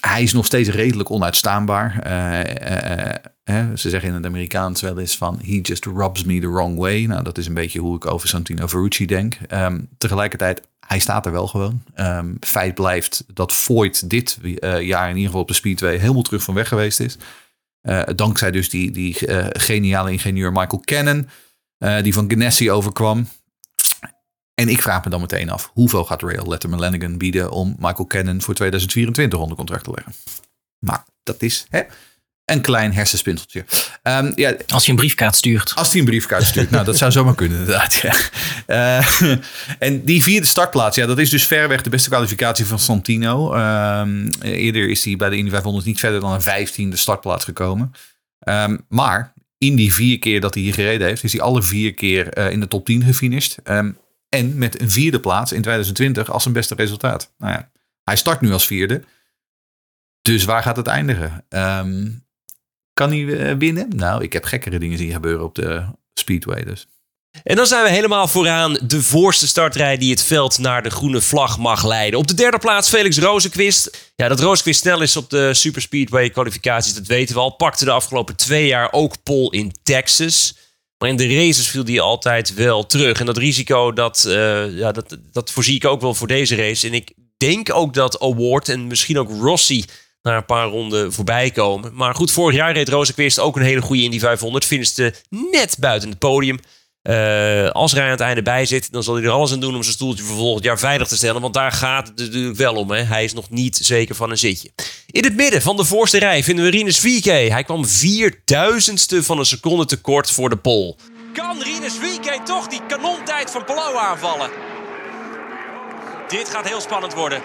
[0.00, 2.00] hij is nog steeds redelijk onuitstaanbaar.
[2.02, 3.14] Eh,
[3.44, 5.38] eh, ze zeggen in het Amerikaans wel eens van...
[5.44, 7.04] he just rubs me the wrong way.
[7.04, 9.38] Nou, dat is een beetje hoe ik over Santino Ferrucci denk.
[9.98, 11.82] Tegelijkertijd, hij staat er wel gewoon.
[12.40, 14.38] Feit blijft dat Voigt dit
[14.80, 15.96] jaar in ieder geval op de Speedway...
[15.96, 17.16] helemaal terug van weg geweest is.
[17.88, 21.28] Eh, dankzij dus die, die eh, geniale ingenieur Michael Cannon...
[21.78, 23.28] eh, die van Ganassi overkwam.
[24.54, 28.06] En ik vraag me dan meteen af, hoeveel gaat Rail Letterman Lanigan bieden om Michael
[28.06, 30.12] Cannon voor 2024 onder contract te leggen?
[30.78, 31.82] Maar dat is hè,
[32.50, 33.64] een klein hersenspinseltje.
[34.02, 35.72] Ehm, ja, Als je een briefkaart stuurt.
[35.74, 36.70] als hij een briefkaart stuurt.
[36.70, 37.94] nou, dat zou zomaar kunnen inderdaad.
[37.94, 38.14] Ja.
[38.66, 39.06] Eh,
[39.78, 43.52] en die vierde startplaats, ja, dat is dus verreweg de beste kwalificatie van Santino.
[43.54, 47.92] Ehm, eerder is hij bij de Indy 500 niet verder dan een vijftiende startplaats gekomen.
[48.38, 51.94] Ehm, maar in die vier keer dat hij hier gereden heeft, is hij alle vier
[51.94, 53.56] keer eh, in de top 10 gefinished.
[54.28, 57.32] En met een vierde plaats in 2020 als zijn beste resultaat.
[57.38, 57.70] Nou ja,
[58.04, 59.02] hij start nu als vierde.
[60.22, 61.44] Dus waar gaat het eindigen?
[61.48, 62.06] Ehm,
[62.98, 63.88] kan hij eh, winnen?
[63.96, 65.84] Nou, ik heb gekkere dingen zien gebeuren op de
[66.14, 66.64] Speedway.
[66.64, 66.86] Dus.
[67.42, 71.20] En dan zijn we helemaal vooraan de voorste startrij die het veld naar de groene
[71.20, 72.18] vlag mag leiden.
[72.18, 74.12] Op de derde plaats Felix Rozenquist.
[74.16, 77.50] Ja, dat Rozenquist snel is op de Super Speedway kwalificaties, dat weten we al.
[77.50, 80.56] Pakte de afgelopen twee jaar ook pole in Texas.
[80.98, 83.20] Maar in de races viel hij altijd wel terug.
[83.20, 86.86] En dat risico, dat, eh, ja, dat, dat voorzie ik ook wel voor deze race.
[86.86, 89.84] En ik denk ook dat Award en misschien ook Rossi
[90.22, 91.94] naar een paar ronden voorbij komen.
[91.94, 94.64] Maar goed, vorig jaar reed Rozenquist ook een hele goede Indy 500.
[94.64, 95.14] Finishte
[95.50, 96.58] net buiten het podium.
[97.02, 99.74] Eh, als hij aan het einde bij zit, dan zal hij er alles aan doen
[99.74, 101.40] om zijn stoeltje voor volgend jaar veilig te stellen.
[101.40, 102.90] Want daar gaat het natuurlijk wel om.
[102.90, 103.02] Hè.
[103.02, 104.70] Hij is nog niet zeker van een zitje.
[105.06, 107.24] In het midden van de voorste rij vinden we Rinus VK.
[107.24, 110.96] Hij kwam vierduizendste van een seconde tekort voor de pole.
[111.32, 114.50] Kan Rinus VK toch die kanontijd van Palou aanvallen?
[116.28, 117.42] Dit gaat heel spannend worden.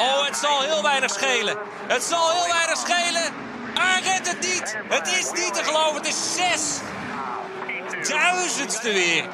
[0.00, 1.56] Oh, het zal heel weinig schelen.
[1.86, 3.32] Het zal heel weinig schelen.
[3.74, 4.76] Hij het niet.
[4.88, 5.94] Het is niet te geloven.
[5.94, 6.78] Het is zes.
[8.08, 9.24] Duizendste weer.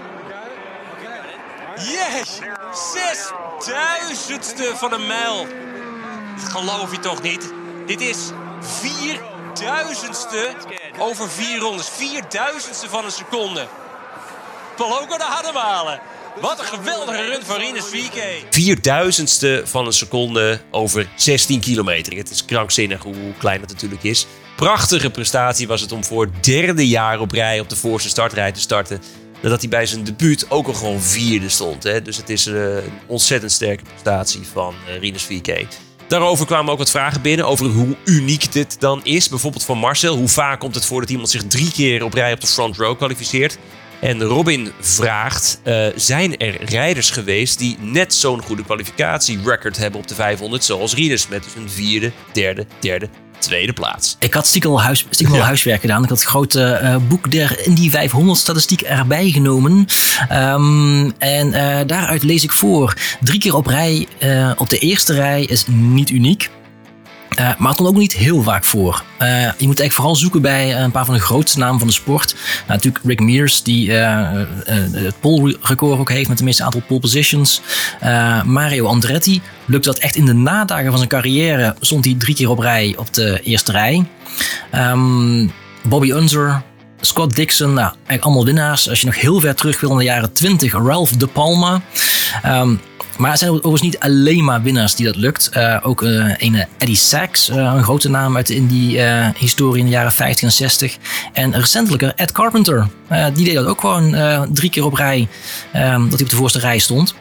[1.77, 2.39] Yes.
[2.93, 3.31] Zes
[3.67, 5.47] duizendste van een mijl.
[6.51, 7.53] Geloof je toch niet?
[7.87, 8.19] Dit is
[8.61, 10.55] vierduizendste
[10.99, 11.89] over vier rondes.
[11.89, 13.67] Vierduizendste van een seconde.
[14.77, 16.01] Kan de ademhalen.
[16.41, 18.45] Wat een geweldige run van Rinus VK.
[18.51, 22.17] Vierduizendste van een seconde over 16 kilometer.
[22.17, 24.27] Het is krankzinnig hoe klein het natuurlijk is.
[24.57, 28.53] Prachtige prestatie was het om voor het derde jaar op rij op de voorste startrij
[28.53, 29.03] te starten.
[29.43, 31.83] Nadat hij bij zijn debuut ook al gewoon vierde stond.
[31.83, 32.03] Hè.
[32.03, 35.67] Dus het is eh, een ontzettend sterke prestatie van uh, Rinus VK.
[36.09, 39.29] Daarover kwamen ook wat vragen binnen over hoe uniek dit dan is.
[39.29, 40.17] Bijvoorbeeld van Marcel.
[40.17, 42.77] Hoe vaak komt het voor dat iemand zich drie keer op rij op de front
[42.77, 43.59] row kwalificeert?
[44.01, 50.09] En Robin vraagt: uh, zijn er rijders geweest die net zo'n goede kwalificatierecord hebben op
[50.09, 53.09] de 500 zoals Rinus met dus een vierde, derde, derde,
[53.39, 54.17] tweede plaats?
[54.19, 55.47] Ik had stiekem al, huis, stiekem al Ja.
[55.47, 56.03] huiswerk gedaan.
[56.03, 59.87] Ik had het grote eh, boek der Indy 500 statistiek erbij genomen.
[60.29, 62.95] Ehm, en eh, daaruit lees ik voor.
[63.21, 66.51] Drie keer op rij eh, op de eerste rij is niet uniek.
[67.37, 69.05] Eh, maar het komt ook niet heel vaak voor.
[69.19, 71.95] Eh, je moet eigenlijk vooral zoeken bij een paar van de grootste namen van de
[71.95, 72.35] sport.
[72.35, 74.47] Nou, natuurlijk Rick Mears, die eh, eh,
[74.93, 77.61] het pole record ook heeft met het meeste aantal pole positions.
[78.01, 81.77] Eh, Mario Andretti lukt dat echt in de nadagen van zijn carrière.
[81.81, 84.07] Stond hij drie keer op rij op de eerste rij.
[84.71, 85.47] Ehm,
[85.83, 86.63] Bobby Unser,
[87.01, 88.89] Scott Dixon, nou, eigenlijk allemaal winnaars.
[88.89, 91.81] Als je nog heel ver terug wil in de jaren 20, Ralph De Palma.
[92.43, 92.75] Ehm,
[93.19, 95.49] maar het zijn overigens niet alleen maar winnaars die dat lukt.
[95.49, 99.91] Eh, ook eh een Eddie Sachs, eh, een grote naam uit de Indie-historie in de
[99.91, 100.97] jaren 50 en 60.
[101.33, 102.87] En recentelijker Ed Carpenter.
[103.35, 104.17] Die deed dat ook gewoon
[104.53, 105.29] drie keer op rij,
[105.73, 107.15] ehm, dat hij op de voorste rij stond.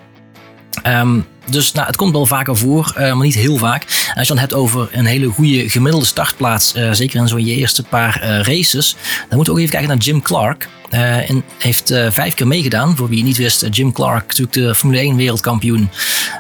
[0.84, 1.20] Ehm,
[1.50, 3.84] dus nou, het komt wel vaker voor, eh, maar niet heel vaak.
[4.16, 7.56] Als je dan hebt over een hele goede gemiddelde startplaats, eh, zeker in zo'n je
[7.56, 8.96] eerste paar eh, races,
[9.30, 10.68] dan moeten we ook even kijken naar Jim Clark.
[10.90, 12.96] En heeft vijf keer meegedaan.
[12.96, 15.90] Voor wie het niet wist, Jim Clark, natuurlijk de Formule 1 wereldkampioen.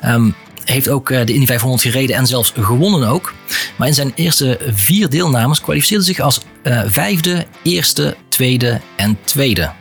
[0.01, 0.29] Ehm,
[0.65, 3.33] heeft ook de Indy 500 gereden en zelfs gewonnen ook.
[3.75, 6.39] Maar in zijn eerste vier deelnames kwalificeerde zich als
[6.87, 9.71] vijfde, eerste, tweede en tweede.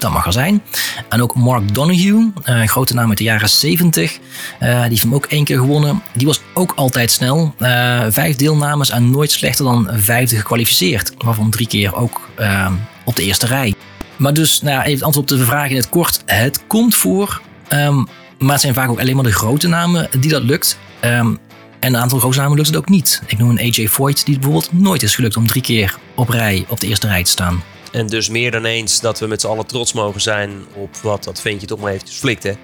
[0.00, 0.62] Dat mag er zijn.
[1.08, 4.18] En ook Mark Donoghue, eh, een grote naam uit de jaren 70.
[4.58, 6.02] eh, die heeft hem ook één keer gewonnen.
[6.14, 7.54] Die was ook altijd snel.
[7.58, 11.12] Eh, vijf deelnames en nooit slechter dan vijfde gekwalificeerd.
[11.18, 12.72] Waarvan drie keer ook eh,
[13.04, 13.74] op de eerste rij.
[14.16, 16.22] Maar dus, nou ja, even het antwoord op de vraag in het kort.
[16.26, 17.96] Het komt voor, ehm,
[18.38, 20.78] maar het zijn vaak ook alleen maar de grote namen die dat lukt.
[21.00, 21.34] Ehm,
[21.80, 23.22] en een aantal grote namen lukt het ook niet.
[23.26, 26.28] Ik noem een AJ Foyt, die het bijvoorbeeld nooit is gelukt om drie keer op
[26.28, 27.62] rij op de eerste rij te staan.
[27.92, 31.24] En dus meer dan eens dat we met z'n allen trots mogen zijn op wat
[31.24, 32.54] dat ventje toch maar eventjes hè.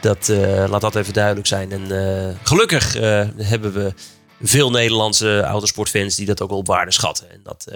[0.00, 1.72] Dat, eh, laat dat even duidelijk zijn.
[1.72, 3.94] En eh, gelukkig eh, hebben we
[4.42, 7.30] veel Nederlandse autosportfans die dat ook wel op waarde schatten.
[7.30, 7.66] En dat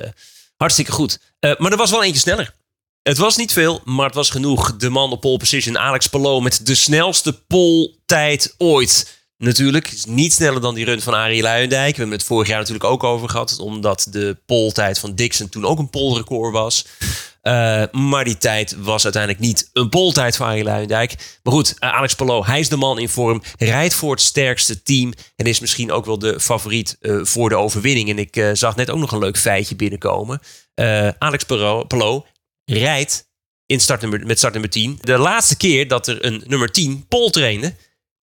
[0.56, 1.20] hartstikke goed.
[1.40, 2.54] Maar er was wel eentje sneller.
[3.02, 4.76] Het was niet veel, maar het was genoeg.
[4.76, 9.23] De man op pole position, Alex Palou, met de snelste poltijd ooit.
[9.38, 11.90] Natuurlijk, is niet sneller dan die run van Arie Luijendijk.
[11.90, 13.58] We hebben het vorig jaar natuurlijk ook over gehad.
[13.58, 16.86] Omdat de poltijd van Dixon toen ook een polrecord was.
[17.42, 21.38] Uh, maar die tijd was uiteindelijk niet een poltijd van Arie Luijendijk.
[21.42, 23.42] Maar goed, uh, Alex Palou, hij is de man in vorm.
[23.58, 25.12] Rijdt voor het sterkste team.
[25.36, 28.08] En is misschien ook wel de favoriet uh, voor de overwinning.
[28.08, 30.40] En ik zag net ook nog een leuk feitje binnenkomen.
[31.18, 31.44] Alex
[31.86, 32.22] Palou,
[32.64, 33.28] rijdt
[33.66, 34.98] in startnummer, met startnummer 10.
[35.00, 37.74] De laatste keer dat er een nummer 10 pol trainde.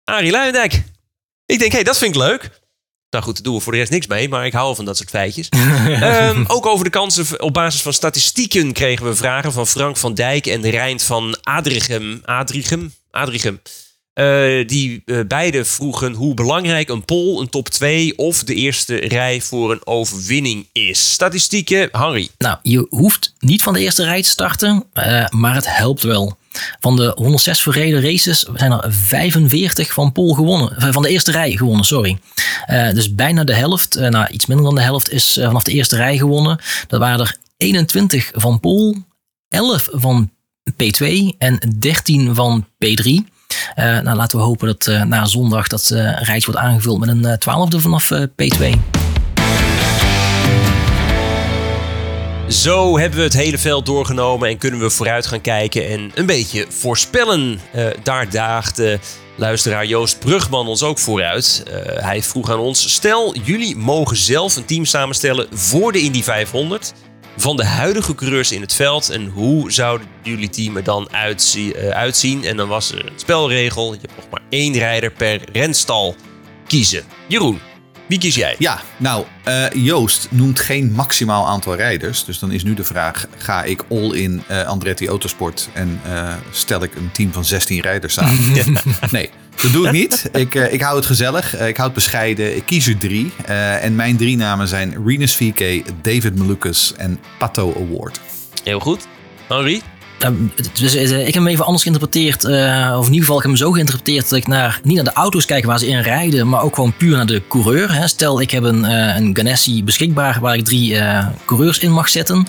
[0.05, 0.83] Arie Luijendijk.
[1.47, 2.63] Ik denk, hé, hey, dat vind ik leuk.
[3.11, 4.97] Nou goed, daar doen we voor de rest niks mee, maar ik hou van dat
[4.97, 5.49] soort feitjes.
[6.03, 10.15] um, ook over de kansen op basis van statistieken kregen we vragen van Frank van
[10.15, 12.21] Dijk en Rijn van Adrichem.
[12.25, 12.95] Adrichem?
[13.11, 13.61] Adrichem.
[14.15, 18.97] Eh, die eh, beide vroegen hoe belangrijk een pol, een top 2 of de eerste
[18.97, 21.13] rij voor een overwinning is.
[21.13, 22.29] Statistieken, Harry.
[22.39, 26.39] Nou, je hoeft niet van de eerste rij te starten, eh, maar het helpt wel.
[26.81, 30.77] Van de 106 verreden races zijn er 45 van Pol gewonnen.
[30.77, 32.19] eh, Van de eerste rij gewonnen, sorry.
[32.67, 35.73] Eh, dus bijna de helft, eh, nou iets minder dan de helft, is vanaf de
[35.73, 36.59] eerste rij gewonnen.
[36.87, 38.97] Dat waren er 21 van Pol,
[39.49, 40.31] 11 van
[40.73, 43.33] P2 en 13 van P3.
[43.75, 45.87] Eh, nou, laten we hopen dat na zondag dat
[46.21, 49.04] rijtje wordt aangevuld met een twaalfde vanaf eh, P2.
[52.55, 56.27] Zo hebben we het hele veld doorgenomen en kunnen we vooruit gaan kijken en een
[56.27, 57.61] beetje voorspellen.
[57.73, 58.99] Eh, daar daagde
[59.37, 61.63] luisteraar Joost Brugman ons ook vooruit.
[61.67, 66.23] Eh, hij vroeg aan ons: stel, jullie mogen zelf een team samenstellen voor de Indy
[66.23, 66.93] 500
[67.37, 69.11] van de huidige coureurs in het veld.
[69.11, 72.45] En hoe zouden jullie team er dan eh, uitzien?
[72.45, 76.17] En dan was er een spelregel: je hebt nog maar één rijder per renstal
[76.67, 77.05] kiezen.
[77.29, 77.61] Jeroen,
[78.07, 78.55] wie kies jij?
[78.59, 82.25] Ja, nou, eh, Joost noemt geen maximaal aantal rijders.
[82.25, 86.35] Dus dan is nu de vraag, ga ik all in eh, Andretti Autosport en eh,
[86.51, 88.39] stel ik een team van 16 rijders samen?
[89.11, 89.31] Nee,
[89.63, 90.29] dat doe ik niet.
[90.33, 92.57] Ik, ik hou het gezellig, ik hou het bescheiden.
[92.57, 93.33] Ik kies er drie.
[93.47, 98.21] En mijn drie namen zijn Renus VK, David Malukas en Pato Award.
[98.65, 99.07] Heel goed.
[99.49, 99.83] Henri?
[100.73, 102.45] Dus, ik heb hem even anders geïnterpreteerd.
[102.45, 105.05] eh, of in ieder geval, ik heb hem zo geïnterpreteerd dat ik naar, niet naar
[105.05, 107.93] de auto's kijk waar ze in rijden, maar ook gewoon puur naar de coureur.
[107.93, 108.09] Hè.
[108.09, 112.09] Stel, ik heb een, eh, een Ganassi beschikbaar waar ik drie eh, coureurs in mag
[112.09, 112.47] zetten.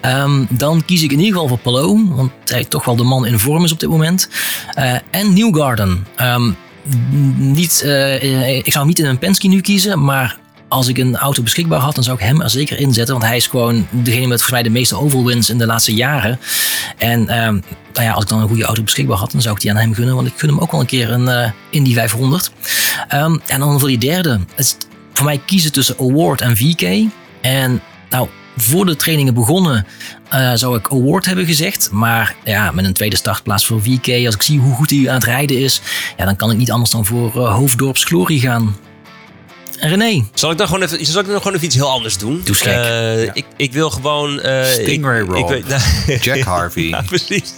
[0.00, 3.26] Ehm, dan kies ik in ieder geval voor Palou, want hij toch wel de man
[3.26, 4.28] in vorm is op dit moment.
[5.10, 6.06] En Newgarden.
[6.16, 6.50] Ehm,
[7.36, 7.82] niet,
[8.62, 10.38] ik zou hem niet in een Penske nu kiezen, maar
[10.70, 13.14] als ik een auto beschikbaar had, dan zou ik hem er zeker in zetten.
[13.14, 16.38] Want hij is gewoon degene met volgens mij de meeste overwins in de laatste jaren.
[16.96, 17.52] En ehm,
[17.92, 19.76] nou ja, als ik dan een goede auto beschikbaar had, dan zou ik die aan
[19.76, 20.14] hem gunnen.
[20.14, 22.50] Want ik gun hem ook wel een keer een eh Indy 500.
[23.08, 24.40] Ehm, en dan voor die derde.
[24.56, 24.76] Is
[25.12, 27.10] voor mij kiezen tussen Award en VK.
[27.40, 29.86] En nou, voor de trainingen begonnen
[30.28, 31.90] eh, zou ik Award hebben gezegd.
[31.90, 34.26] Maar ja, met een tweede startplaats voor VK.
[34.26, 35.80] Als ik zie hoe goed hij aan het rijden is.
[36.16, 38.76] Ja, dan kan ik niet anders dan voor eh, Hoofddorps Glory gaan.
[39.80, 42.18] En René, Zal ik dan gewoon even, zal ik dan gewoon even iets heel anders
[42.18, 42.40] doen?
[42.44, 42.58] Doe.
[42.64, 44.40] Eh, ik, ik wil gewoon...
[44.40, 45.38] eh, Stingray ik, Roll.
[45.38, 45.82] Ik weet, nou,
[46.36, 46.82] Jack Harvey.
[46.82, 47.52] ja, precies.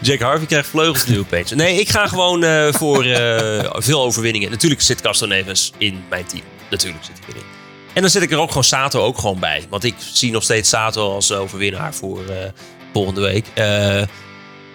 [0.00, 1.50] Jack Harvey krijgt vleugels nu opeens.
[1.50, 4.50] Nee, ik ga gewoon eh, voor eh, veel overwinningen.
[4.50, 6.42] Natuurlijk zit Castor Nevens in mijn team.
[6.70, 7.46] Natuurlijk zit hij erin.
[7.94, 9.64] En dan zet ik er ook gewoon Sato ook gewoon bij.
[9.68, 12.36] Want ik zie nog steeds Sato als overwinnaar voor eh,
[12.92, 13.46] volgende week.
[13.54, 14.02] Eh,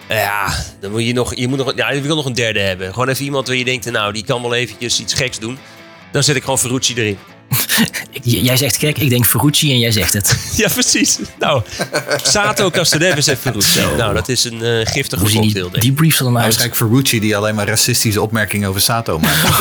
[0.08, 2.92] ja, dan moet je nog, je moet nog, ja, je wil nog een derde hebben.
[2.92, 5.58] Gewoon even iemand waar je denkt, nou, die kan wel eventjes iets geks doen.
[6.14, 7.18] Dan zet ik gewoon Ferrucci erin.
[8.22, 10.36] jij zegt gek, ik denk Ferrucci en jij zegt het.
[10.56, 11.18] Ja, precies.
[11.38, 11.62] Nou,
[12.22, 13.80] Sato, Castaneves en Ferrucci.
[13.96, 16.42] Nou, dat is een eh, giftige Hoe zien cocktail, die debriefs er dan uit?
[16.44, 19.42] Waarschijnlijk Ferrucci die alleen maar racistische opmerkingen over Sato maakt.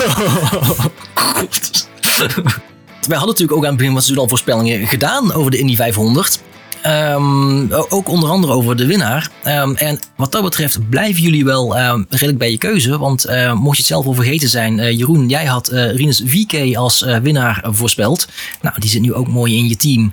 [3.07, 5.57] Wij hadden natuurlijk ook aan het begin van het seizoen al voorspellingen gedaan over de
[5.57, 6.39] Indy 500.
[6.83, 9.29] Ehm, ook onder andere over de winnaar.
[9.43, 12.97] Ehm, en wat dat betreft blijven jullie wel ehm, redelijk bij je keuze.
[12.97, 16.21] Want eh, mocht je het zelf al vergeten zijn, eh, Jeroen, jij had eh Rinus
[16.25, 18.27] VK als winnaar voorspeld.
[18.61, 20.11] Nou, die zit nu ook mooi in je team.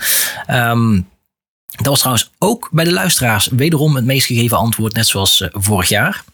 [1.76, 5.88] Dat was trouwens ook bij de luisteraars wederom het meest gegeven antwoord, net zoals vorig
[5.88, 6.24] jaar.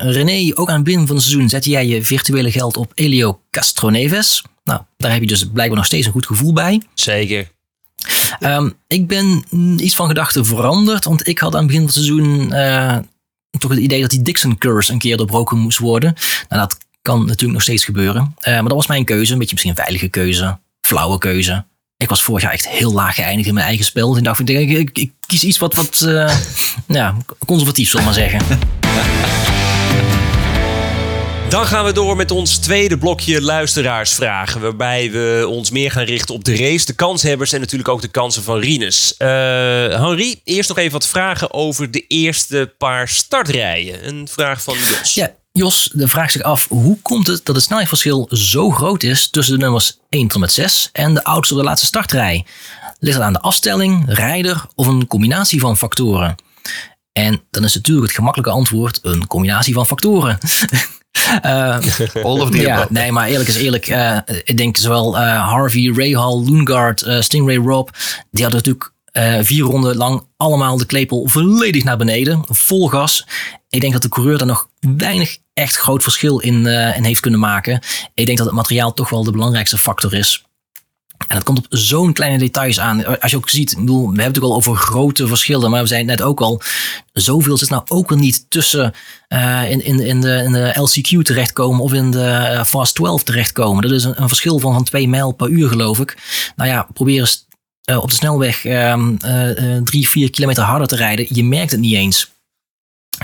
[0.00, 3.40] René, ook aan het begin van het seizoen zette jij je virtuele geld op Elio
[3.50, 4.44] Castroneves.
[4.64, 6.82] Nou, daar heb je dus blijkbaar nog steeds een goed gevoel bij.
[6.94, 7.50] Zeker.
[8.38, 9.44] Ehm, ik ben
[9.80, 12.96] iets van gedachten veranderd, want ik had aan het begin van het seizoen eh,
[13.58, 16.14] toch het idee dat die Dixon curse een keer doorbroken moest worden.
[16.48, 18.34] Nou, dat kan natuurlijk nog steeds gebeuren.
[18.38, 21.64] Eh, maar dat was mijn keuze, een beetje misschien een veilige keuze, flauwe keuze.
[21.96, 24.08] Ik was vorig jaar echt heel laag geëindigd in mijn eigen spel.
[24.08, 26.36] Dus ik dacht, ik, ik, ik, kies iets wat, wat eh,
[26.98, 27.16] ja,
[27.46, 28.40] conservatief, we maar zeggen.
[31.50, 34.60] Dan gaan we door met ons tweede blokje luisteraarsvragen.
[34.60, 38.08] Waarbij we ons meer gaan richten op de race, de kanshebbers en natuurlijk ook de
[38.08, 39.16] kansen van Rinus.
[39.16, 44.08] Eh Henri, eerst nog even wat vragen over de eerste paar startrijen.
[44.08, 45.14] Een vraag van Jos.
[45.14, 49.30] Ja, Jos de vraagt zich af, hoe komt het dat het snelheidsverschil zo groot is
[49.30, 52.46] tussen de nummers 1 tot en met 6 en de auto's op de laatste startrij?
[52.98, 56.34] Ligt het aan de afstelling, rijder of een combinatie van factoren?
[57.12, 60.38] En dan is natuurlijk het gemakkelijke antwoord een combinatie van factoren.
[61.42, 61.78] Eh,
[62.24, 62.92] All of the ja, above.
[62.92, 63.86] nee, maar eerlijk is eerlijk.
[63.86, 67.88] eh, ik denk zowel eh, Harvey, Rahal, Loengard, Stingray Rob.
[68.30, 68.92] Die hadden natuurlijk
[69.46, 72.44] vier ronden lang allemaal de klepel volledig naar beneden.
[72.48, 73.26] Vol gas.
[73.68, 77.40] Ik denk dat de coureur daar nog weinig echt groot verschil in, in heeft kunnen
[77.40, 77.80] maken.
[78.14, 80.44] Ik denk dat het materiaal toch wel de belangrijkste factor is.
[81.28, 83.20] En dat komt op zo'n kleine details aan.
[83.20, 85.88] Als je ook ziet, bedoel, we hebben het ook al over grote verschillen, maar we
[85.88, 86.62] zijn net ook al,
[87.12, 88.94] zoveel zit nou ook weer niet tussen
[89.28, 93.22] uh, in, in, in, de, in de LCQ terechtkomen of in de uh, Fast 12
[93.22, 93.82] terechtkomen.
[93.82, 96.16] Dat is een, verschil van, van 2 mijl per uur, geloof ik.
[96.56, 97.46] Nou ja, probeer eens
[97.90, 99.18] uh, op de snelweg um,
[99.84, 101.26] 3, 4 kilometer harder te rijden.
[101.28, 102.30] Je merkt het niet eens.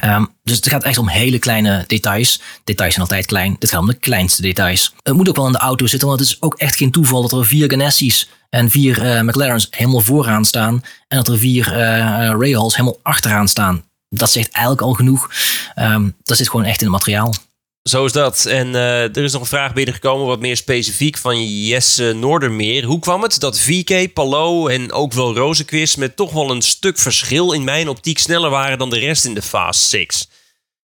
[0.05, 2.41] Um, dus het gaat echt om hele kleine details.
[2.65, 3.57] Details zijn altijd klein.
[3.59, 4.95] Dit gaat om de kleinste details.
[5.03, 7.23] Het moet ook wel in de auto zitten, want het is ook echt geen toeval
[7.23, 10.83] dat er vier Ganassi's en vier uh, McLaren's helemaal vooraan staan.
[11.09, 11.79] En dat er vier uh,
[12.39, 13.85] Rahals helemaal achteraan staan.
[14.09, 15.31] Dat zegt eigenlijk al genoeg.
[15.77, 17.35] Um, dat zit gewoon echt in het materiaal.
[17.89, 18.45] Zo is dat.
[18.45, 22.85] En uh, er is nog een vraag binnengekomen, wat meer specifiek, van Jesse Noordermeer.
[22.85, 26.99] Hoe kwam het dat VK, Palo en ook wel Rozenquist met toch wel een stuk
[26.99, 30.29] verschil in mijn optiek sneller waren dan de rest in de Fast 6?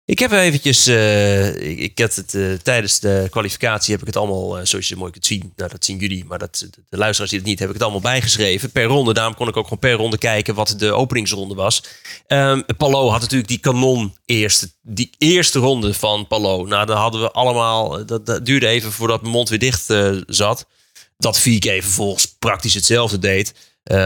[0.07, 4.59] Ik heb eventjes, uh, ik, had het uh, tijdens de kwalificatie heb ik het allemaal,
[4.59, 7.39] uh, zoals je mooi kunt zien, nou dat zien jullie, maar dat, de luisteraars zien
[7.39, 9.13] het niet, heb ik het allemaal bijgeschreven per ronde.
[9.13, 11.83] Daarom kon ik ook gewoon per ronde kijken wat de openingsronde was.
[12.27, 16.65] Um, Palo had natuurlijk die kanon eerste, die eerste ronde van Palo.
[16.65, 19.93] Nou, dan hadden we allemaal, dat, dat duurde even voordat mijn mond weer dicht
[20.27, 20.65] zat.
[21.17, 23.53] Dat VK vervolgens praktisch hetzelfde deed,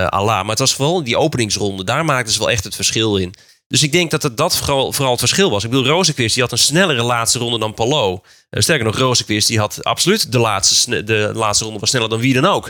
[0.09, 0.41] Allah.
[0.41, 3.33] Maar het was vooral die openingsronde, daar maakten ze wel echt het verschil in.
[3.71, 5.63] Dus ik denk dat het dat vooral, vooral het verschil was.
[5.63, 8.11] Ik bedoel, Rozenquist die had een snellere laatste ronde dan Palo.
[8.49, 12.19] Uh, sterker nog, Rozenquist die had absoluut de laatste, de laatste ronde was sneller dan
[12.19, 12.69] wie dan ook.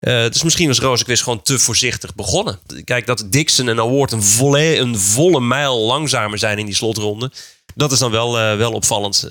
[0.00, 2.60] Uh, dus misschien was Rozenquist gewoon te voorzichtig begonnen.
[2.84, 7.30] Kijk, dat Dixon en Award een volle, een volle mijl langzamer zijn in die slotronde.
[7.74, 9.26] Dat is dan wel, uh, wel opvallend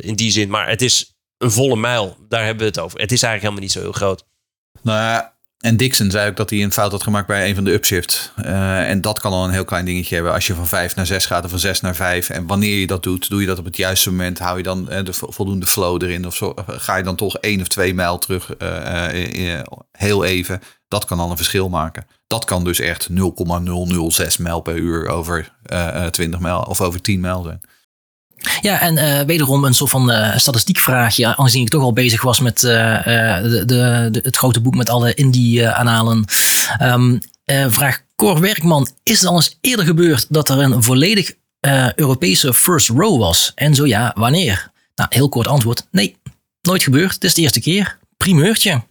[0.00, 0.50] in die zin.
[0.50, 3.00] Maar het is een volle mijl, daar hebben we het over.
[3.00, 4.24] Het is eigenlijk helemaal niet zo heel groot.
[4.82, 7.64] Nou ja, en Dixon zei ook dat hij een fout had gemaakt bij een van
[7.64, 8.32] de upshifts.
[8.44, 10.32] Uh, en dat kan al een heel klein dingetje hebben.
[10.32, 12.30] Als je van 5 naar 6 gaat of van 6 naar 5.
[12.30, 14.38] En wanneer je dat doet, doe je dat op het juiste moment.
[14.38, 16.26] Hou je dan uh, de voldoende flow erin.
[16.26, 18.54] Of zo, ga je dan toch één of twee mijl terug
[19.92, 20.60] heel even.
[20.88, 22.06] Dat kan al een verschil maken.
[22.26, 25.52] Dat kan dus echt 0,006 mijl per uur over
[26.10, 27.60] 20 mijl of over 10 mijl zijn.
[28.60, 31.36] Ja, en uh, wederom een soort van uh, statistiekvraagje.
[31.36, 32.70] Aangezien ik toch al bezig was met uh,
[33.66, 36.24] de, het grote boek met alle Indie-analen.
[36.82, 37.20] Um,
[37.68, 41.34] vraag Cor Werkman, is het al eens eerder gebeurd dat er een volledig
[41.94, 43.52] Europese first row was?
[43.54, 44.70] En zo ja, wanneer?
[44.94, 45.86] Nou, heel kort antwoord.
[45.90, 46.16] Nee,
[46.62, 47.14] nooit gebeurd.
[47.14, 47.98] Het is de eerste keer.
[48.16, 48.82] Primeurtje.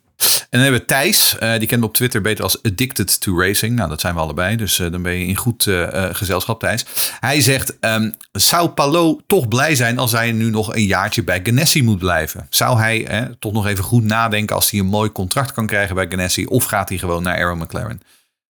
[0.57, 3.75] Dan hebben we Thijs, uh, die kennen we op Twitter beter als Addicted to Racing.
[3.75, 6.85] Nou, dat zijn we allebei, dus uh, dan ben je in goed uh, gezelschap, Thijs.
[7.19, 11.39] Hij zegt, um, zou Palo toch blij zijn als hij nu nog een jaartje bij
[11.43, 12.47] Ganassi moet blijven?
[12.49, 16.07] Zou hij toch nog even goed nadenken als hij een mooi contract kan krijgen bij
[16.09, 16.45] Ganassi?
[16.45, 18.01] Of gaat hij gewoon naar Aero McLaren?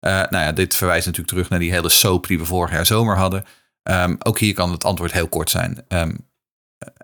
[0.00, 3.16] nou ja, dit verwijst natuurlijk terug naar die hele soap die we vorig jaar zomer
[3.16, 3.44] hadden.
[3.82, 5.84] Um, ook hier kan het antwoord heel kort zijn.
[5.88, 6.26] Um,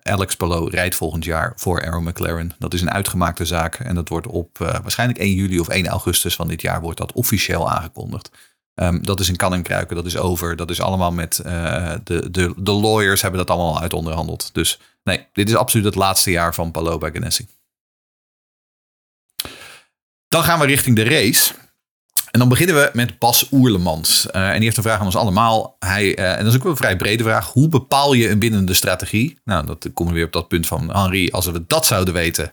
[0.02, 2.52] Alex Palou rijdt volgend jaar voor Aero McLaren.
[2.58, 5.86] Dat is een uitgemaakte zaak en dat wordt op uh, waarschijnlijk 1 juli of 1
[5.86, 8.30] augustus van dit jaar wordt dat officieel aangekondigd.
[8.74, 10.56] Um, dat is in kan en kruiken, dat is over.
[10.56, 14.54] Dat is allemaal met uh, de, de, de lawyers hebben dat allemaal uit onderhandeld.
[14.54, 17.46] Dus nee, dit is absoluut het laatste jaar van Palou bij Ganassi.
[20.28, 21.54] Dan gaan we richting de race.
[22.30, 24.26] En dan beginnen we met Bas Oerlemans.
[24.32, 25.76] Uh, en die heeft een vraag aan ons allemaal.
[25.78, 27.52] Hij, uh, en dat is ook wel een vrij brede vraag.
[27.52, 29.38] Hoe bepaal je een binnende strategie?
[29.44, 31.30] Nou, dat komen we weer op dat punt van Henri.
[31.30, 32.52] Als we dat zouden weten,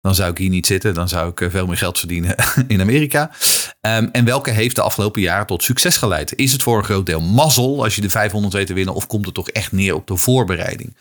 [0.00, 0.94] dan zou ik hier niet zitten.
[0.94, 2.34] Dan zou ik uh, veel meer geld verdienen
[2.66, 3.30] in Amerika.
[3.80, 6.36] Um, en welke heeft de afgelopen jaren tot succes geleid?
[6.36, 8.94] Is het voor een groot deel mazzel als je de 500 weet te winnen?
[8.94, 10.96] Of komt het toch echt neer op de voorbereiding?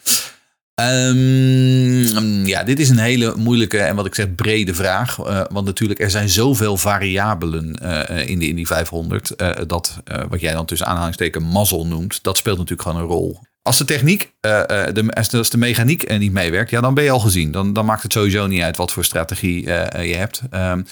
[0.81, 5.17] Um, ja, dit is een hele moeilijke en wat ik zeg brede vraag.
[5.17, 9.33] Uh, want natuurlijk, er zijn zoveel variabelen uh, in, de, in die 500.
[9.37, 13.39] Uh, dat wat jij dan tussen aanhalingsteken mazzel noemt, dat speelt natuurlijk gewoon een rol.
[13.61, 17.51] Als de techniek, de, als de mechaniek niet meewerkt, ja, dan ben je al gezien.
[17.51, 20.41] Dan, dan maakt het sowieso niet uit wat voor strategie je hebt.
[20.51, 20.85] Um,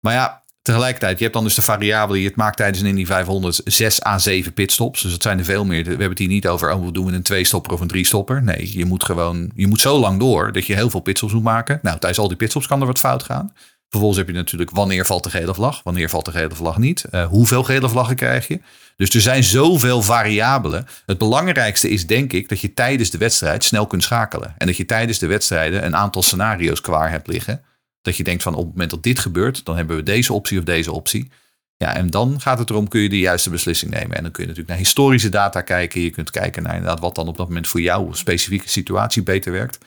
[0.00, 3.06] maar ja, Tegelijkertijd, je hebt dan dus de variabele, je het maakt tijdens een Indy
[3.06, 5.02] 500 6 à 7 pitstops.
[5.02, 5.82] Dus dat zijn er veel meer.
[5.82, 8.42] We hebben het hier niet over, oh, we doen een twee-stopper of een drie-stopper.
[8.42, 11.42] Nee, je moet gewoon, je moet zo lang door dat je heel veel pitstops moet
[11.42, 11.78] maken.
[11.82, 13.52] Nou, tijdens al die pitstops kan er wat fout gaan.
[13.88, 17.04] Vervolgens heb je natuurlijk wanneer valt de gele vlag, wanneer valt de gele vlag niet.
[17.10, 18.60] Uh, hoeveel gele vlaggen krijg je?
[18.96, 20.86] Dus er zijn zoveel variabelen.
[21.06, 24.54] Het belangrijkste is denk ik dat je tijdens de wedstrijd snel kunt schakelen.
[24.58, 27.62] En dat je tijdens de wedstrijden een aantal scenario's klaar hebt liggen.
[28.06, 30.58] Dat je denkt van op het moment dat dit gebeurt, dan hebben we deze optie
[30.58, 31.30] of deze optie.
[31.76, 34.16] Ja, en dan gaat het erom, kun je de juiste beslissing nemen.
[34.16, 36.00] En dan kun je natuurlijk naar historische data kijken.
[36.00, 39.52] Je kunt kijken naar inderdaad wat dan op dat moment voor jouw specifieke situatie beter
[39.52, 39.78] werkt.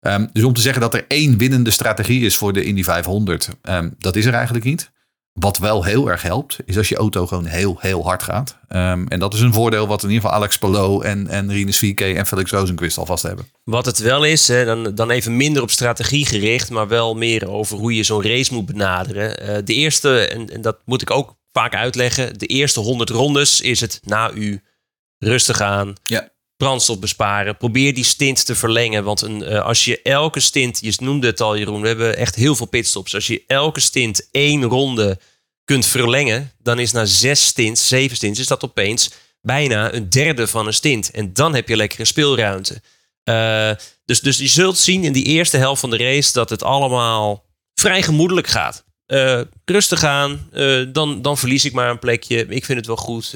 [0.00, 3.48] Um, dus om te zeggen dat er één winnende strategie is voor de Indy 500,
[3.62, 4.90] um, dat is er eigenlijk niet.
[5.34, 8.58] Wat wel heel erg helpt, is als je auto gewoon heel, heel hard gaat.
[8.68, 11.78] Ehm, en dat is een voordeel wat in ieder geval Alex Palou en, en Rinus
[11.78, 13.46] VK en Felix Rosenquist alvast hebben.
[13.64, 17.48] Wat het wel is, hè, dan, dan even minder op strategie gericht, maar wel meer
[17.48, 19.38] over hoe je zo'n race moet benaderen.
[19.38, 23.60] Eh, de eerste, en, en dat moet ik ook vaak uitleggen, de eerste 100 rondes
[23.60, 24.62] is het na u
[25.18, 26.32] rustig aan, Ja.
[26.64, 27.56] Brandstof besparen.
[27.56, 29.04] Probeer die stint te verlengen.
[29.04, 32.34] Want een, eh, als je elke stint, je noemde het al Jeroen, we hebben echt
[32.34, 33.14] heel veel pitstops.
[33.14, 35.18] Als je elke stint één ronde
[35.64, 39.10] kunt verlengen, dan is na zes stints, zeven stints, is dat opeens
[39.40, 41.10] bijna een derde van een stint.
[41.10, 42.82] En dan heb je lekkere speelruimte.
[43.24, 43.70] Eh,
[44.04, 47.44] dus, dus je zult zien in die eerste helft van de race dat het allemaal
[47.74, 48.84] vrij gemoedelijk gaat.
[49.06, 50.50] Eh, rustig aan,
[50.92, 52.46] dan, dan verlies ik maar een plekje.
[52.48, 53.34] Ik vind het wel goed.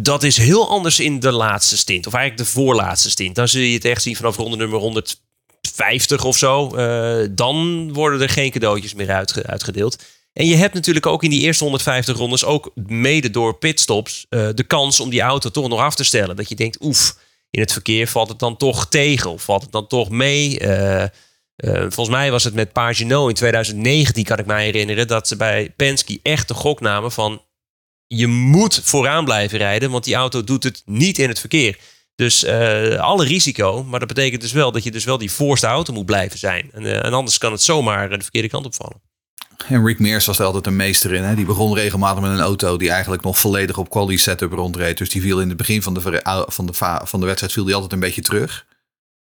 [0.00, 2.06] Dat is heel anders in de laatste stint.
[2.06, 3.34] Of eigenlijk de voorlaatste stint.
[3.34, 6.74] Dan zul je het echt zien vanaf ronde nummer 150 of zo.
[6.76, 10.02] Eh, dan worden er geen cadeautjes meer uitge- uitgedeeld.
[10.32, 14.48] En je hebt natuurlijk ook in die eerste 150 rondes, ook mede door pitstops, eh,
[14.54, 16.36] de kans om die auto toch nog af te stellen.
[16.36, 17.16] Dat je denkt, oef,
[17.50, 20.58] in het verkeer valt het dan toch tegen of valt het dan toch mee.
[20.58, 21.04] Eh,
[21.80, 25.72] volgens mij was het met Pagino in 2019, kan ik mij herinneren, dat ze bij
[25.76, 27.42] Penske echt de gok namen van
[28.08, 31.78] je moet vooraan blijven rijden, want die auto doet het niet in het verkeer.
[32.14, 35.66] Dus eh, alle risico, maar dat betekent dus wel dat je dus wel die voorste
[35.66, 36.70] auto moet blijven zijn.
[36.72, 39.00] En, eh, anders kan het zomaar de verkeerde kant opvallen.
[39.68, 41.22] En Rick Mears was er altijd een meester in.
[41.22, 41.34] Hè?
[41.34, 44.98] Die begon regelmatig met een auto die eigenlijk nog volledig op quality setup rondreed.
[44.98, 47.64] Dus die viel in het begin van de, van de, va- van de wedstrijd viel
[47.64, 48.66] die altijd een beetje terug.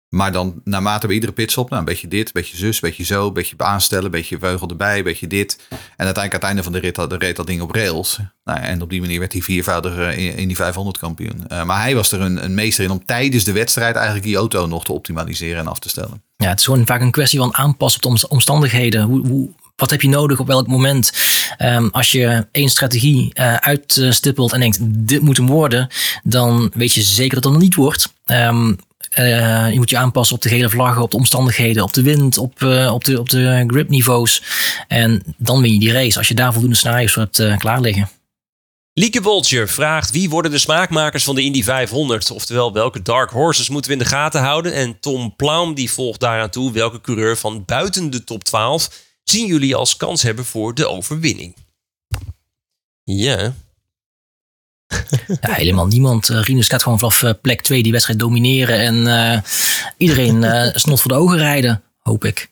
[0.10, 3.04] Maar dan naarmate bij iedere pitstop, nou, een beetje dit, een beetje zus, een beetje
[3.04, 5.58] zo, een beetje aanstellen, een beetje veugel erbij, een beetje dit.
[5.70, 8.20] En uiteindelijk aan het einde van de rit had- reed dat ding op rails.
[8.44, 11.48] Nou, en op die manier werd hij viervoudig eh, in, die 500 kampioen.
[11.48, 14.36] Eh, maar hij was er een, een meester in om tijdens de wedstrijd eigenlijk die
[14.36, 16.22] auto nog te optimaliseren en af te stellen.
[16.36, 19.02] Ja, het is gewoon vaak een kwestie van aanpassen op de omst- omstandigheden.
[19.04, 21.12] Hoe, hoe, wat heb je nodig op welk moment?
[21.58, 25.88] Ehm, als je één strategie eh, uitstippelt en denkt, dit moet hem worden,
[26.24, 28.14] dan weet je zeker dat het er niet wordt.
[28.26, 28.74] Ehm,
[29.18, 32.38] eh, je moet je aanpassen op de gele vlaggen, op de omstandigheden, op de wind,
[32.38, 34.44] op, eh, op, de, op de gripniveaus.
[34.88, 37.82] En dan win je die race als je daar voldoende scenario's voor hebt eh, klaar
[37.82, 38.10] liggen.
[38.94, 42.32] Lieke Boltje vraagt wie worden de smaakmakers van de Indy 500?
[42.32, 44.74] Oftewel, welke dark horses moeten we in de gaten houden?
[44.74, 48.90] En Tom Plaum die volgt daaraan toe welke coureur van buiten de top 12
[49.24, 51.56] zien jullie als kans hebben voor de overwinning?
[53.04, 53.54] Ja,
[55.42, 56.30] Ja, helemaal niemand.
[56.30, 58.80] Uh, Rinus gaat gewoon vanaf eh, plek 2 die wedstrijd domineren.
[58.80, 59.42] En eh,
[59.98, 62.48] iedereen eh snot voor de ogen rijden, hoop ik.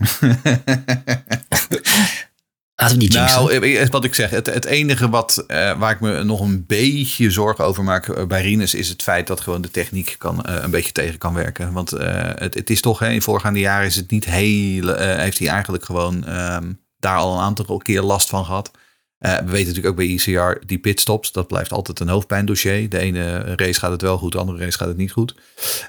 [2.77, 3.13] Laten we niet.
[3.13, 6.39] Nou, eh, eh, wat ik zeg, het, het enige wat, eh, waar ik me nog
[6.41, 10.15] een beetje zorgen over maak eh, bij Rinus is het feit dat gewoon de techniek
[10.17, 11.71] kan, eh, een beetje tegen kan werken.
[11.71, 15.17] Want eh, het, het is toch, hè, in voorgaande jaren is het niet heel, eh,
[15.17, 18.71] heeft hij eigenlijk gewoon ehm, daar al een aantal keer last van gehad.
[19.17, 22.89] Eh, we weten natuurlijk ook bij ECR, die pitstops, dat blijft altijd een hoofdpijndossier.
[22.89, 25.35] De ene race gaat het wel goed, de andere race gaat het niet goed.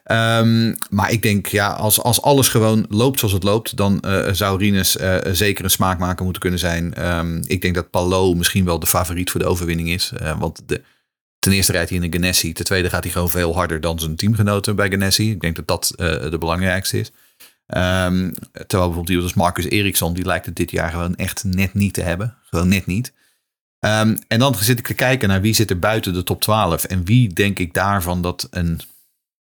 [0.05, 4.32] Ehm, maar ik denk, ja, als, als alles gewoon loopt zoals het loopt, dan eh,
[4.32, 6.94] zou Rinus eh, zeker een smaakmaker moeten kunnen zijn.
[6.94, 10.12] Ehm, ik denk dat Palo misschien wel de favoriet voor de overwinning is.
[10.39, 10.82] Want de,
[11.39, 12.53] ten eerste rijdt hij in een Ganassi.
[12.53, 15.31] Ten tweede gaat hij gewoon veel harder dan zijn teamgenoten bij Ganassi.
[15.31, 15.93] Ik denk dat dat
[16.31, 17.12] de belangrijkste is.
[17.66, 21.74] Ehm, terwijl bijvoorbeeld iemand als Marcus Eriksson, die lijkt het dit jaar gewoon echt net
[21.74, 22.36] niet te hebben.
[22.57, 23.12] Gewoon net niet.
[23.78, 26.85] Ehm, en dan zit ik te kijken naar wie zit er buiten de top 12.
[26.85, 28.81] En wie denk ik daarvan dat een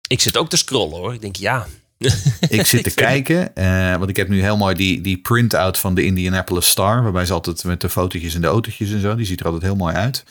[0.09, 1.15] ik zit ook te scrollen hoor.
[1.15, 1.67] Ik denk ja.
[2.49, 5.95] ik zit te kijken, eh, want ik heb nu heel mooi die, die print-out van
[5.95, 7.03] de Indianapolis Star.
[7.03, 9.15] Waarbij ze altijd met de fotootjes en de autootjes en zo.
[9.15, 10.25] Die ziet er altijd heel mooi uit.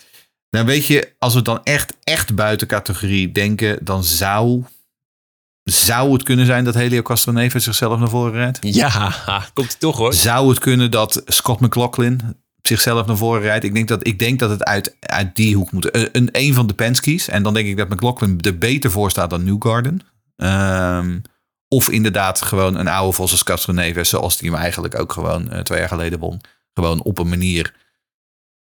[0.50, 3.86] Nou weet je, als we dan echt, echt buiten categorie denken.
[3.86, 4.64] Dan zou,
[5.64, 8.58] zou het kunnen zijn dat Helio Castroneves zichzelf naar voren rijdt.
[8.62, 9.16] Ja,
[9.54, 10.14] komt toch hoor.
[10.14, 13.66] Zou het kunnen dat Scott McLaughlin zichzelf naar voren rijdt?
[13.66, 16.16] Ik denk dat, ik denk dat het uit, uit die hoek moet.
[16.16, 17.28] Een, een, van de Penske's.
[17.28, 20.02] En dan denk ik dat McLaughlin er beter voor staat dan Newgarden.
[20.36, 21.20] Ehm,
[21.68, 24.10] of inderdaad gewoon een oude Vos als Castro Neves.
[24.10, 26.42] Zoals die hem eigenlijk ook gewoon eh, twee jaar geleden won.
[26.74, 27.74] Gewoon op een manier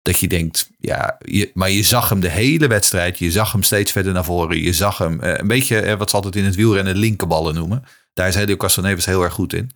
[0.02, 3.20] dat je denkt, ja, je, maar je zag hem de hele wedstrijd.
[3.20, 4.62] Je zag hem steeds verder naar voren.
[4.62, 7.84] Je zag hem eh, een beetje eh, wat ze altijd in het wielrennen linkerballen noemen.
[8.14, 9.72] Daar is Helio Castroneves heel erg goed in.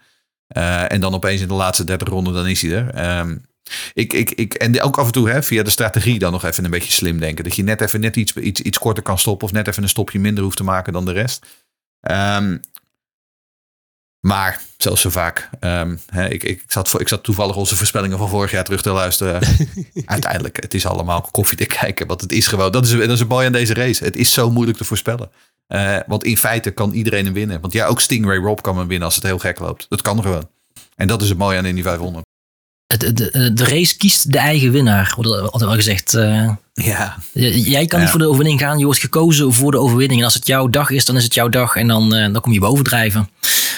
[0.47, 2.89] En dan opeens in de laatste 30 ronden, dan is hij er.
[2.89, 3.37] Ehm,
[3.93, 6.65] ik, ik, ik, en ook af en toe hè, via de strategie dan nog even
[6.65, 7.43] een beetje slim denken.
[7.43, 9.47] Dat je net even net iets, iets, iets korter kan stoppen.
[9.47, 11.45] Of net even een stopje minder hoeft te maken dan de rest.
[12.01, 12.57] Ehm,
[14.19, 15.49] maar, zoals zo vaak.
[15.59, 18.89] ehm, hè, ik, ik, zat, ik zat toevallig onze voorspellingen van vorig jaar terug te
[18.89, 19.41] luisteren.
[20.05, 22.07] Uiteindelijk, het is allemaal koffiedik kijken.
[22.07, 24.03] Want het is gewoon, dat is, dat is een mooi aan deze race.
[24.03, 25.31] Het is zo moeilijk te voorspellen.
[25.67, 27.61] Eh, want in feite kan iedereen hem winnen.
[27.61, 29.85] Want ja, ook Stingray Rob kan hem winnen als het heel gek loopt.
[29.89, 30.49] Dat kan gewoon.
[30.95, 32.25] En dat is het mooie aan Indy 500.
[32.87, 36.13] De, de, de race kiest de eigen winnaar, wordt altijd wel gezegd.
[36.13, 38.03] Eh, Ja, jij kan Ja.
[38.03, 40.19] niet voor de overwinning gaan, je wordt gekozen voor de overwinning.
[40.19, 42.41] En als het jouw dag is, dan is het jouw dag en dan, eh, dan
[42.41, 43.29] kom je bovendrijven.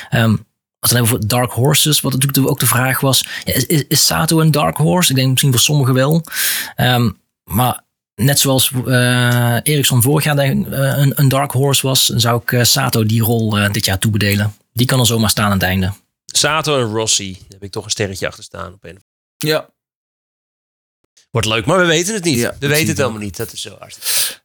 [0.09, 0.35] Ehm
[0.79, 3.25] als we het hebben voor Dark Horses, wat natuurlijk ook de vraag was.
[3.43, 5.09] ja, is, is, Sato een Dark Horse?
[5.09, 6.23] Ik denk misschien voor sommigen wel.
[6.75, 7.09] Ehm,
[7.43, 7.81] maar
[8.15, 13.05] net zoals eh Ericsson vorig jaar een, een Dark Horse was, dan zou ik Sato
[13.05, 14.53] die rol dit jaar toebedelen.
[14.73, 15.91] Die kan er zomaar staan aan het einde.
[16.37, 17.33] Sato en Rossi.
[17.33, 18.73] Daar heb ik toch een sterretje achter staan.
[18.73, 19.03] Op een.
[19.37, 19.69] ja.
[21.31, 22.37] Wordt leuk, maar we weten het niet.
[22.37, 23.37] Ja, we weten het helemaal niet.
[23.37, 24.41] Dat is zo hartstikke.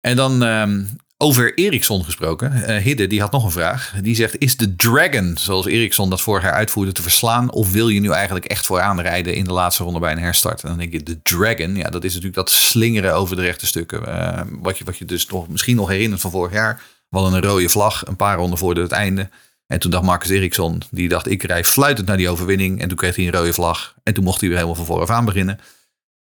[0.00, 0.84] En dan ehm,
[1.16, 2.52] over Ericsson gesproken.
[2.52, 3.94] Eh, Hidde, die had nog een vraag.
[4.02, 7.52] Die zegt, is de Dragon, zoals Ericsson dat vorig jaar uitvoerde, te verslaan?
[7.52, 10.62] Of wil je nu eigenlijk echt vooraan rijden in de laatste ronde bij een herstart?
[10.62, 13.66] En dan denk je, de Dragon, ja, dat is natuurlijk dat slingeren over de rechte
[13.66, 14.06] stukken.
[14.06, 16.82] Eh, wat, je, wat je dus nog, misschien nog herinnert van vorig jaar.
[17.08, 19.28] We hadden een rode vlag, een paar ronden voor het einde.
[19.66, 22.80] En toen dacht Marcus Ericsson, die dacht, ik rij fluitend naar die overwinning.
[22.80, 23.94] En toen kreeg hij een rode vlag.
[24.02, 25.58] En toen mocht hij weer helemaal van vooraf aan beginnen.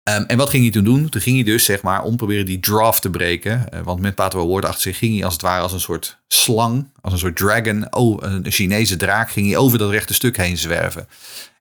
[0.03, 1.09] Ehm, en wat ging hij toen doen?
[1.09, 3.71] Toen ging hij dus, zeg maar, om proberen die draft te breken.
[3.71, 6.17] Eh, want met Pato Award achter zich ging hij als het ware als een soort
[6.27, 10.37] slang, als een soort dragon, oh, een Chinese draak, ging hij over dat rechte stuk
[10.37, 11.07] heen zwerven.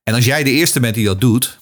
[0.02, 1.58] En als jij de eerste bent die dat doet,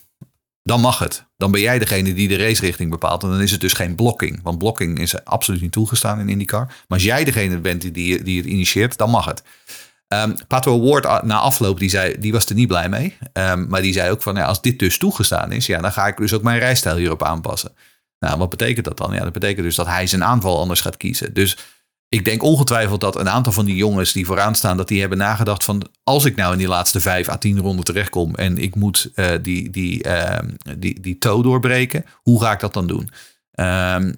[0.62, 1.24] dan mag het.
[1.36, 3.22] Dan ben jij degene die de racerichting bepaalt.
[3.22, 4.40] En dan is het dus geen blokking.
[4.42, 6.66] Want blokking is absoluut niet toegestaan in IndyCar.
[6.66, 9.42] Maar als jij degene bent die, die het initieert, dan mag het.
[10.10, 13.16] Ehm Pato Award a- na afloop, die, zei, die was er niet blij mee.
[13.32, 16.06] Ehm, maar die zei ook van, ja, als dit dus toegestaan is, ja, dan ga
[16.06, 17.72] ik dus ook mijn rijstijl hierop aanpassen.
[18.18, 19.14] Nou, wat betekent dat dan?
[19.14, 21.34] Ja, dat betekent dus dat hij zijn aanval anders gaat kiezen.
[21.34, 21.56] Dus
[22.08, 25.18] ik denk ongetwijfeld dat een aantal van die jongens die vooraan staan, dat die hebben
[25.18, 28.74] nagedacht van, als ik nou in die laatste vijf à tien ronden terechtkom en ik
[28.74, 33.10] moet eh, die, die, ehm, die, die toe doorbreken, hoe ga ik dat dan doen?
[33.52, 34.12] Ehm,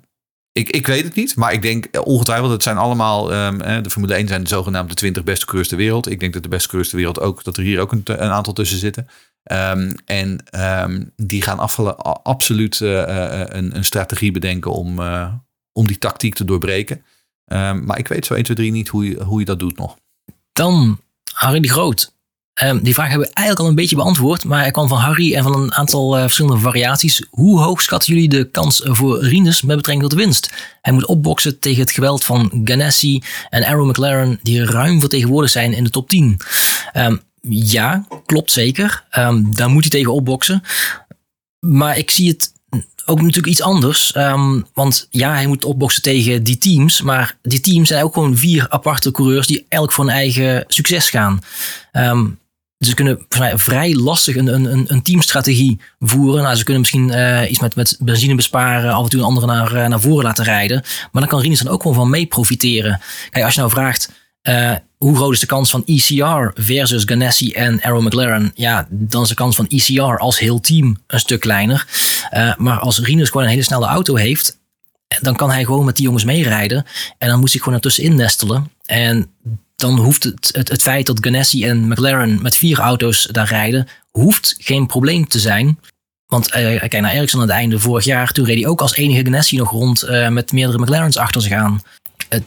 [0.52, 3.82] ik, ik weet het niet, maar ik denk eh, ongetwijfeld, het zijn allemaal, ehm, eh,
[3.82, 6.10] de Formule 1 zijn de zogenaamde 20 beste coureurs ter wereld.
[6.10, 8.18] Ik denk dat de beste coureurs ter wereld ook, dat er hier ook een, een
[8.30, 9.06] aantal tussen zitten.
[9.42, 13.02] Ehm, en ehm, die gaan afvela- a- absoluut eh,
[13.40, 15.32] eh, een, een strategie bedenken om, eh,
[15.72, 17.04] om die tactiek te doorbreken.
[17.84, 19.96] Maar ik weet zo 1, 2, 3 niet hoe je, hoe je dat doet nog.
[20.52, 21.00] Dan
[21.32, 22.14] Harry de Groot.
[22.54, 25.34] Ehm, die vraag hebben we eigenlijk al een beetje beantwoord, maar hij kwam van Harry
[25.34, 27.26] en van een aantal eh, verschillende variaties.
[27.30, 30.50] Hoe hoog schatten jullie de kans voor Rinus met betrekking tot winst?
[30.80, 35.72] Hij moet opboksen tegen het geweld van Ganassi en Arrow McLaren, die ruim vertegenwoordigd zijn
[35.72, 36.40] in de top 10.
[36.92, 37.16] Ehm,
[37.48, 39.04] ja, klopt zeker.
[39.10, 40.62] Ehm, daar moet hij tegen opboksen.
[41.58, 42.52] Maar ik zie het
[43.04, 44.16] ook natuurlijk iets anders.
[44.74, 47.02] Want ja, hij moet opboksen tegen die teams.
[47.02, 51.10] Maar die teams zijn ook gewoon vier aparte coureurs die elk voor hun eigen succes
[51.10, 51.40] gaan.
[51.92, 52.40] Dus
[52.86, 56.42] ze kunnen vrij lastig een, een, een- teamstrategie voeren.
[56.42, 59.46] Nou, ze kunnen misschien eh, iets met, met benzine besparen, af en toe een andere
[59.46, 60.80] naar, eh, naar voren laten rijden.
[61.12, 63.00] Maar dan kan Rinus dan ook gewoon van mee profiteren.
[63.30, 64.10] Kijk, als je nou vraagt,
[64.42, 68.52] eh, hoe groot is de kans van ECR versus Ganassi en Arrow McLaren?
[68.54, 71.86] Ja, dan is de kans van ECR als heel team een stuk kleiner.
[72.56, 74.60] Maar als Rinus gewoon een hele snelle auto heeft,
[75.20, 76.84] dan kan hij gewoon met die jongens meerijden.
[77.18, 78.70] En dan moet hij gewoon ertussenin nestelen.
[78.84, 79.30] En
[79.82, 83.88] dan hoeft het, het, het feit dat Ganassi en McLaren met vier auto's daar rijden,
[84.10, 85.78] hoeft geen probleem te zijn.
[86.26, 88.94] Want eh, kijk naar Ericsson aan het einde vorig jaar, toen reed hij ook als
[88.94, 91.82] enige Ganassi nog rond eh, met meerdere McLaren's achter zich aan.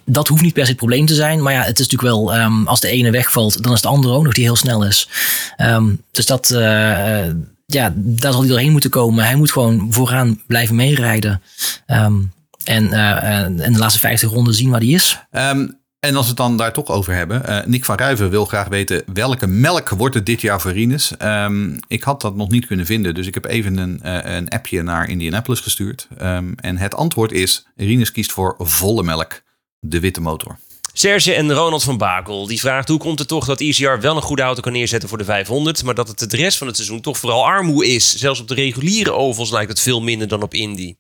[0.06, 2.34] Dat hoeft niet per se het probleem te zijn, maar ja, het is natuurlijk wel,
[2.34, 5.10] ehm, als de ene wegvalt, dan is de andere ook nog die heel snel is.
[5.56, 7.26] Ehm, dus dat, eh,
[7.66, 9.26] ja, daar zal hij doorheen moeten komen.
[9.26, 11.42] Hij moet gewoon vooraan blijven meerijden.
[11.86, 12.16] Ehm,
[12.64, 12.84] en
[13.64, 15.20] in de laatste 50 ronden zien waar die is.
[16.06, 17.46] En als we het dan daar toch over hebben.
[17.46, 21.18] eh, Nick van Ruiven wil graag weten welke melk wordt het dit jaar voor Rinus.
[21.18, 23.14] Ehm, ik had dat nog niet kunnen vinden.
[23.14, 26.08] Dus ik heb even een, eh, een appje naar Indianapolis gestuurd.
[26.18, 29.42] Ehm, en het antwoord is Rinus kiest voor volle melk.
[29.80, 30.58] De witte motor.
[30.94, 34.22] Serge en Ronald van Bakel die vraagt hoe komt het toch dat ECR wel een
[34.22, 37.02] goede auto kan neerzetten voor de 500, maar dat het het rest van het seizoen
[37.02, 38.16] toch vooral armoe is.
[38.16, 40.96] Zelfs op de reguliere ovals lijkt het veel minder dan op Indy.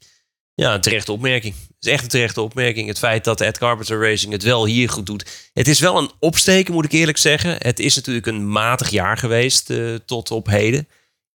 [0.55, 1.53] Ja, een terechte opmerking.
[1.55, 2.87] Het is echt een terechte opmerking.
[2.87, 5.49] Het feit dat Ed Carpenter Racing het wel hier goed doet.
[5.53, 7.55] Het is wel een opsteken, moet ik eerlijk zeggen.
[7.59, 10.87] Het is natuurlijk een matig jaar geweest eh, tot op heden.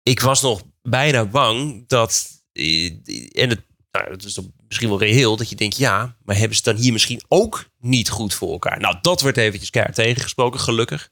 [0.03, 2.27] Ik was nog bijna bang dat.
[2.53, 2.85] eh,
[3.31, 5.35] en het, nou, dat is misschien wel reëel.
[5.37, 8.51] Dat je denkt, ja, maar hebben ze het dan hier misschien ook niet goed voor
[8.51, 8.79] elkaar?
[8.79, 11.09] Nou, dat werd eventjes keihard tegengesproken, gelukkig.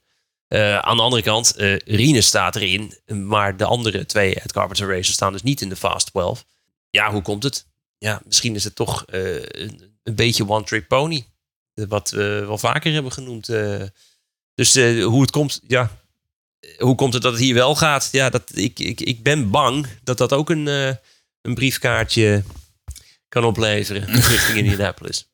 [0.48, 1.54] Eh, aan de andere kant,
[1.84, 2.98] Rines staat erin.
[3.06, 6.44] Maar de andere twee Ed Carpenter Racers staan dus niet in de Fast 12.
[6.90, 7.67] Ja, hoe komt het?
[7.98, 11.26] Ja, misschien is het toch eh, een, een beetje one-trick pony.
[11.74, 13.48] Eh, Wat we wel vaker hebben genoemd.
[13.48, 13.82] eh.
[14.54, 15.90] dus hoe het komt, ja.
[16.78, 18.08] Hoe komt het dat het hier wel gaat?
[18.12, 20.66] Ja, dat, ik, ik, ik ben bang dat dat ook een,
[21.40, 22.42] een briefkaartje
[23.28, 25.28] kan opleveren richting Indianapolis.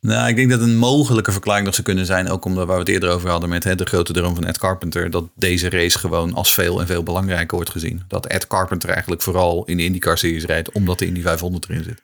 [0.00, 2.82] Nou, ik denk dat een mogelijke verklaring nog zou kunnen zijn, ook omdat waar we
[2.82, 5.98] het eerder over hadden met hè, de grote droom van Ed Carpenter, dat deze race
[5.98, 8.02] gewoon als veel en veel belangrijker wordt gezien.
[8.08, 11.84] Dat Ed Carpenter eigenlijk vooral in de IndyCar series rijdt, omdat de Indy 500 erin
[11.84, 12.02] zit.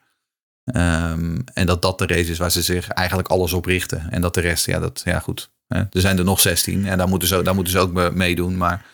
[0.65, 4.07] Ehm, en dat dat de race is waar ze zich eigenlijk alles op richten.
[4.11, 5.51] En dat de rest, ja, dat, ja goed.
[5.69, 5.79] Hè.
[5.79, 8.57] Er zijn er nog 16 en daar moeten ze, daar moeten ze ook me- meedoen.
[8.57, 8.85] Maar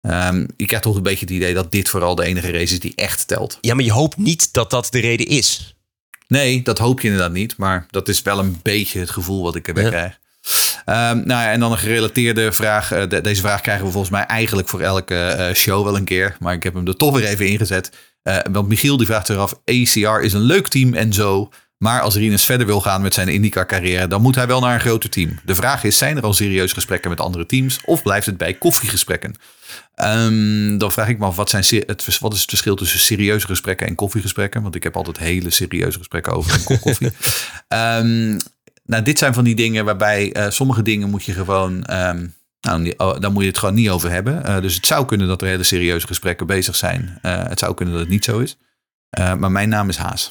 [0.00, 2.80] ehm ik krijg toch een beetje het idee dat dit vooral de enige race is
[2.80, 3.58] die echt telt.
[3.60, 5.73] Ja, maar je hoopt niet dat dat de reden is.
[6.26, 7.56] Nee, dat hoop je inderdaad niet.
[7.56, 9.88] Maar dat is wel een beetje het gevoel wat ik erbij Ja.
[9.90, 10.18] krijg.
[10.84, 12.92] Ehm, nou ja, en dan een gerelateerde vraag.
[12.92, 16.04] Eh, de- deze vraag krijgen we volgens mij eigenlijk voor elke eh, show wel een
[16.04, 16.36] keer.
[16.40, 17.90] Maar ik heb hem er toch weer even ingezet.
[18.22, 19.54] Eh, want Michiel die vraagt eraf.
[19.64, 21.48] ACR is een leuk team en zo.
[21.78, 24.74] Maar als Rinus verder wil gaan met zijn IndyCar carrière, dan moet hij wel naar
[24.74, 25.38] een groter team.
[25.44, 27.78] De vraag is, zijn er al serieus gesprekken met andere teams?
[27.84, 29.34] Of blijft het bij koffiegesprekken?
[29.94, 33.46] Ehm, dan vraag ik me af, wat, zijn, het, wat is het verschil tussen serieuze
[33.46, 34.62] gesprekken en koffiegesprekken?
[34.62, 37.12] Want ik heb altijd hele serieuze gesprekken over een kop koffie.
[37.68, 38.38] Ehm,
[38.84, 41.84] nou, dit zijn van die dingen waarbij eh, sommige dingen moet je gewoon...
[41.84, 42.26] ehm,
[42.60, 44.44] nou, oh, daar moet je het gewoon niet over hebben.
[44.44, 47.18] Eh, dus het zou kunnen dat er hele serieuze gesprekken bezig zijn.
[47.22, 48.56] Eh, het zou kunnen dat het niet zo is.
[49.38, 50.30] Maar mijn naam is Haas.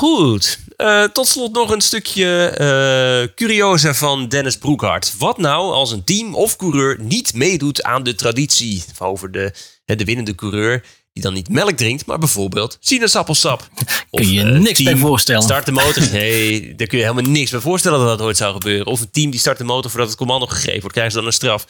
[0.00, 0.58] Goed.
[0.76, 5.14] Eh, tot slot nog een stukje eh curiosa van Dennis Broekhart.
[5.18, 9.52] Wat nou als een team of coureur niet meedoet aan de traditie over de,
[9.84, 10.84] de winnende coureur
[11.20, 13.68] die dan niet melk drinkt, maar bijvoorbeeld sinaasappelsap?
[14.10, 15.42] Of, Kun je eh, niks bij team voorstellen.
[15.42, 16.02] Start de motor.
[16.12, 18.86] Nee, daar kun je helemaal niks bij voorstellen dat dat ooit zou gebeuren.
[18.86, 21.26] Of een team die start de motor voordat het commando gegeven wordt, krijgen ze dan
[21.26, 21.66] een straf.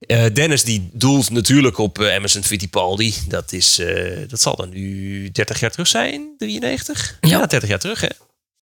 [0.00, 3.14] Eh, Dennis die doelt natuurlijk op eh, Emerson Fittipaldi.
[3.28, 3.80] Dat, is,
[4.28, 7.18] dat zal dan nu 30 jaar terug zijn, 93?
[7.20, 7.46] Ja.
[7.46, 8.08] 30 jaar terug hè.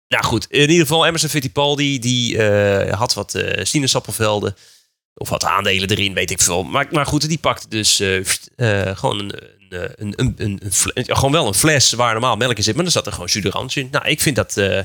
[0.08, 2.42] Nou goed, in ieder geval Emerson Fittipaldi die
[2.92, 4.56] had wat sinaasappelvelden.
[5.16, 6.64] Of had aandelen erin, weet ik veel.
[6.64, 7.96] Maar, maar goed, die pakte dus
[8.96, 9.34] gewoon een,
[9.74, 10.60] een, een, een,
[10.94, 12.74] een, ja, gewoon wel een fles waar normaal melk in zit.
[12.76, 13.88] Maar dan zat er gewoon jus d'orange in.
[13.92, 14.58] Nou, ik vind dat...
[14.58, 14.80] eh,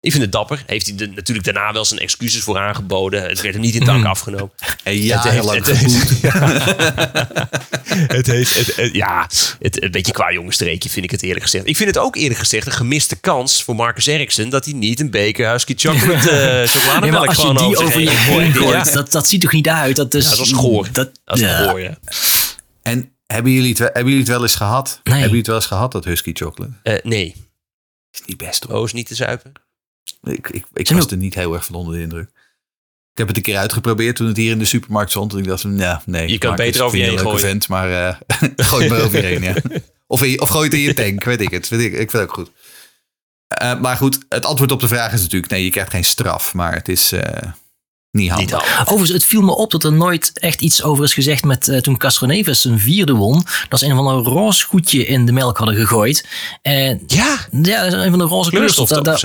[0.00, 0.62] ik vind het dapper.
[0.66, 3.22] Heeft hij er natuurlijk daarna wel zijn excuses voor aangeboden.
[3.22, 4.50] Het werd hem niet in dank afgenomen.
[4.82, 6.22] En Het jarenlang heeft- het geboet.
[8.16, 9.28] het heeft, het, het- ja,
[9.58, 11.66] het, een beetje qua jongensstreekje vind ik het eerlijk gezegd.
[11.66, 15.00] Ik vind het ook eerlijk gezegd een gemiste kans voor Marcus Eriksen dat hij niet
[15.00, 18.52] een beker Husky Chocolate eh chocolademelk Ja, maar als je gewoon die over je heen
[18.54, 18.86] gooit.
[18.86, 19.96] Ja, dat, dat ziet toch niet uit?
[19.96, 20.88] Dat is, dat is goor.
[20.92, 21.68] Dat, Dat is ja.
[21.68, 21.98] goor, ja.
[22.82, 24.86] En hebben jullie, het, wel- hebben jullie het wel eens gehad?
[24.86, 25.00] Nee.
[25.02, 26.72] Hebben jullie het wel eens gehad, dat Husky Chocolate?
[26.82, 27.34] Eh, nee,
[28.10, 28.76] Is niet best hoor.
[28.76, 29.52] O is niet te zuipen.
[30.22, 32.28] Ik, ik, ik was er niet heel erg van onder de indruk.
[33.12, 35.32] Ik heb het een keer uitgeprobeerd toen het hier in de supermarkt stond.
[35.32, 36.28] En ik dacht, nou, nee.
[36.28, 37.60] Je kan beter over je heen gooien.
[37.68, 38.16] Maar eh,
[38.68, 39.54] gooi het maar over je heen, ja.
[40.06, 41.68] Of, in of gooi het in je tank, weet ik het.
[41.68, 42.50] Weet ik, ik vind het ook goed.
[43.46, 45.52] Eh, maar goed, het antwoord op de vraag is natuurlijk...
[45.52, 47.12] nee, je krijgt geen straf, maar het is
[48.12, 48.50] niet handig.
[48.50, 48.80] Niet handig.
[48.80, 51.78] Overigens, het viel me op dat er nooit echt iets over is gezegd met eh,
[51.78, 53.44] toen Castroneves zijn vierde won.
[53.68, 56.28] Dat ze een van een roze goedje in de melk hadden gegooid.
[56.62, 58.88] En Ja, ja, een van de roze Kleurstof.
[58.88, 59.20] Daar, daar,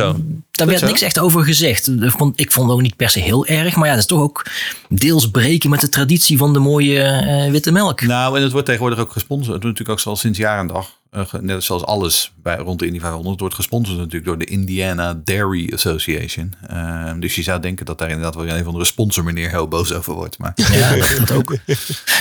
[0.51, 1.87] daar werd niks echt over gezegd.
[1.87, 3.75] Ik vond, ik vond het ook niet per se heel erg.
[3.75, 4.45] Maar ja, dat is toch ook
[4.89, 8.01] deels breken met de traditie van de mooie eh, witte melk.
[8.01, 9.53] Nou, en het wordt tegenwoordig ook gesponsord.
[9.53, 10.95] Het wordt natuurlijk ook zoals sinds jaar en dag.
[11.17, 13.31] Eh, net zoals alles bij, rond de Indy 500.
[13.31, 16.53] Het wordt gesponsord natuurlijk door de Indiana Dairy Association.
[16.67, 19.67] Eh, dus je zou denken dat daar inderdaad wel een van de sponsor meneer heel
[19.67, 20.37] boos over wordt.
[20.37, 21.55] Maar Ja, dat, ook.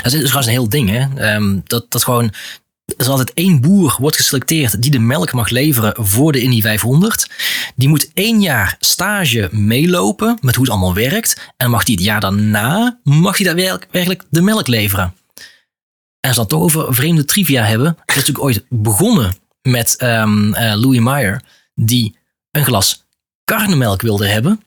[0.02, 1.06] Dat is trouwens een heel ding, hè.
[1.16, 2.32] Ehm, dat, dat gewoon...
[2.86, 6.60] Er is altijd één boer wordt geselecteerd die de melk mag leveren voor de Indy
[6.60, 7.30] 500.
[7.76, 11.40] Die moet één jaar stage meelopen met hoe het allemaal werkt.
[11.56, 15.14] En mag die het jaar daarna, mag hij daadwerkelijk de melk leveren.
[16.20, 17.86] En als we het toch over vreemde trivia hebben.
[17.86, 21.42] Het is natuurlijk ooit begonnen met ehm eh, Louis Meyer.
[21.74, 22.16] Die
[22.50, 23.04] een glas
[23.44, 24.60] karnemelk wilde hebben.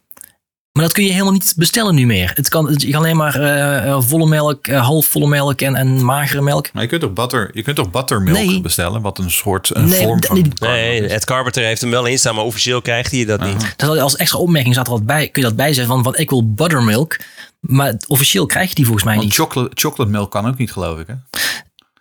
[0.71, 2.31] Maar dat kun je helemaal niet bestellen nu meer.
[2.35, 6.03] Het kan, je kan alleen maar eh, eh, volle melk, eh, halfvolle melk en, en
[6.05, 6.73] magere melk.
[6.73, 8.61] Maar je kunt toch, butter, je kunt toch buttermilk Nee.
[8.61, 9.01] bestellen?
[9.01, 10.35] Wat een soort een Nee, vorm van...
[10.59, 10.99] nee.
[10.99, 13.73] nee, Ed Carpenter heeft hem wel in staan, maar officieel krijgt hij dat niet.
[13.76, 16.30] Dat als extra opmerking staat er wat bij, kun je dat bijzetten van, van ik
[16.30, 17.17] wil buttermilk.
[17.60, 19.36] Maar officieel krijg je die volgens mij Want niet.
[19.38, 21.07] chocolate, chocolate milk kan ook niet, geloof ik.
[21.07, 21.14] Hè?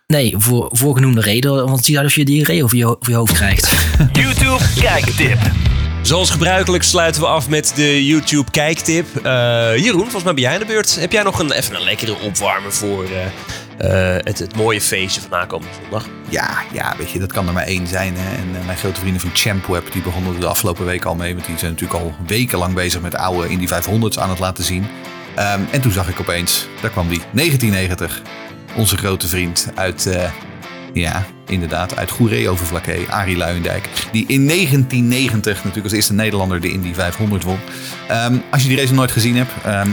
[0.07, 1.69] Nee, voor voorgenoemde reden.
[1.69, 3.71] Want uit als je diarree over je, over je hoofd krijgt.
[4.21, 5.39] YouTube kijktip.
[6.01, 9.15] Zoals gebruikelijk sluiten we af met de YouTube kijktip.
[9.15, 9.21] Eh,
[9.77, 10.99] Jeroen, volgens mij ben jij aan de beurt.
[10.99, 15.21] Heb jij nog een, even een lekkere opwarmer voor eh, eh, het, het mooie feestje
[15.21, 16.05] van aankomende zondag?
[16.29, 18.13] Ja, ja, weet je, dat kan er maar één zijn.
[18.17, 18.35] Hè?
[18.35, 21.33] En mijn grote vrienden van Champweb, die begonnen er de afgelopen week al mee.
[21.33, 24.87] Want die zijn natuurlijk al wekenlang bezig met oude Indy 500's aan het laten zien.
[25.39, 28.21] Ehm, en toen zag ik opeens, daar kwam die, 1990.
[28.75, 30.31] Onze grote vriend uit, eh,
[30.93, 33.89] ja, inderdaad, uit Goeree over Vlakke, Arie Luijendijk.
[34.11, 37.59] Die in 1990 natuurlijk als eerste Nederlander de Indy 500 won.
[38.07, 39.89] Ehm, als je die race nog nooit gezien hebt, ehm,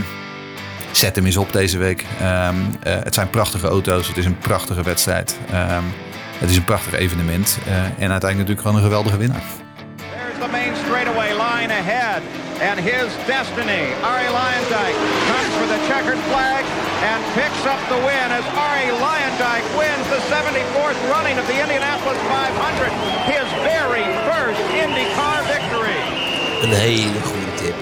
[0.91, 2.05] zet hem eens op deze week.
[2.19, 2.49] Eh,
[2.83, 5.37] het zijn prachtige auto's, het is een prachtige wedstrijd.
[6.37, 7.57] Het is een prachtig evenement.
[7.65, 9.43] eh, en uiteindelijk natuurlijk gewoon een geweldige winnaar.
[9.95, 12.21] There's the main straightaway line ahead.
[12.61, 13.93] and his destiny.
[14.01, 15.26] Ari Lyondike comes for
[15.77, 16.65] the checkered flag
[17.11, 22.17] and picks up the win as Ari Lyondike wins the 74th running of the Indianapolis
[22.17, 22.89] 500,
[23.33, 25.99] his very first IndyCar victory.
[26.61, 27.75] Een hele goede tip.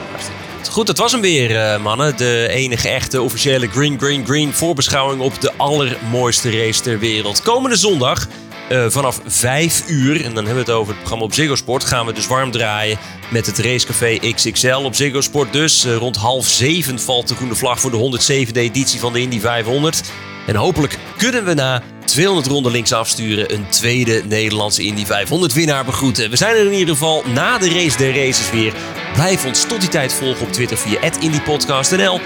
[0.72, 2.18] Goed, dat was hem weer, eh, mannen.
[2.18, 7.42] De enige echte officiële Green Green Green voorbeschouwing op de allermooiste race ter wereld.
[7.42, 8.28] Komende zondag
[8.70, 11.84] eh, vanaf 5 uur, en dan hebben we het over het programma op Ziggo Sport,
[11.84, 12.98] gaan we dus warm draaien
[13.30, 15.54] met het racecafé XXL op Ziggo Sport.
[15.54, 19.20] Dus Eh, rond half zeven valt de groene vlag voor de 107e editie van de
[19.20, 20.02] Indy 500.
[20.48, 25.86] En hopelijk kunnen we na 200 ronden links afsturen een tweede Nederlandse Indy 500 winnaar
[25.86, 26.30] begroeten.
[26.30, 28.74] We zijn er in ieder geval na de race der races weer.
[29.14, 32.20] Blijf ons tot die tijd volgen op Twitter via @indypodcastnl.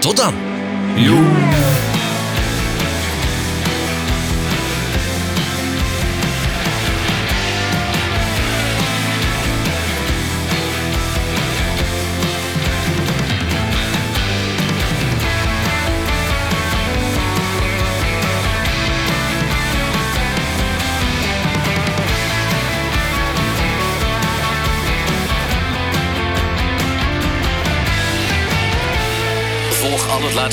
[0.00, 0.34] Tot dan.